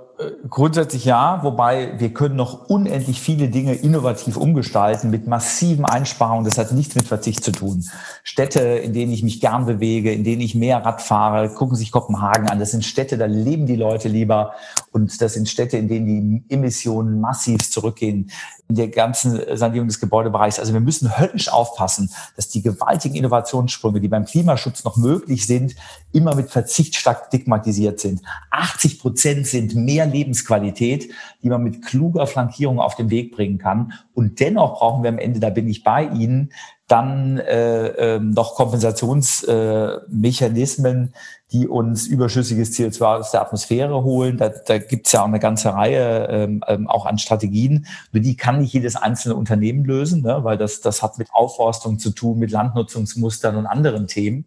Grundsätzlich 0.50 1.06
ja, 1.06 1.40
wobei 1.44 1.98
wir 1.98 2.14
können 2.14 2.36
noch 2.36 2.68
unendlich 2.68 3.22
viele 3.22 3.48
Dinge 3.48 3.74
innovativ 3.74 4.36
umgestalten 4.36 5.10
mit 5.12 5.28
massiven 5.28 5.86
Einsparungen. 5.86 6.44
Das 6.44 6.58
hat 6.58 6.74
nichts 6.74 6.94
mit 6.96 7.08
Verzicht 7.08 7.42
zu 7.42 7.54
tun. 7.54 7.86
Städte, 8.24 8.60
in 8.60 8.92
denen 8.92 9.14
ich 9.14 9.24
mich 9.24 9.40
gern 9.40 9.66
bewege, 9.66 10.12
in 10.12 10.26
denen 10.26 10.42
ich 10.42 10.56
mehr 10.56 10.84
Rad 10.84 11.02
fahre, 11.02 11.48
gucken 11.48 11.78
sich 11.78 11.94
Kopenhagen 11.94 12.50
an. 12.50 12.60
Das 12.60 12.72
sind 12.72 12.84
Städte, 12.84 13.18
da 13.18 13.28
leben 13.28 13.66
die 13.66 13.78
Leute 13.78 14.10
lieber. 14.10 14.52
Und 14.92 15.22
das 15.22 15.36
sind 15.36 15.48
Städte, 15.48 15.78
in 15.78 15.88
denen 15.88 16.06
die 16.06 16.54
Emissionen 16.54 17.22
massiv 17.22 17.72
zurückgehen 17.72 18.30
in 18.68 18.76
der 18.76 18.90
ganzen 18.90 19.42
Sanierung 19.58 19.88
des 19.88 20.00
Gebäudebereichs. 20.00 20.60
Also 20.60 20.74
wir 20.74 20.80
müssen 20.80 21.18
höllisch 21.18 21.50
aufpassen, 21.50 22.12
dass 22.36 22.50
die 22.50 22.62
gewaltigen 22.62 23.16
Innovationssprünge, 23.16 24.00
die 24.00 24.08
beim 24.08 24.26
Klimaschutz 24.26 24.84
noch 24.84 24.96
möglich 24.96 25.48
sind, 25.48 25.76
immer 26.12 26.36
mit 26.36 26.52
Verzicht 26.52 26.96
stark 26.96 27.28
stigmatisiert 27.28 28.00
sind. 28.00 28.22
80 28.52 29.00
Prozent 29.00 29.48
sind 29.48 29.76
mehr 29.76 30.06
Lebensqualität, 30.12 31.10
die 31.44 31.50
man 31.50 31.64
mit 31.64 31.86
kluger 31.86 32.28
Flankierung 32.28 32.80
auf 32.80 32.96
den 32.96 33.10
Weg 33.10 33.36
bringen 33.36 33.58
kann. 33.58 33.94
Und 34.14 34.40
dennoch 34.40 34.80
brauchen 34.80 35.04
wir 35.04 35.10
am 35.10 35.20
Ende, 35.20 35.40
da 35.40 35.50
bin 35.50 35.68
ich 35.68 35.84
bei 35.84 36.06
Ihnen, 36.06 36.52
dann 36.90 37.38
äh, 37.38 38.16
äh, 38.16 38.20
noch 38.20 38.56
Kompensationsmechanismen, 38.56 41.14
die 41.52 41.68
uns 41.68 42.08
überschüssiges 42.08 42.78
CO2 42.78 43.20
aus 43.20 43.32
der 43.32 43.42
Atmosphäre 43.42 44.04
holen. 44.04 44.38
Da, 44.38 44.50
da 44.50 44.78
gibt 44.80 45.06
es 45.06 45.14
ja 45.14 45.22
auch 45.22 45.28
eine 45.28 45.40
ganze 45.40 45.72
Reihe 45.74 46.28
ähm, 46.30 46.64
ähm, 46.68 46.88
auch 46.88 47.06
an 47.06 47.20
Strategien. 47.20 47.86
Nur 48.12 48.24
die 48.24 48.36
kann 48.36 48.60
nicht 48.60 48.74
jedes 48.74 48.96
einzelne 48.96 49.36
Unternehmen 49.36 49.86
lösen, 49.86 50.24
ne? 50.24 50.44
weil 50.44 50.58
das, 50.58 50.82
das 50.82 51.04
hat 51.04 51.20
mit 51.20 51.28
Aufforstung 51.32 52.00
zu 52.00 52.10
tun, 52.10 52.40
mit 52.40 52.50
Landnutzungsmustern 52.52 53.56
und 53.56 53.68
anderen 53.68 54.08
Themen. 54.08 54.46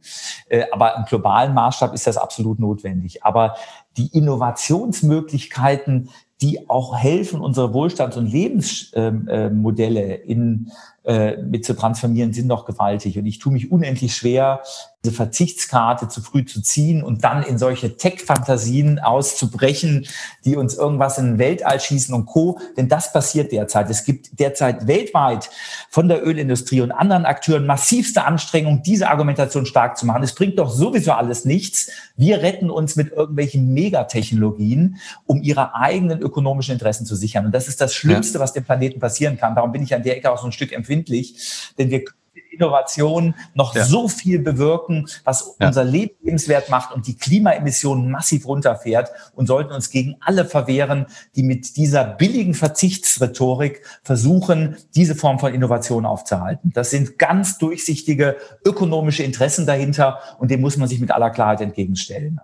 Äh, 0.49 0.65
aber 0.73 0.97
im 0.97 1.05
globalen 1.05 1.55
Maßstab 1.55 1.95
ist 1.95 2.09
das 2.09 2.17
absolut 2.17 2.59
notwendig. 2.59 3.25
Aber 3.25 3.55
die 3.97 4.09
Innovationsmöglichkeiten, 4.17 6.11
die 6.41 6.69
auch 6.69 6.97
helfen, 6.97 7.41
unsere 7.41 7.73
Wohlstands- 7.73 8.17
und 8.17 8.27
Lebensmodelle 8.27 10.15
in 10.15 10.73
äh, 11.05 11.37
mit 11.43 11.65
zu 11.65 11.75
transformieren, 11.75 12.33
sind 12.33 12.49
noch 12.49 12.65
gewaltig. 12.65 13.19
Und 13.19 13.27
ich 13.27 13.39
tue 13.39 13.53
mich 13.53 13.71
unendlich 13.71 14.15
schwer, 14.15 14.63
diese 15.05 15.15
Verzichtskarte 15.15 16.09
zu 16.09 16.21
früh 16.21 16.45
zu 16.45 16.63
ziehen 16.63 17.03
und 17.03 17.25
dann 17.25 17.43
in 17.43 17.59
solche 17.59 17.97
Tech-Fantasien 17.97 19.01
auszubrechen, 19.01 20.07
die 20.45 20.57
uns 20.57 20.75
irgendwas 20.75 21.19
in 21.19 21.27
den 21.27 21.39
Weltall 21.39 21.81
schießen 21.81 22.15
und 22.15 22.27
Co. 22.27 22.61
Denn 22.77 22.89
das 22.89 23.13
passiert 23.13 23.51
derzeit. 23.51 23.91
Es 23.91 24.05
gibt 24.05 24.39
derzeit 24.39 24.87
weltweit 24.87 25.51
von 25.91 26.07
der 26.07 26.25
Ölindustrie 26.25 26.83
und 26.83 26.93
anderen 26.93 27.25
Akteuren 27.25 27.67
massivste 27.67 28.25
Anstrengungen, 28.25 28.83
diese 28.85 29.11
Argumentation 29.11 29.67
stark 29.67 29.99
zu 29.99 30.07
machen. 30.07 30.23
Es 30.23 30.35
bringt 30.35 30.59
doch 30.59 30.71
sowieso 30.71 31.13
alles 31.13 31.45
nichts. 31.45 31.91
Wir 32.17 32.41
retten 32.43 32.71
uns 32.71 32.95
mit 32.95 33.11
irgendwelchen 33.11 33.73
Megatechnologien, 33.75 34.99
um 35.27 35.43
ihre 35.43 35.75
eigenen 35.75 36.21
ökonomischen 36.21 36.75
Interessen 36.75 37.07
zu 37.07 37.17
sichern. 37.17 37.47
Und 37.47 37.53
das 37.53 37.67
ist 37.67 37.81
das 37.81 37.93
Schlimmste, 37.93 38.39
ja. 38.39 38.45
was 38.45 38.53
dem 38.53 38.65
Planeten 38.65 39.01
passieren 39.01 39.37
kann. 39.37 39.57
Darum 39.57 39.73
bin 39.73 39.83
ich 39.83 39.95
an 39.95 40.05
der 40.05 40.17
Ecke 40.17 40.31
auch 40.31 40.39
so 40.39 40.47
ein 40.47 40.53
Stück 40.53 40.73
empfindlich, 40.73 41.73
denn 41.77 41.91
wir 41.91 42.05
Innovation 42.53 43.35
noch 43.55 43.75
ja. 43.75 43.85
so 43.85 44.09
viel 44.09 44.39
bewirken, 44.39 45.07
was 45.25 45.57
ja. 45.59 45.69
unser 45.69 45.85
Leben 45.85 46.15
lebenswert 46.23 46.71
macht 46.71 46.95
und 46.95 47.07
die 47.07 47.17
Klimaemissionen 47.17 48.11
massiv 48.11 48.47
runterfährt 48.47 49.11
und 49.35 49.47
sollten 49.47 49.73
uns 49.73 49.91
gegen 49.91 50.17
alle 50.21 50.45
verwehren, 50.45 51.07
die 51.37 51.43
mit 51.43 51.77
dieser 51.77 52.05
billigen 52.05 52.55
Verzichtsrhetorik 52.55 53.83
versuchen, 54.03 54.77
diese 54.95 55.15
Form 55.15 55.39
von 55.39 55.55
Innovation 55.55 56.07
aufzuhalten. 56.07 56.73
Das 56.75 56.91
sind 56.91 57.19
ganz 57.19 57.59
durchsichtige 57.59 58.37
ökonomische 58.65 59.23
Interessen 59.23 59.67
dahinter 59.67 60.19
und 60.39 60.51
dem 60.51 60.61
muss 60.61 60.77
man 60.77 60.89
sich 60.89 61.01
mit 61.01 61.11
aller 61.11 61.31
Klarheit 61.31 61.61
entgegenstellen. 61.61 62.41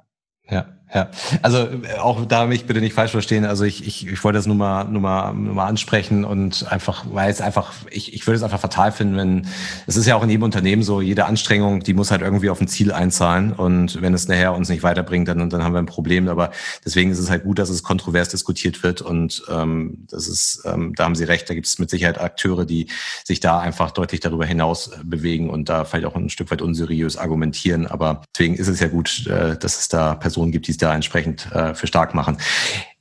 Ja, 0.49 0.78
ja. 0.95 1.11
Also 1.43 1.59
äh, 1.59 1.99
auch 1.99 2.25
da 2.27 2.47
mich 2.47 2.67
bitte 2.67 2.81
nicht 2.81 2.95
falsch 2.95 3.11
verstehen. 3.11 3.45
Also 3.45 3.65
ich, 3.65 3.87
ich, 3.87 4.07
ich 4.07 4.25
wollte 4.25 4.39
das 4.39 4.47
nur 4.47 4.57
mal, 4.57 4.85
nur 4.85 5.03
mal, 5.03 5.35
nur 5.35 5.55
mal 5.55 5.67
ansprechen 5.67 6.25
und 6.25 6.71
einfach, 6.71 7.05
weil 7.11 7.31
es 7.31 7.41
einfach, 7.41 7.73
ich, 7.91 8.15
ich 8.15 8.27
würde 8.27 8.37
es 8.37 8.43
einfach 8.43 8.61
fatal 8.61 8.93
finden, 8.93 9.17
wenn 9.17 9.47
es 9.87 9.97
ist 9.97 10.07
ja 10.07 10.17
auch 10.17 10.23
in 10.23 10.31
jedem 10.31 10.45
Unternehmen 10.45 10.83
so, 10.83 11.01
jede 11.01 11.27
Anstrengung, 11.27 11.81
die 11.81 11.95
muss 11.95 12.11
halt 12.11 12.23
irgendwie 12.23 12.51
auf 12.51 12.61
ein 12.61 12.69
Ziel 12.69 12.93
einzahlen 12.93 13.53
und 13.53 14.01
wenn 14.01 14.15
es 14.15 14.29
nachher 14.29 14.55
uns 14.55 14.69
nicht 14.69 14.83
weiterbringt, 14.83 15.29
dann, 15.29 15.51
dann 15.51 15.63
haben 15.63 15.73
wir 15.73 15.79
ein 15.79 15.87
Problem. 15.87 16.29
Aber 16.29 16.51
deswegen 16.85 17.11
ist 17.11 17.19
es 17.19 17.31
halt 17.31 17.45
gut, 17.45 17.59
dass 17.59 17.69
es 17.69 17.83
kontrovers 17.83 18.31
diskutiert 18.31 18.83
wird 18.83 19.03
und 19.03 19.43
ähm, 19.51 20.07
das 20.11 20.27
ist, 20.27 20.63
ähm, 20.65 20.95
da 20.97 21.05
haben 21.05 21.15
Sie 21.15 21.25
recht, 21.25 21.51
da 21.51 21.55
gibt 21.55 21.67
es 21.67 21.79
mit 21.79 21.91
Sicherheit 21.91 22.19
Akteure, 22.19 22.65
die 22.65 22.87
sich 23.25 23.41
da 23.41 23.59
einfach 23.59 23.91
deutlich 23.91 24.21
darüber 24.21 24.47
hinaus 24.47 24.89
äh, 24.89 25.05
bewegen 25.05 25.51
und 25.51 25.69
da 25.69 25.85
vielleicht 25.85 26.07
auch 26.07 26.17
ein 26.17 26.31
Stück 26.31 26.51
weit 26.51 26.63
unseriös 26.63 27.17
argumentieren. 27.17 27.87
Aber 27.87 28.23
deswegen 28.35 28.55
ist 28.55 28.69
es 28.69 28.81
ja 28.81 28.89
gut, 28.89 29.27
äh, 29.27 29.59
dass 29.59 29.79
es 29.79 29.89
da 29.89 30.15
Personen 30.15 30.53
gibt, 30.53 30.67
die 30.67 30.78
da 30.79 30.95
entsprechend 30.95 31.51
äh, 31.53 31.75
für 31.75 31.87
stark 31.87 32.15
machen. 32.15 32.39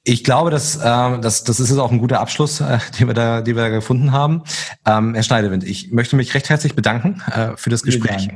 Ich 0.09 0.23
glaube, 0.23 0.51
dass, 0.51 0.77
äh, 0.77 1.19
das, 1.19 1.43
das 1.43 1.59
ist 1.59 1.77
auch 1.77 1.91
ein 1.91 1.99
guter 1.99 2.21
Abschluss, 2.21 2.61
äh, 2.61 2.79
den, 2.99 3.07
wir 3.07 3.13
da, 3.13 3.41
den 3.41 3.57
wir 3.57 3.63
da 3.63 3.69
gefunden 3.69 4.13
haben. 4.13 4.43
Ähm, 4.85 5.13
Herr 5.13 5.23
Schneidewind, 5.23 5.65
ich 5.65 5.91
möchte 5.91 6.15
mich 6.15 6.33
recht 6.33 6.49
herzlich 6.49 6.75
bedanken 6.75 7.21
äh, 7.29 7.57
für 7.57 7.69
das 7.69 7.83
Gespräch. 7.83 8.29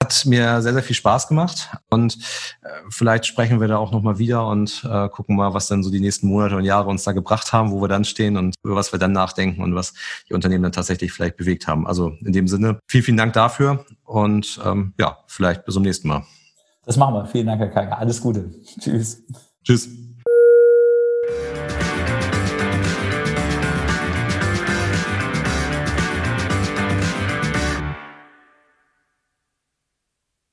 Hat 0.00 0.26
mir 0.26 0.62
sehr, 0.62 0.72
sehr 0.72 0.82
viel 0.82 0.94
Spaß 0.94 1.26
gemacht 1.26 1.70
und 1.90 2.18
äh, 2.62 2.68
vielleicht 2.88 3.26
sprechen 3.26 3.60
wir 3.60 3.66
da 3.66 3.78
auch 3.78 3.90
nochmal 3.90 4.20
wieder 4.20 4.46
und 4.46 4.88
äh, 4.88 5.08
gucken 5.08 5.34
mal, 5.34 5.54
was 5.54 5.66
dann 5.66 5.82
so 5.82 5.90
die 5.90 5.98
nächsten 5.98 6.28
Monate 6.28 6.54
und 6.54 6.64
Jahre 6.64 6.88
uns 6.88 7.02
da 7.02 7.10
gebracht 7.10 7.52
haben, 7.52 7.72
wo 7.72 7.82
wir 7.82 7.88
dann 7.88 8.04
stehen 8.04 8.36
und 8.36 8.54
über 8.62 8.76
was 8.76 8.92
wir 8.92 9.00
dann 9.00 9.10
nachdenken 9.10 9.60
und 9.60 9.74
was 9.74 9.94
die 10.28 10.34
Unternehmen 10.34 10.62
dann 10.62 10.72
tatsächlich 10.72 11.12
vielleicht 11.12 11.36
bewegt 11.36 11.66
haben. 11.66 11.84
Also 11.88 12.12
in 12.24 12.32
dem 12.32 12.46
Sinne, 12.46 12.78
vielen, 12.86 13.02
vielen 13.02 13.16
Dank 13.16 13.32
dafür 13.32 13.84
und 14.04 14.60
ähm, 14.64 14.94
ja, 15.00 15.18
vielleicht 15.26 15.64
bis 15.64 15.74
zum 15.74 15.82
nächsten 15.82 16.06
Mal. 16.06 16.24
Das 16.88 16.96
machen 16.96 17.16
wir. 17.16 17.26
Vielen 17.26 17.46
Dank, 17.46 17.60
Herr 17.60 17.68
Keiger. 17.68 17.98
Alles 17.98 18.18
Gute. 18.22 18.50
Tschüss. 18.80 19.22
Tschüss. 19.62 19.90